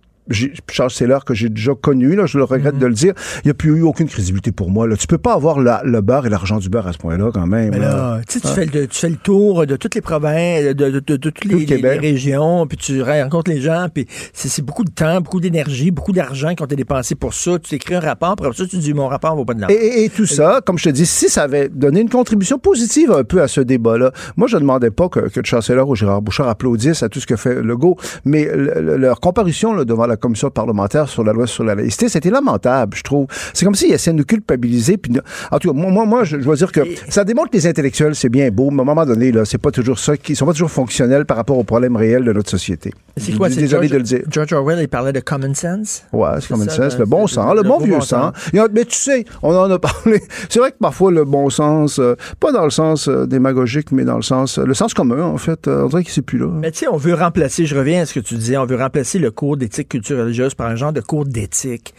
[0.70, 2.50] Charles Taylor, que j'ai déjà connu, là, je le Mhm.
[2.50, 3.12] regrette de le dire,
[3.44, 4.86] il n'y a plus eu aucune crédibilité pour moi.
[4.86, 4.96] Là.
[4.96, 7.46] Tu peux pas avoir la- le beurre et l'argent du beurre à ce point-là, quand
[7.46, 7.70] même.
[7.70, 8.50] Mais là, tu sais, tu, Hein?
[8.54, 11.44] fais le, tu fais le tour de toutes les provinces, de, de- de- de toutes
[11.44, 16.12] les, régions, puis tu rencontres les gens, puis c'est beaucoup de temps, beaucoup d'énergie, beaucoup
[16.12, 17.58] d'argent qui ont été dépensés pour ça.
[17.58, 19.76] Tu écris un rapport, après ça, tu dis, mon rapport vaut pas de l'argent.
[19.78, 22.58] Et, et- et tout ça, comme je te dis, si ça avait donné une contribution
[22.58, 25.88] positive un peu à ce débat-là, moi, je ne demandais pas que, que le chancellor
[25.88, 29.74] ou Gérard Bouchard applaudissent à tout ce que fait Legault, mais le- le- leur comparution
[29.74, 33.26] là, devant la commission parlementaire sur la loi sur la laïcité, c'était lamentable, je trouve.
[33.52, 34.96] C'est comme s'ils essaient de nous culpabiliser.
[34.96, 35.12] Puis,
[35.50, 37.66] en tout cas, moi, moi, moi, je, je dois dire que ça démontre que les
[37.66, 40.36] intellectuels, c'est bien beau, mais à un moment donné, là, c'est pas toujours ça, qui
[40.36, 42.92] sont pas toujours fonctionnels par rapport aux problèmes réels de notre société.
[43.16, 44.20] C'est quoi, c'est Désolé George, de le dire.
[44.28, 46.04] George Orwell, il parlait de common sense?
[46.12, 48.00] Ouais, c'est common ça, sense, ben, le bon sens, le, le bon bon vieux bon
[48.00, 48.32] sens.
[48.52, 50.20] mais tu sais, on en a parlé.
[50.48, 54.04] C'est vrai que parfois le bon sens, euh, pas dans le sens euh, démagogique, mais
[54.04, 55.68] dans le sens, euh, le sens commun en fait.
[55.68, 56.48] on dirait qu'il c'est plus là.
[56.48, 58.76] Mais tu sais, on veut remplacer, je reviens à ce que tu disais, on veut
[58.76, 61.94] remplacer le cours d'éthique religieuse par un genre de cours d'éthique.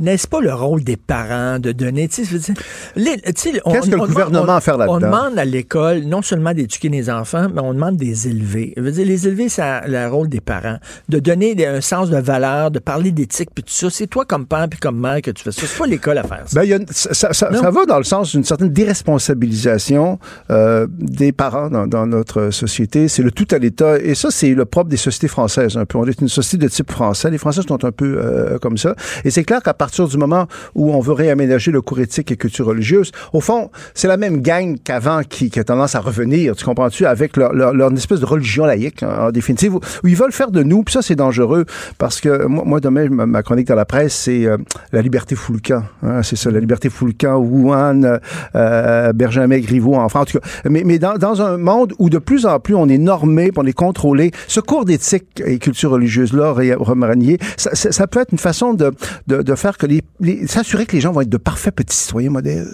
[0.00, 4.08] N'est-ce pas le rôle des parents de donner, tu sais, Qu'est-ce que le on demande-
[4.08, 4.94] gouvernement on- a à faire là-dedans?
[4.96, 8.74] On demande à l'école non seulement d'éduquer les enfants, mais on demande des élevés.
[8.76, 10.78] Je veux dire, les élevés, c'est le rôle des parents.
[11.08, 13.90] De donner des- un sens de valeur, de parler d'éthique, puis tout ça.
[13.90, 15.62] C'est toi comme père puis comme mère que tu fais ça.
[15.66, 16.60] C'est pas l'école à faire ça.
[16.60, 17.30] Ben, y a une- ça,
[17.70, 20.18] va dans le sens d'une certaine déresponsabilisation
[20.50, 23.08] euh, des parents dans, dans notre société.
[23.08, 23.98] C'est le tout à l'État.
[23.98, 25.98] Et ça, c'est le propre des sociétés françaises un peu.
[25.98, 27.30] On est une société de type français.
[27.30, 28.94] Les Français sont un peu euh, comme ça.
[29.24, 32.36] Et c'est clair qu'à partir du moment où on veut réaménager le cours éthique et
[32.36, 36.54] culture religieuse, au fond, c'est la même gang qu'avant qui, qui a tendance à revenir,
[36.54, 40.32] tu comprends-tu, avec leur, leur, leur espèce de religion laïque, en définitive, où, ils veulent
[40.32, 41.64] faire de nous, puis ça, c'est dangereux,
[41.98, 44.56] parce que moi, moi, demain, ma, chronique dans la presse, c'est euh,
[44.92, 45.82] la liberté Foulcan.
[46.02, 48.18] Hein, c'est ça, la liberté Foulcan, Wuhan, euh,
[48.54, 50.46] euh, Benjamin Griveaux, en France, tout cas.
[50.68, 53.66] Mais, mais dans, dans un monde où de plus en plus on est normé, on
[53.66, 58.74] est contrôlé, ce cours d'éthique et culture religieuse-là, Romanier, ça, ça, peut être une façon
[58.74, 58.92] de,
[59.26, 62.30] de faire que les, les s'assurer que les gens vont être de parfaits petits citoyens
[62.30, 62.68] modèles.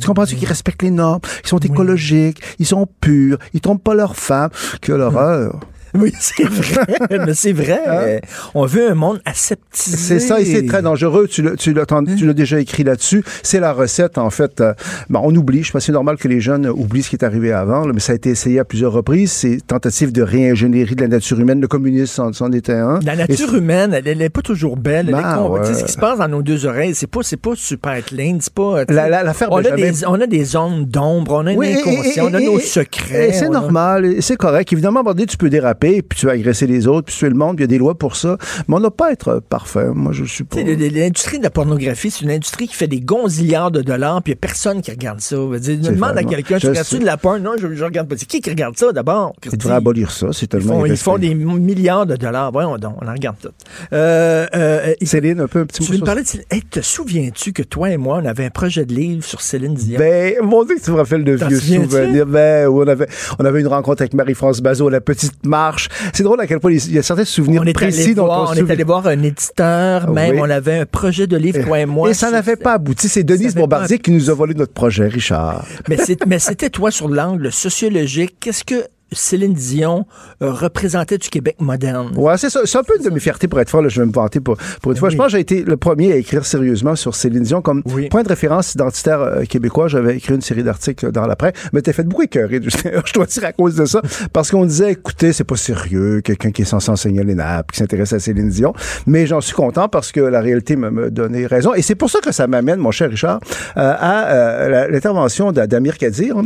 [0.00, 3.94] Tu comprends-tu qu'ils respectent les normes, qu'ils sont écologiques, ils sont purs, ils trompent pas
[3.94, 4.50] leurs femmes.
[4.80, 5.60] Quelle horreur.
[6.00, 6.86] Oui, c'est vrai.
[7.26, 8.20] mais c'est vrai.
[8.54, 9.96] On veut un monde aseptisé.
[9.96, 11.26] C'est ça, et c'est très dangereux.
[11.28, 11.86] Tu l'as, tu l'as,
[12.16, 13.24] tu l'as déjà écrit là-dessus.
[13.42, 14.60] C'est la recette, en fait.
[14.60, 14.74] Euh,
[15.08, 15.62] bon, on oublie.
[15.62, 17.92] Je pense que c'est normal que les jeunes oublient ce qui est arrivé avant, là,
[17.92, 19.32] mais ça a été essayé à plusieurs reprises.
[19.32, 21.60] Ces tentatives de réingénierie de la nature humaine.
[21.60, 22.98] Le communisme c'en était un.
[23.04, 25.06] La nature humaine, elle, elle est pas toujours belle.
[25.10, 25.60] Ben, ouais.
[25.60, 28.04] Tu sais, ce qui se passe dans nos deux oreilles, c'est pas, c'est pas super
[28.04, 28.84] clean, c'est pas.
[28.84, 31.52] tu sais, La- la- l'affaire on, a des, on a des zones d'ombre, on a
[31.52, 31.76] une Oui,
[32.14, 33.28] et- on a nos et- secrets.
[33.30, 34.72] et C'est a- normal, et c'est correct.
[34.72, 37.14] Évidemment, à un moment donné, tu peux déraper, puis tu vas agresser les autres, puis
[37.14, 38.36] tuer le monde, puis il y a des lois pour ça.
[38.68, 39.88] Mais on n'a pas à être parfait.
[39.94, 40.56] Moi, je suis pas.
[40.56, 44.32] Tu L'industrie de la pornographie, c'est une industrie qui fait des gonzillards de dollars, puis
[44.32, 45.36] il n'y a personne qui regarde ça.
[45.58, 47.42] Dire, demande à quelqu'un, tu je regardes-tu de la porn?
[47.42, 48.16] Non, je, je regarde pas.
[48.16, 49.34] C'est qui qui regarde ça d'abord?
[49.44, 50.28] Ils devraient abolir ça.
[50.32, 52.52] C'est Ils tellement font, ils font des milliards de dollars.
[52.52, 53.48] Voyons donc, on en regarde tout.
[53.92, 56.46] Euh, euh, Céline, un peu, un petit tu mot veux me parler de Céline?
[56.50, 59.74] Hey, te souviens-tu que toi et moi, on avait un projet de livre sur Céline
[59.74, 59.98] Dion?
[59.98, 62.26] Ben, mon Dieu, que tu me rappelles de vieux souvenirs?
[62.26, 63.08] Ben, on avait,
[63.38, 65.75] on avait une rencontre avec Marie-France Bazot, la petite marche.
[66.12, 68.52] C'est drôle à quel point il y a certains souvenirs on précis dont voir, on
[68.52, 70.40] on est allé voir un éditeur, même Oui.
[70.42, 72.10] on avait un projet de livre, toi et moi.
[72.10, 73.08] Et ça n'avait pas abouti.
[73.08, 75.64] C'est Denise Bombardier pas- qui nous a volé notre projet, Richard.
[75.88, 78.36] Mais c'était toi sur l'angle sociologique.
[78.40, 80.04] Qu'est-ce que Céline Dion
[80.42, 82.12] euh, représentait du Québec moderne?
[82.16, 82.60] Ouais, c'est ça.
[82.64, 83.82] C'est un peu une de mes fiertés pour être fort.
[83.82, 85.10] Là, je vais me vanter pour, pour une fois.
[85.10, 88.22] Je pense que j'ai été le premier à écrire sérieusement sur Céline Dion comme point
[88.22, 89.88] de référence identitaire euh, québécois.
[89.88, 91.52] J'avais écrit une série d'articles dans l'après.
[91.72, 92.60] Mais t'as fait beaucoup écœurer.
[92.64, 94.02] Je dois dire à cause de ça.
[94.32, 96.20] Parce qu'on disait, écoutez, c'est pas sérieux.
[96.22, 98.72] Quelqu'un qui est censé enseigner les nappes, qui s'intéresse à Céline Dion.
[99.06, 101.74] Mais j'en suis content parce que la réalité me, me donnait raison.
[101.74, 103.40] Et c'est pour ça que ça m'amène, mon cher Richard,
[103.76, 106.36] euh, à euh, la- l'intervention d'A- d'Amir Kadir.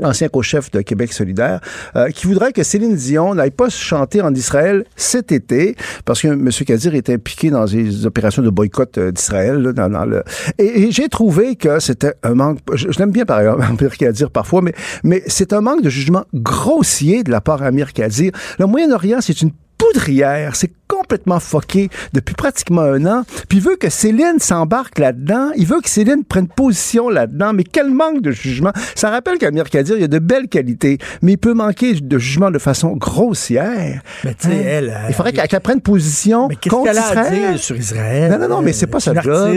[0.00, 1.60] L'ancien co-chef de Québec solidaire,
[1.96, 6.28] euh, qui voudrait que Céline Dion n'aille pas chanter en Israël cet été, parce que
[6.28, 6.50] M.
[6.66, 9.62] Kadir est impliqué dans des opérations de boycott euh, d'Israël.
[9.74, 10.22] dans, le...
[10.58, 12.58] Et, j'ai trouvé que c'était un manque...
[12.74, 16.24] Je, je bien, par exemple, Amir Kadir, parfois, mais, mais c'est un manque de jugement
[16.34, 18.32] grossier de la part d'Amir Kadir.
[18.58, 20.72] Le Moyen-Orient, c'est une poudrière, c'est
[21.08, 23.24] complètement foqué depuis pratiquement un an.
[23.48, 25.50] Puis il veut que Céline s'embarque là-dedans.
[25.56, 27.54] Il veut que Céline prenne position là-dedans.
[27.54, 28.72] Mais quel manque de jugement.
[28.94, 32.50] Ça rappelle qu'Amir Kadir, il a de belles qualités, mais il peut manquer de jugement
[32.50, 34.02] de façon grossière.
[34.24, 34.62] Mais tu sais, Hein?
[34.66, 37.52] elle, elle- Il faudrait qu'elle prenne position Qu'est-ce contre qu'elle a à Israël.
[37.52, 38.30] dire sur Israël?
[38.32, 39.56] Non, non, non, mais c'est pas sa job.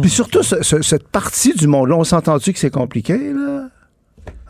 [0.00, 3.68] Puis surtout, ce- ce- cette partie du monde-là, on s'est entendu que c'est compliqué, là?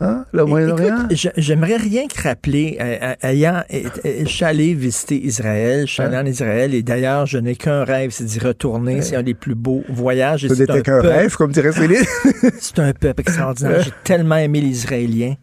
[0.01, 0.25] Hein?
[0.33, 1.07] Le Moyen-Orient?
[1.37, 5.93] J'aimerais rien que rappeler, euh, euh, ayant, euh, euh, je suis allé visiter Israël, je
[5.93, 9.01] suis allé en Israël, et d'ailleurs, je n'ai qu'un rêve, c'est d'y retourner.
[9.03, 10.47] C'est un des plus beaux voyages.
[10.47, 12.03] Ce n'était un qu'un rêve, comme dirait Céline.
[12.59, 13.83] c'est un peuple extraordinaire.
[13.83, 15.35] J'ai tellement aimé les Israéliens.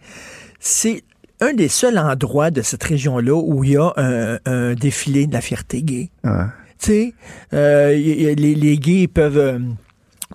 [0.59, 1.03] C'est
[1.41, 5.33] un des seuls endroits de cette région-là où il y a un, un défilé de
[5.33, 6.11] la fierté gay.
[6.25, 6.31] Ouais.
[6.81, 7.15] Tu sais,
[7.55, 9.59] euh, les, les gays peuvent euh,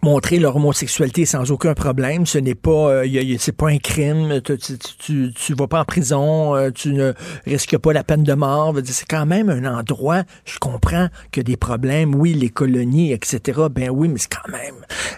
[0.04, 2.26] montrer leur homosexualité sans aucun problème.
[2.26, 4.42] Ce n'est pas, euh, y a- y a- c'est pas un crime.
[4.44, 6.56] Tu, tu, tu, tu vas pas en prison.
[6.56, 7.14] euh, tu ne
[7.46, 8.76] risques pas la peine de mort.
[8.86, 10.24] C'est quand même un endroit.
[10.46, 12.14] Je comprends qu'il y a des problèmes.
[12.16, 13.62] Oui, les colonies, etc.
[13.72, 14.76] Ben oui, mais c'est quand même.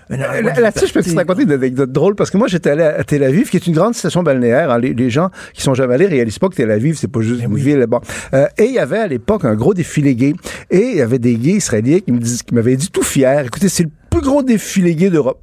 [0.10, 2.48] un endroit de Là- Là-dessus, je peux te raconter une anecdote drôle parce que moi,
[2.48, 4.70] j'étais allé à Tel Aviv, qui est une grande station balnéaire.
[4.72, 4.80] hein.
[4.80, 7.41] Les, les gens qui sont jamais allés réalisent pas que Tel Aviv, c'est pas juste
[7.41, 7.86] Ben une ville.
[7.88, 7.99] Bon.
[8.34, 10.34] Euh, et il y avait à l'époque un gros défilé gay.
[10.70, 13.44] Et il y avait des gays israéliens qui me disent- qui m'avaient dit tout fiers.
[13.45, 15.42] Écoutez, c'est le plus gros défilé gay d'Europe.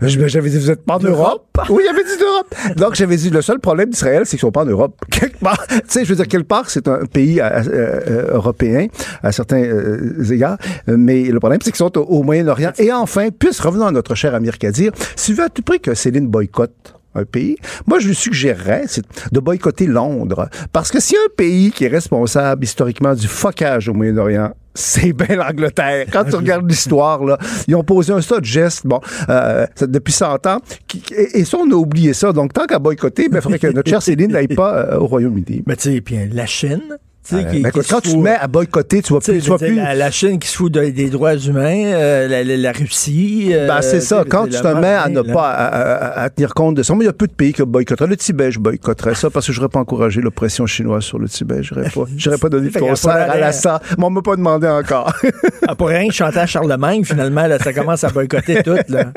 [0.00, 1.46] J'avais dit, vous êtes pas en Europe?
[1.68, 2.54] Oui, j'avais dit d'Europe.
[2.76, 4.96] Donc, j'avais dit, le seul problème d'Israël, c'est qu'ils sont pas en Europe.
[5.10, 8.88] Quelque part, tu sais, je veux dire, quelque part, c'est un pays euh, euh, européen
[9.22, 10.58] à certains euh, égards.
[10.86, 12.72] Mais le problème, c'est qu'ils sont au, au Moyen-Orient.
[12.78, 14.92] Et enfin, puisse revenons à notre cher Amir Kadir,
[15.28, 18.84] veut à tout prix que Céline boycotte un pays, moi, je lui suggérerais
[19.32, 20.48] de boycotter Londres.
[20.72, 24.52] Parce que s'il y a un pays qui est responsable historiquement du focage au Moyen-Orient,
[24.78, 26.06] c'est bien l'Angleterre.
[26.12, 30.12] Quand tu regardes l'histoire, là, ils ont posé un tas de gestes, bon, euh, depuis
[30.12, 32.32] 100 ans, qui- et, et ça, on a oublié ça.
[32.32, 35.62] Donc, tant qu'à boycotter, il faudrait que notre chère Céline n'aille pas euh, au Royaume-Uni.
[35.66, 36.96] Mais tu sais, puis la Chine,
[37.28, 39.40] qui- qui quand tu te mets à boycotter, tu vas plus...
[39.42, 42.42] Tu vas plus la, la Chine qui se fout de- des droits humains, euh, la,
[42.44, 43.50] la- la Russie.
[43.52, 44.24] euh, Ben, c'est ça.
[44.28, 47.04] Quand tu te mets à ne pas à, à- à tenir compte de ça, moi,
[47.04, 48.08] il y a peu de pays qui boycotteraient.
[48.08, 51.28] Le Tibet, je boycotterais ça parce que je n'aurais pas encouragé l'oppression chinoise sur le
[51.28, 51.62] Tibet.
[51.62, 53.80] Je n'aurais pas, j'aurais pas donné de concert à la sa.
[53.98, 55.12] Mais on m'a pas demandé encore.
[55.70, 58.70] Ah, pour rien chanter à Charlemagne, finalement, là, ça commence à boycotter tout.
[58.88, 59.12] Là.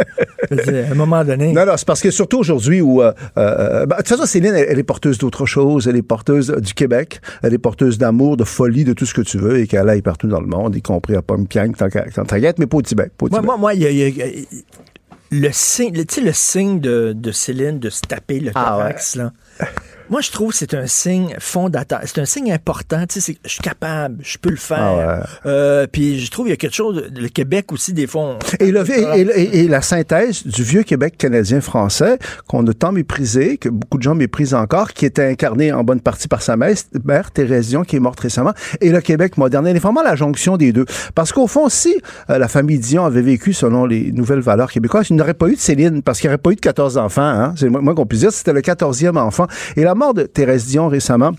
[0.52, 1.54] Dire, à un moment donné.
[1.54, 3.02] Non, non, c'est parce que surtout aujourd'hui où...
[3.02, 5.88] euh, euh, ben, de toute façon, Céline, elle, elle est porteuse d'autre chose.
[5.88, 7.22] Elle est porteuse du Québec.
[7.42, 10.02] Elle est porteuse d'amour, de folie, de tout ce que tu veux et qu'elle aille
[10.02, 12.68] partout dans le monde, y compris à Pompiang, tant qu'à tant qu'à y être, mais
[12.68, 13.10] pas au Tibet.
[13.18, 13.46] pas au Moi, Tibet.
[13.46, 14.46] moi, moi, il y a, y a- il y a-
[15.34, 18.66] le signe, le- tu sais, le signe de, de Céline de se taper le Ah,
[18.78, 19.32] thorax, là.
[20.12, 22.02] Moi, je trouve que c'est un signe fondateur.
[22.04, 23.00] C'est un signe important.
[23.08, 24.78] Tu sais, c'est- je suis capable, je peux le faire.
[24.80, 25.24] Ah ouais.
[25.46, 27.10] Euh, puis je trouve qu'il y a quelque chose.
[27.16, 28.22] Le Québec aussi, des fois.
[28.24, 32.18] on- Et, le- et- et- et la synthèse du vieux Québec canadien-français
[32.48, 36.02] qu'on a tant méprisé, que beaucoup de gens méprisent encore, qui était incarné en bonne
[36.02, 36.76] partie par sa mère,
[37.06, 39.66] mère Thérèse Dion, qui est morte récemment, et le Québec moderne.
[39.68, 40.86] Elle est vraiment la jonction des deux.
[41.16, 41.96] Parce qu'au fond, si
[42.30, 45.56] euh, la famille Dion avait vécu selon les nouvelles valeurs québécoises, il n'aurait pas eu
[45.56, 47.22] de Céline, parce qu'il n'y aurait pas eu de 14 enfants.
[47.22, 47.54] Hein?
[47.56, 48.32] C'est moins qu'on puisse dire.
[48.34, 49.48] C'était le 14e enfant.
[49.76, 51.34] Et la mort de Thérèse Dion récemment,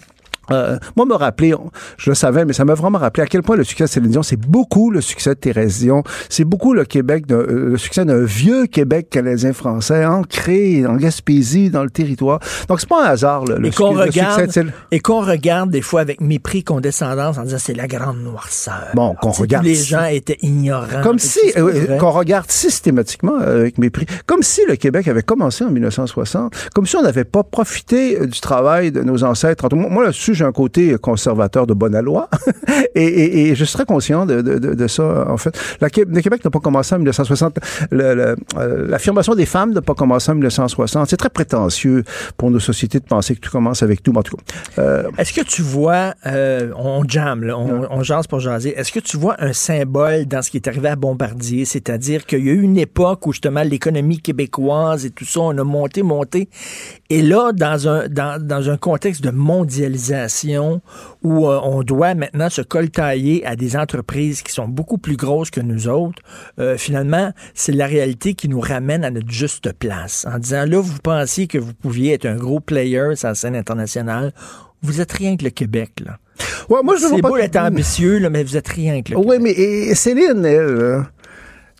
[0.53, 1.55] euh, moi, me rappeler,
[1.99, 4.11] je le savais, mais ça m'a vraiment rappelé à quel point le succès de Céline
[4.11, 8.05] Dion, c'est beaucoup le succès de Thérèse Dion, c'est beaucoup le Québec, euh, le succès
[8.05, 12.39] d'un vieux Québec canadien-français, ancré en Gaspésie, dans le territoire.
[12.69, 14.21] Donc, c'est pas un hasard, le, le Et qu'on succès- le succès
[14.61, 18.19] regarde, de et qu'on regarde des fois avec mépris, condescendance, en disant c'est la grande
[18.23, 18.89] noirceur.
[18.95, 19.65] Bon, qu'on regarde.
[19.65, 21.03] Les gens étaient ignorants.
[21.03, 25.71] Comme si, euh, qu'on regarde systématiquement avec mépris, comme si le Québec avait commencé en
[25.71, 29.69] 1960, comme si on n'avait pas profité du travail de nos ancêtres.
[29.75, 32.29] Moi, moi, là-dessus, j'ai un côté conservateur de bonne loi,
[32.95, 35.57] et, et- et je suis très conscient de, de- de- de ça, en fait.
[35.81, 37.59] La le Québec n'a pas commencé en 1960.
[37.91, 41.09] Le- le- euh, L'affirmation des femmes n'a pas commencé en 1960.
[41.09, 42.03] C'est très prétentieux
[42.37, 44.13] pour nos sociétés de penser que tout commence avec tout.
[44.17, 44.43] En tout cas,
[44.79, 48.91] euh, Est-ce que tu vois, euh, on jam, là, on, on jase pour jaser, est-ce
[48.93, 51.65] que tu vois un symbole dans ce qui est arrivé à Bombardier?
[51.65, 55.57] C'est-à-dire qu'il y a eu une époque où justement l'économie québécoise et tout ça, on
[55.59, 56.49] a monté, monté.
[57.13, 60.81] Et là, dans un, dans, dans un contexte de mondialisation
[61.23, 65.51] où euh, on doit maintenant se coltailler à des entreprises qui sont beaucoup plus grosses
[65.51, 66.23] que nous autres,
[66.59, 70.27] euh, finalement, c'est la réalité qui nous ramène à notre juste place.
[70.27, 73.57] En disant, là, vous pensiez que vous pouviez être un gros player sur la scène
[73.57, 74.33] internationale.
[74.81, 76.17] Vous êtes rien que le Québec, là.
[76.71, 79.37] Ouais, moi, je C'est beau d'être ambitieux, là, mais vous êtes rien que le Oui,
[79.39, 81.05] mais et Céline, elle,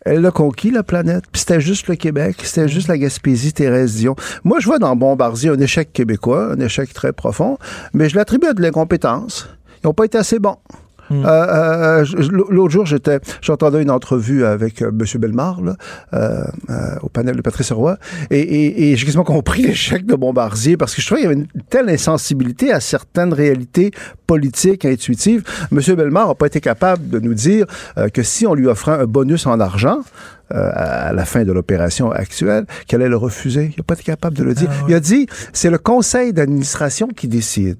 [0.05, 1.23] elle a conquis la planète.
[1.31, 4.15] Puis c'était juste le Québec, c'était juste la Gaspésie, Thérèse Dion.
[4.43, 7.57] Moi, je vois dans Bombardier un échec québécois, un échec très profond,
[7.93, 9.49] mais je l'attribue à de l'incompétence.
[9.83, 10.57] Ils n'ont pas été assez bons.
[11.11, 15.05] Euh, euh, je- L'autre jour, j'étais, j'entendais une entrevue avec euh, M.
[15.13, 15.73] Euh,
[16.13, 17.97] euh, au panel de Patrice Roy,
[18.31, 21.33] et, et, et j'ai quasiment compris l'échec de Bombardier parce que je trouvais qu'il y
[21.33, 23.91] avait une telle insensibilité à certaines réalités
[24.33, 25.43] politiques intuitives.
[25.71, 25.79] M.
[25.95, 27.65] Bellemare n'a pas été capable de nous dire
[27.97, 29.99] euh, que si on lui offrait un bonus en argent,
[30.53, 33.71] euh, à la fin de l'opération actuelle, qu'elle allait le refuser.
[33.75, 34.69] Il n'a pas été capable de le dire.
[34.89, 37.77] Il a dit, c'est le conseil d'administration qui décide.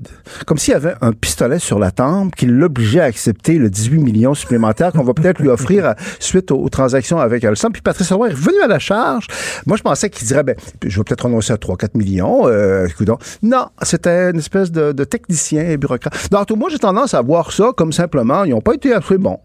[0.47, 3.99] Comme s'il y avait un pistolet sur la tempe qui l'obligeait à accepter le 18
[3.99, 7.73] millions supplémentaires qu'on va peut-être lui offrir à- suite aux, aux transactions avec Alstom.
[7.73, 9.27] Puis Patrice Roy est revenu à la charge.
[9.67, 12.47] Moi, je pensais qu'il dirait, ben, je vais peut-être renoncer à 3-4 millions.
[12.47, 13.19] Euh, coudonc.
[13.43, 16.13] non, c'était une espèce de, de technicien et bureaucrate.
[16.51, 19.39] Moi, j'ai tendance à voir ça comme simplement, ils n'ont pas été assez bons.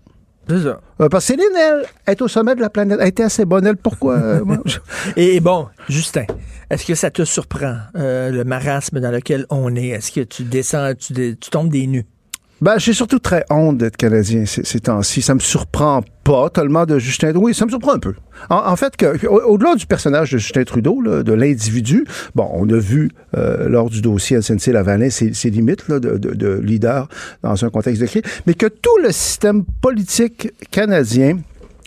[0.49, 0.81] C'est ça.
[1.01, 2.99] Euh, parce que Céline, elle, est au sommet de la planète.
[3.01, 3.77] Elle était assez bonne, elle.
[3.77, 4.15] Pourquoi?
[4.15, 4.45] euh,
[5.17, 6.25] Et, bon, Justin,
[6.71, 9.89] est-ce que ça te surprend, euh, le marasme dans lequel on est?
[9.89, 12.07] Est-ce que tu descends, tu tombes des nues?
[12.61, 15.23] Ben, j'ai surtout très honte d'être Canadien ces, temps-ci.
[15.23, 17.47] Ça me surprend pas tellement de Justin Trudeau.
[17.47, 18.15] Oui, ça me surprend un peu.
[18.51, 22.05] En, fait, que, au- au-delà du personnage de Justin Trudeau, là, de l'individu,
[22.35, 26.59] bon, on a vu euh, lors du dossier SNC Lavalin ses, ses limites là, de
[26.63, 27.09] leader
[27.43, 31.39] dans un contexte de crise, mais que tout le système politique canadien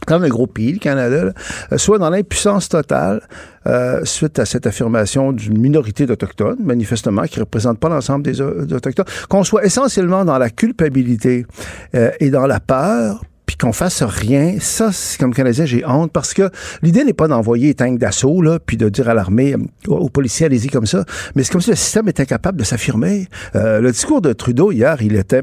[0.06, 1.32] comme un gros pays, le Canada, là,
[1.72, 3.22] euh, soit dans l'impuissance totale
[3.68, 8.42] euh, suite à cette affirmation d'une minorité d'Autochtones, manifestement, qui ne représente pas l'ensemble des,
[8.42, 11.46] euh, Autochtones, qu'on soit essentiellement dans la culpabilité
[11.96, 16.34] euh, et dans la peur, puis qu'on fasse rien, ça, comme Canadien, j'ai honte, parce
[16.34, 16.50] que
[16.82, 19.58] l'idée n'est pas d'envoyer les tanks d'assaut, là, puis de dire à l'armée, euh,
[19.88, 21.04] aux, aux policiers, allez-y comme ça,
[21.36, 23.28] mais c'est comme si le système était incapable de s'affirmer.
[23.56, 25.42] Euh, le discours de Trudeau hier, il était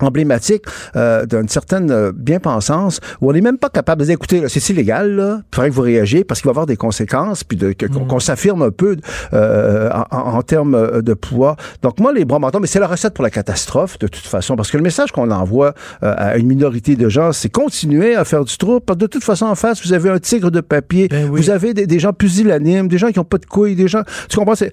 [0.00, 0.64] emblématique
[0.96, 4.68] euh, d'une certaine euh, bien-pensance où on n'est même pas capable de dire écoutez c'est
[4.70, 7.56] illégal là il faudrait que vous réagiez parce qu'il va y avoir des conséquences puis
[7.56, 8.96] de, que- qu'on s'affirme un peu
[9.32, 12.88] euh, en, en- termes euh, de pouvoir donc moi les bras mentons mais c'est la
[12.88, 16.46] recette pour la catastrophe de toute façon parce que le message qu'on envoie à une
[16.48, 19.54] minorité de gens c'est continuer à faire du trouble parce que de toute façon en
[19.54, 23.10] face vous avez un tigre de papier vous avez des, des gens pusillanimes des gens
[23.12, 24.72] qui ont pas de couilles des gens tu comprends c'est-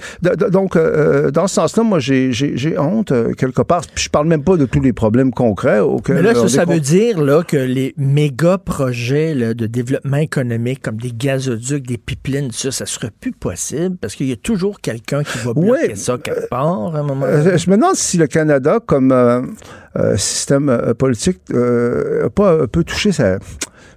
[0.49, 4.27] donc euh, dans ce sens-là moi j'ai j'ai- j'ai honte euh, quelque part je parle
[4.27, 7.57] même pas de tous les problèmes concrets auxquels Mais là, ça, veut dire là, que
[7.57, 13.11] les méga projets là, de développement économique, comme des gazoducs, des pipelines, ça, ça serait
[13.19, 16.99] plus possible parce qu'il y a toujours quelqu'un qui va bloquer ça quelque part à
[16.99, 17.57] un moment Euh, donné.
[17.57, 19.41] je me demande si le Canada, comme euh,
[19.98, 23.40] euh, système euh, politique, euh, a pas un peu touché sa,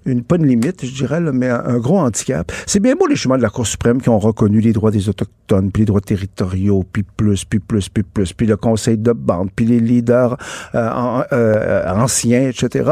[0.07, 2.51] une, pas limite, je dirais, là, mais un, gros handicap.
[2.67, 5.09] C'est bien beau les chemins de la Cour suprême qui ont reconnu les droits des
[5.09, 9.13] Autochtones, puis les droits territoriaux, puis plus, puis plus, puis plus, puis le conseil de
[9.13, 10.37] bande, puis les leaders
[10.75, 12.85] euh, euh, anciens, etc.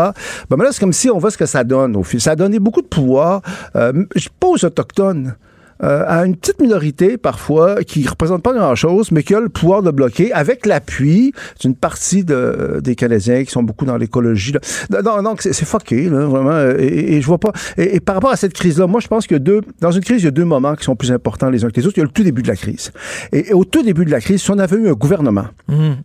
[0.49, 2.21] Ben, mais là, c'est comme si on voit ce que ça donne au fil.
[2.21, 3.43] Ça a donné beaucoup de pouvoir,
[3.77, 4.05] euh,
[4.39, 5.35] pas aux Autochtones,
[5.83, 9.83] euh, à une petite minorité parfois qui représente pas grand-chose, mais qui a le pouvoir
[9.83, 14.55] de bloquer avec l'appui d'une partie de, des Canadiens qui sont beaucoup dans l'écologie.
[14.91, 16.51] Non, donc c'est fucké, là, vraiment.
[16.53, 17.53] euh, Et, et je vois pas.
[17.77, 20.23] Et, et par rapport à cette crise-là, moi je pense que deux, dans une crise,
[20.23, 21.97] il y a deux moments qui sont plus importants les uns que les autres.
[21.97, 22.93] Il y a le tout début de la crise.
[23.33, 25.47] Et, et au tout début de la crise, si on avait eu un gouvernement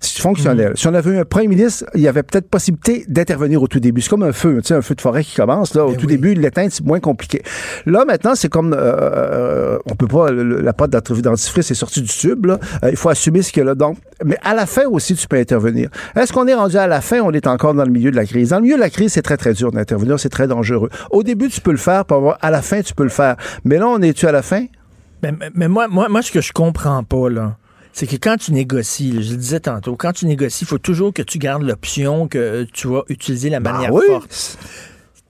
[0.01, 3.67] fonctionnel, si on avait eu un premier ministre, il y avait peut-être possibilité d'intervenir au
[3.67, 4.01] tout début.
[4.01, 5.73] C'est comme un feu, tu sais, un feu de forêt qui commence.
[5.75, 7.41] Là, au tout début, l'éteindre, c'est moins compliqué.
[7.85, 10.31] Là, maintenant, c'est comme euh, euh, on peut pas.
[10.31, 12.45] le- la pâte dentifrice est sortie du tube.
[12.45, 12.59] Là.
[12.83, 13.75] Euh, il faut assumer ce qu'il y a là.
[13.75, 15.89] Donc, mais à la fin aussi, tu peux intervenir.
[16.15, 17.19] Est-ce qu'on est rendu à la fin?
[17.21, 18.49] On est encore dans le milieu de la crise.
[18.49, 20.19] Dans le milieu de la crise, c'est très très dur d'intervenir.
[20.19, 20.89] C'est très dangereux.
[21.11, 22.05] Au début, tu peux le faire.
[22.05, 23.35] puis à la fin, tu peux le faire.
[23.63, 24.65] Mais là, on est-tu à la fin?
[25.55, 27.57] Mais, moi, moi, moi, ce que je comprends pas, là,
[27.93, 31.13] c'est que quand tu négocies, je le disais tantôt, quand tu négocies, il faut toujours
[31.13, 34.03] que tu gardes l'option que tu vas utiliser la manière oui.
[34.07, 34.57] forte.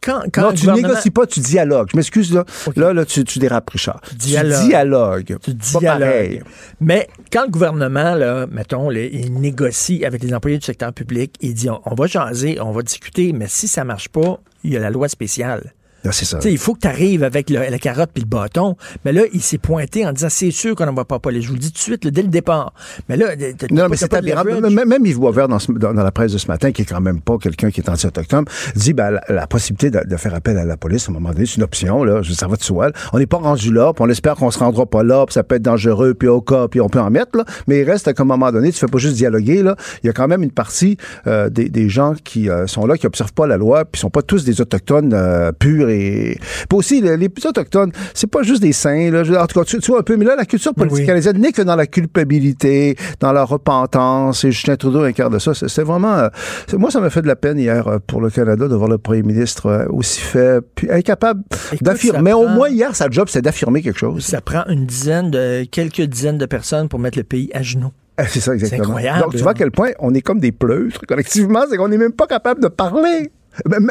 [0.06, 1.90] Quand, quand non, tu gouvernement- négocies pas, tu dialogues.
[1.92, 2.46] Je m'excuse, là.
[2.76, 4.02] Là, là, tu, tu dérapes, Richard.
[4.14, 4.56] Dialogue.
[4.56, 5.38] Tu dialogues.
[5.46, 6.44] Tu dialogues.
[6.80, 11.36] Mais quand le gouvernement, là, mettons, là, il négocie avec les employés du secteur public,
[11.42, 14.74] il dit on, on va jaser, on va discuter, mais si ça marche pas, il
[14.74, 15.74] y a la loi spéciale.
[16.06, 16.40] Ah, c'est ça.
[16.44, 18.76] Il faut que tu arrives avec le- la carotte puis le bâton.
[19.04, 21.42] Mais là, il s'est pointé en disant c'est sûr qu'on n'en va pas parler.
[21.42, 22.74] Je vous le dis tout de suite, là, dès le départ.
[23.10, 23.28] Mais là,
[23.72, 24.44] Non, mais c'est aberrant.
[24.70, 26.86] Même, même Yves Boisvert, dans, ce- dans- dans la presse de ce matin, qui est
[26.86, 28.46] quand même pas quelqu'un qui est anti-autochtone,
[28.76, 31.32] dit ben, la, la possibilité de, de faire appel à la police, à un moment
[31.32, 32.04] donné, c'est une option.
[32.04, 32.88] Là, ça va de soi.
[32.88, 32.94] là.
[33.14, 35.44] On n'est pas rendu là, puis on espère qu'on se rendra pas là, puis ça
[35.44, 37.38] peut être dangereux, puis au cas, puis on peut en mettre.
[37.38, 37.46] Là.
[37.68, 39.64] Mais il reste qu'à un moment donné, tu fais pas juste dialoguer.
[39.64, 39.76] Là.
[40.04, 42.98] Il y a quand même une partie euh, des, des gens qui euh, sont là,
[42.98, 45.95] qui observent pas la loi, puis sont pas tous des autochtones euh, purs et...
[45.98, 49.12] Puis aussi, les, les autochtones, c'est pas juste des saints.
[49.12, 49.22] Là.
[49.44, 51.52] En tout cas, tu, tu vois un peu, mais là, la culture politique canadienne n'est
[51.52, 55.54] que dans la culpabilité, dans la repentance, et Justin Trudeau incarne ça.
[55.54, 56.16] C'est vraiment...
[56.18, 56.30] euh,
[56.74, 58.98] moi, ça m'a fait de la peine hier euh, pour le Canada de voir le
[58.98, 61.44] premier ministre euh, aussi fait, puis incapable
[61.82, 62.32] d'affirmer.
[62.32, 64.24] ça Au moins, hier, sa job, c'est d'affirmer quelque chose.
[64.26, 67.92] Ça prend une dizaine de quelques dizaines de personnes pour mettre le pays à genoux.
[68.30, 68.84] C'est ça, exactement.
[68.84, 71.90] incroyable, Donc, tu vois à quel point on est comme des pleutres collectivement, c'est qu'on
[71.90, 73.30] n'est même pas capable de parler.
[73.66, 73.90] Même,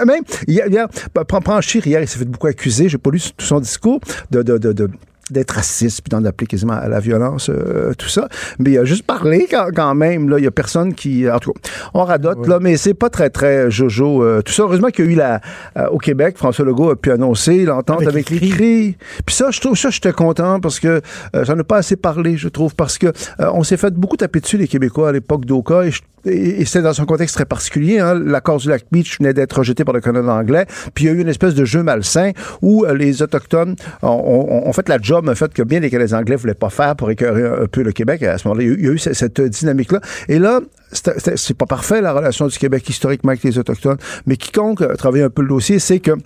[0.69, 0.89] hier
[1.27, 4.01] prends, prends Chir, hier, il s'est fait beaucoup accuser, j'ai pas lu tout son discours,
[4.31, 4.91] de, de, de, de-
[5.31, 8.29] d'être raciste, puis d'en appeler quasiment à la violence, euh, tout ça.
[8.59, 10.29] Mais il a juste parlé quand, quand même.
[10.29, 10.39] Là.
[10.39, 11.29] Il y a personne qui...
[11.31, 11.61] En tout cas,
[11.95, 14.23] on radote, là, mais c'est pas très, très jojo.
[14.23, 15.41] euh, tout ça, heureusement qu'il y a eu la...
[15.79, 18.97] euh, au Québec, François Legault a pu annoncer l'entente Avec avec, les cris.
[19.25, 21.01] Puis ça, je trouve ça, j'étais content parce que
[21.35, 24.17] euh, j'en ai pas assez parlé, je trouve, parce que euh, on s'est fait beaucoup
[24.17, 27.35] taper dessus, les Québécois, à l'époque d'Oka, et, je- et, et c'était dans un contexte
[27.35, 27.99] très particulier.
[27.99, 28.15] Hein.
[28.19, 30.65] L'accord du lac Beach venait d'être rejeté par le Canada anglais,
[30.95, 32.31] puis il y a eu une espèce de jeu malsain
[32.63, 36.15] où euh, les Autochtones ont, ont- ont fait la job, un fait que bien les
[36.15, 38.23] anglais voulaient pas faire pour écœurer un, peu le Québec.
[38.23, 40.01] À ce moment-là, il y a eu- cette, cette dynamique-là.
[40.29, 40.61] Et là,
[40.93, 45.25] c'est pas parfait, la relation du Québec historiquement avec les Autochtones, mais quiconque a travaillé
[45.25, 46.17] un peu le dossier, c'est que euh,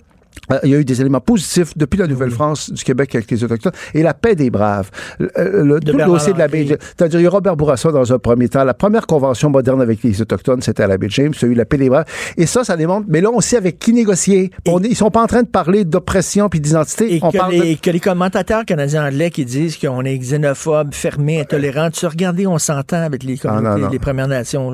[0.63, 3.71] il y a eu des éléments positifs depuis la Nouvelle-France du Québec avec les Autochtones
[3.93, 4.89] et la paix des braves.
[5.19, 6.65] Le, euh, le- tout le Bernard dossier de la baie.
[6.67, 8.63] C'est-à-dire, il y a Robert Bourassa dans un premier temps.
[8.63, 11.33] La première convention moderne avec les Autochtones, c'était à la baie James.
[11.41, 12.05] Il y a eu la paix des braves.
[12.37, 13.05] Et ça, ça démontre.
[13.09, 14.51] Mais là, on sait avec qui négocier.
[14.65, 17.15] Ils sont pas en train de parler d'oppression puis d'identité.
[17.15, 17.79] Et On que parle les, de...
[17.81, 22.47] que les commentateurs canadiens anglais qui disent qu'on est xénophobe, fermé, intolérant, tu sais, regardez,
[22.47, 23.89] on s'entend avec les communautés, Ah, non, non.
[23.89, 24.73] les Premières Nations.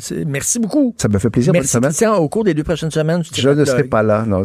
[0.00, 0.94] C'est- merci beaucoup.
[0.98, 1.52] Ça me fait plaisir.
[1.52, 1.90] Merci, semaine.
[1.90, 2.14] Christian.
[2.16, 4.24] Au cours des deux prochaines semaines, tu Je ne serai pas là.
[4.26, 4.42] Non,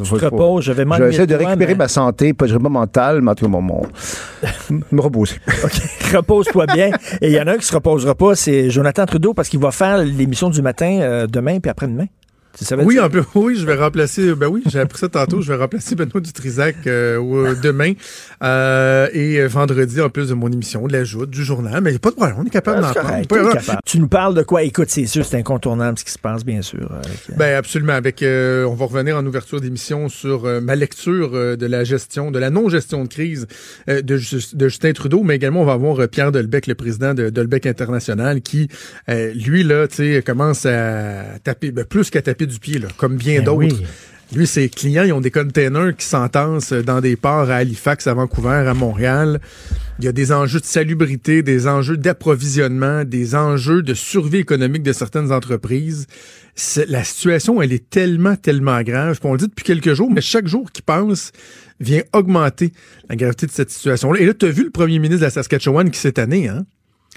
[0.52, 2.70] Reposes, je vais Je m'ennuyer vais essayer de de récupérer mais- ma santé, pas, pas
[2.70, 3.86] mentale, mais en tout cas, mon, mon-
[4.92, 5.36] me reposer.
[6.14, 6.90] Repose-toi bien.
[7.22, 9.60] Et il y en a un qui se reposera pas, c'est Jonathan Trudeau, parce qu'il
[9.60, 12.06] va faire l'émission du matin euh, demain puis après-demain.
[12.86, 14.36] Oui, un peu, oui, je vais remplacer.
[14.36, 15.42] Ben oui, j'ai appris ça tantôt.
[15.42, 17.94] Je vais remplacer Benoît Dutrisac euh, au- demain
[18.44, 21.82] euh, et vendredi en plus de mon émission, de l'ajout du journal.
[21.82, 23.26] Mais il n'y a pas de problème, on est capable d'en parler.
[23.86, 24.64] Tu nous parles de quoi?
[24.64, 26.92] Écoute, c'est sûr, c'est incontournable ce qui se passe, bien sûr.
[26.92, 27.94] avec, euh, Ben absolument.
[27.94, 31.84] Avec, euh, on va revenir en ouverture d'émission sur euh, ma lecture euh, de la
[31.84, 33.48] gestion, de la non-gestion de crise
[33.90, 34.18] euh, de,
[34.56, 37.66] de Justin Trudeau, mais également on va avoir euh, Pierre Delbecq, le président de Delbecq
[37.66, 38.68] International, qui
[39.10, 42.88] euh, lui là, tu sais, commence à taper, ben, plus qu'à taper du pied là,
[42.98, 43.76] comme bien Ben d'autres.
[43.78, 43.86] oui.
[44.34, 48.14] Lui, ses clients, ils ont des containers qui s'entassent dans des ports à Halifax, à
[48.14, 49.42] Vancouver, à Montréal.
[50.00, 54.84] Il y a des enjeux de salubrité, des enjeux d'approvisionnement, des enjeux de survie économique
[54.84, 56.08] de certaines entreprises.
[56.88, 59.20] La situation, elle est tellement, tellement grave.
[59.26, 61.34] On le dit depuis quelques jours, mais chaque jour qui passe
[61.82, 62.72] vient augmenter
[63.10, 64.22] la gravité de cette situation-là.
[64.22, 66.66] Et là, tu as vu le premier ministre de la Saskatchewan qui cette année, hein?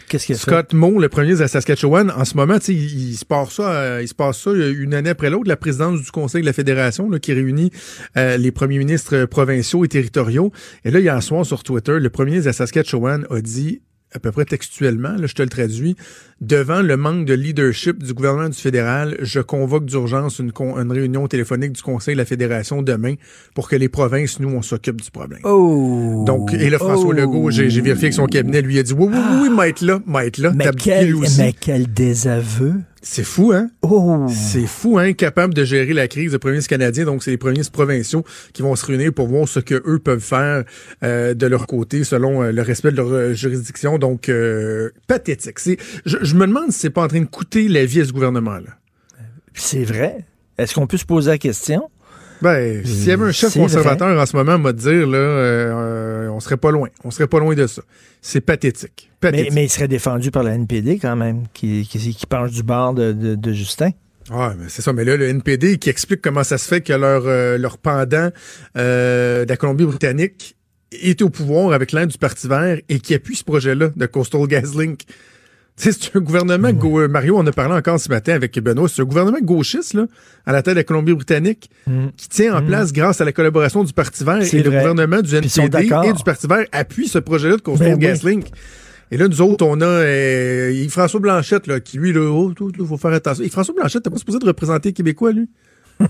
[0.09, 0.51] Qu'est-ce qu'il a fait?
[0.51, 3.17] Scott Moe, le premier ministre de la Saskatchewan, en ce moment, tu sais, il, il
[3.17, 6.03] se passe ça, euh, il se passe ça euh, une année après l'autre, la présidence
[6.03, 7.71] du Conseil de la Fédération, là, qui réunit
[8.17, 10.53] euh, les premiers ministres euh, provinciaux et territoriaux.
[10.85, 13.83] Et là, hier soir sur Twitter, le premier ministre de la Saskatchewan a dit
[14.15, 15.97] à peu près textuellement, là, je te le traduis,
[16.41, 20.93] devant le manque de leadership du gouvernement du fédéral, je convoque d'urgence une, con- une
[20.93, 23.15] réunion téléphonique du Conseil de la Fédération demain
[23.55, 25.41] pour que les provinces, nous, on s'occupe du problème.
[25.43, 26.23] Oh!
[26.27, 27.13] Donc, et là, François Oh.
[27.13, 29.49] Legault, j'ai vérifié avec son cabinet, lui a dit oui, oui, oui, oui.
[30.55, 31.41] Mais T'as abdiqué quel, lui aussi.
[31.41, 32.75] mais quel désaveu.
[33.07, 33.69] C'est fou, hein?
[33.83, 34.27] Oh!
[34.31, 35.13] C'est fou, hein?
[35.13, 37.05] Capable de gérer la crise de ministres canadiens.
[37.05, 38.25] Donc, c'est les premiers ministres provinciaux
[38.55, 40.65] qui vont se réunir pour voir ce que eux peuvent faire
[41.03, 43.99] euh, de leur côté selon euh, le respect de leur euh, juridiction.
[43.99, 45.59] Donc, euh, pathétique.
[45.59, 45.77] C'est,
[46.07, 48.13] je, je me demande si c'est pas en train de coûter la vie à ce
[48.13, 48.79] gouvernement-là.
[49.53, 50.25] C'est vrai.
[50.57, 51.91] Est-ce qu'on peut se poser la question?
[52.45, 55.73] Ben, s'il y avait un chef conservateur en ce moment, m'a dire, là, euh,
[56.27, 56.89] euh, on serait pas loin.
[57.03, 57.83] On serait pas loin de ça.
[58.21, 59.11] C'est pathétique.
[59.23, 59.53] Mais, Pathétique.
[59.55, 62.93] mais il serait défendu par la NPD quand même, qui, qui, qui penche du bord
[62.95, 63.91] de, de- de Justin.
[64.31, 64.93] Ouais, mais c'est ça.
[64.93, 68.31] Mais là, le NPD qui explique comment ça se fait que leur, euh, leur pendant
[68.77, 70.57] euh, de la Colombie-Britannique
[70.93, 74.47] est au pouvoir avec l'aide du Parti vert et qui appuie ce projet-là de Coastal
[74.49, 75.01] GasLink.
[75.77, 78.57] Tu sais, c'est un gouvernement, gau- euh, Mario, on a parlé encore ce matin avec
[78.61, 80.07] Benoît, c'est un gouvernement gauchiste, là,
[80.47, 81.69] à la tête de la Colombie-Britannique,
[82.17, 85.35] qui tient en place grâce à la collaboration du Parti vert et le gouvernement du
[85.35, 88.01] NPD et du Parti vert appuie ce projet-là de Coastal Ben oui.
[88.01, 88.47] GasLink.
[89.11, 92.71] Et là, nous autres, on a euh, Yves-François Blanchette, là, qui lui, là, oh, tout,
[92.87, 93.43] faut faire attention.
[93.45, 95.49] Yves-François Blanchette, t'es pas supposé de représenter les Québécois, lui?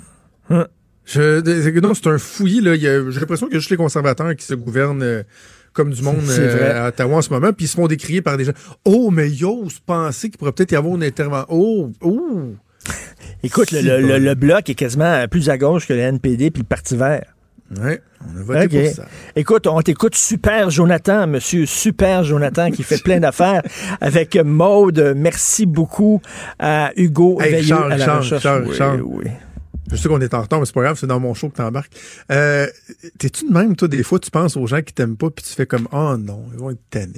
[1.06, 2.74] Je, c'est- non, c'est un fouillis, là.
[2.76, 2.80] Il
[3.10, 5.22] J'ai l'impression qu'il y a juste les conservateurs qui se gouvernent euh,
[5.74, 8.36] comme du monde euh, à Ottawa en ce moment, puis ils se font décrier par
[8.38, 8.52] des gens.
[8.86, 11.46] Oh, mais y'ose penser qu'il pourrait peut-être y avoir une intervention.
[11.50, 12.54] Oh, oh!
[13.42, 14.06] Écoute, le, Si le- bon.
[14.08, 17.26] le- le bloc est quasiment plus à gauche que le NPD puis le Parti vert.
[17.80, 19.04] Ouais, on a voté pour ça.
[19.34, 23.62] Écoute, on t'écoute Super Jonathan, monsieur Super Jonathan, qui fait plein d'affaires
[24.00, 25.14] avec Maude.
[25.16, 26.20] Merci beaucoup
[26.58, 28.44] à Hugo Hey, Veilleux Richard, à la recherche.
[28.44, 28.98] Oui, Richard.
[29.04, 29.24] oui.
[29.90, 31.56] Je sais qu'on est en retard, mais c'est pas grave, c'est dans mon show que
[31.56, 31.92] t'embarques.
[32.32, 32.66] Euh,
[33.18, 35.52] T'es-tu de même, toi, des fois, tu penses aux gens qui t'aiment pas, puis tu
[35.52, 37.12] fais comme, oh non, ils vont être tannés.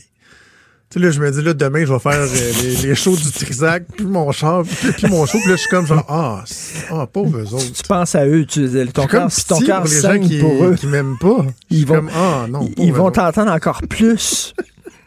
[0.89, 3.17] Tu sais, là, je me dis, là, demain, je vais faire euh, les, les shows
[3.17, 6.05] du Trisac, puis mon char, puis, puis mon show, puis là, je suis comme genre,
[6.09, 7.73] ah, c'est- ah, pauvres eux autres.
[7.73, 10.19] Tu penses à eux, tu, ton J'ai comme cœur, ton pitié cœur pour les gens
[10.21, 10.75] qui, pour eux.
[10.75, 11.45] qui m'aiment pas.
[11.71, 14.55] Ils vont- comme, ah, non, Ils, vont t'entendre encore plus.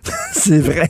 [0.31, 0.89] C'est vrai.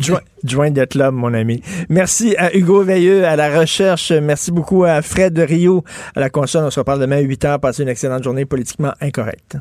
[0.00, 1.62] Join, join de club, mon ami.
[1.88, 4.12] Merci à Hugo Veilleux à la recherche.
[4.12, 6.64] Merci beaucoup à Fred de Rio à la console.
[6.64, 7.58] On se reparle demain à 8 h.
[7.60, 9.56] Passez une excellente journée politiquement incorrecte.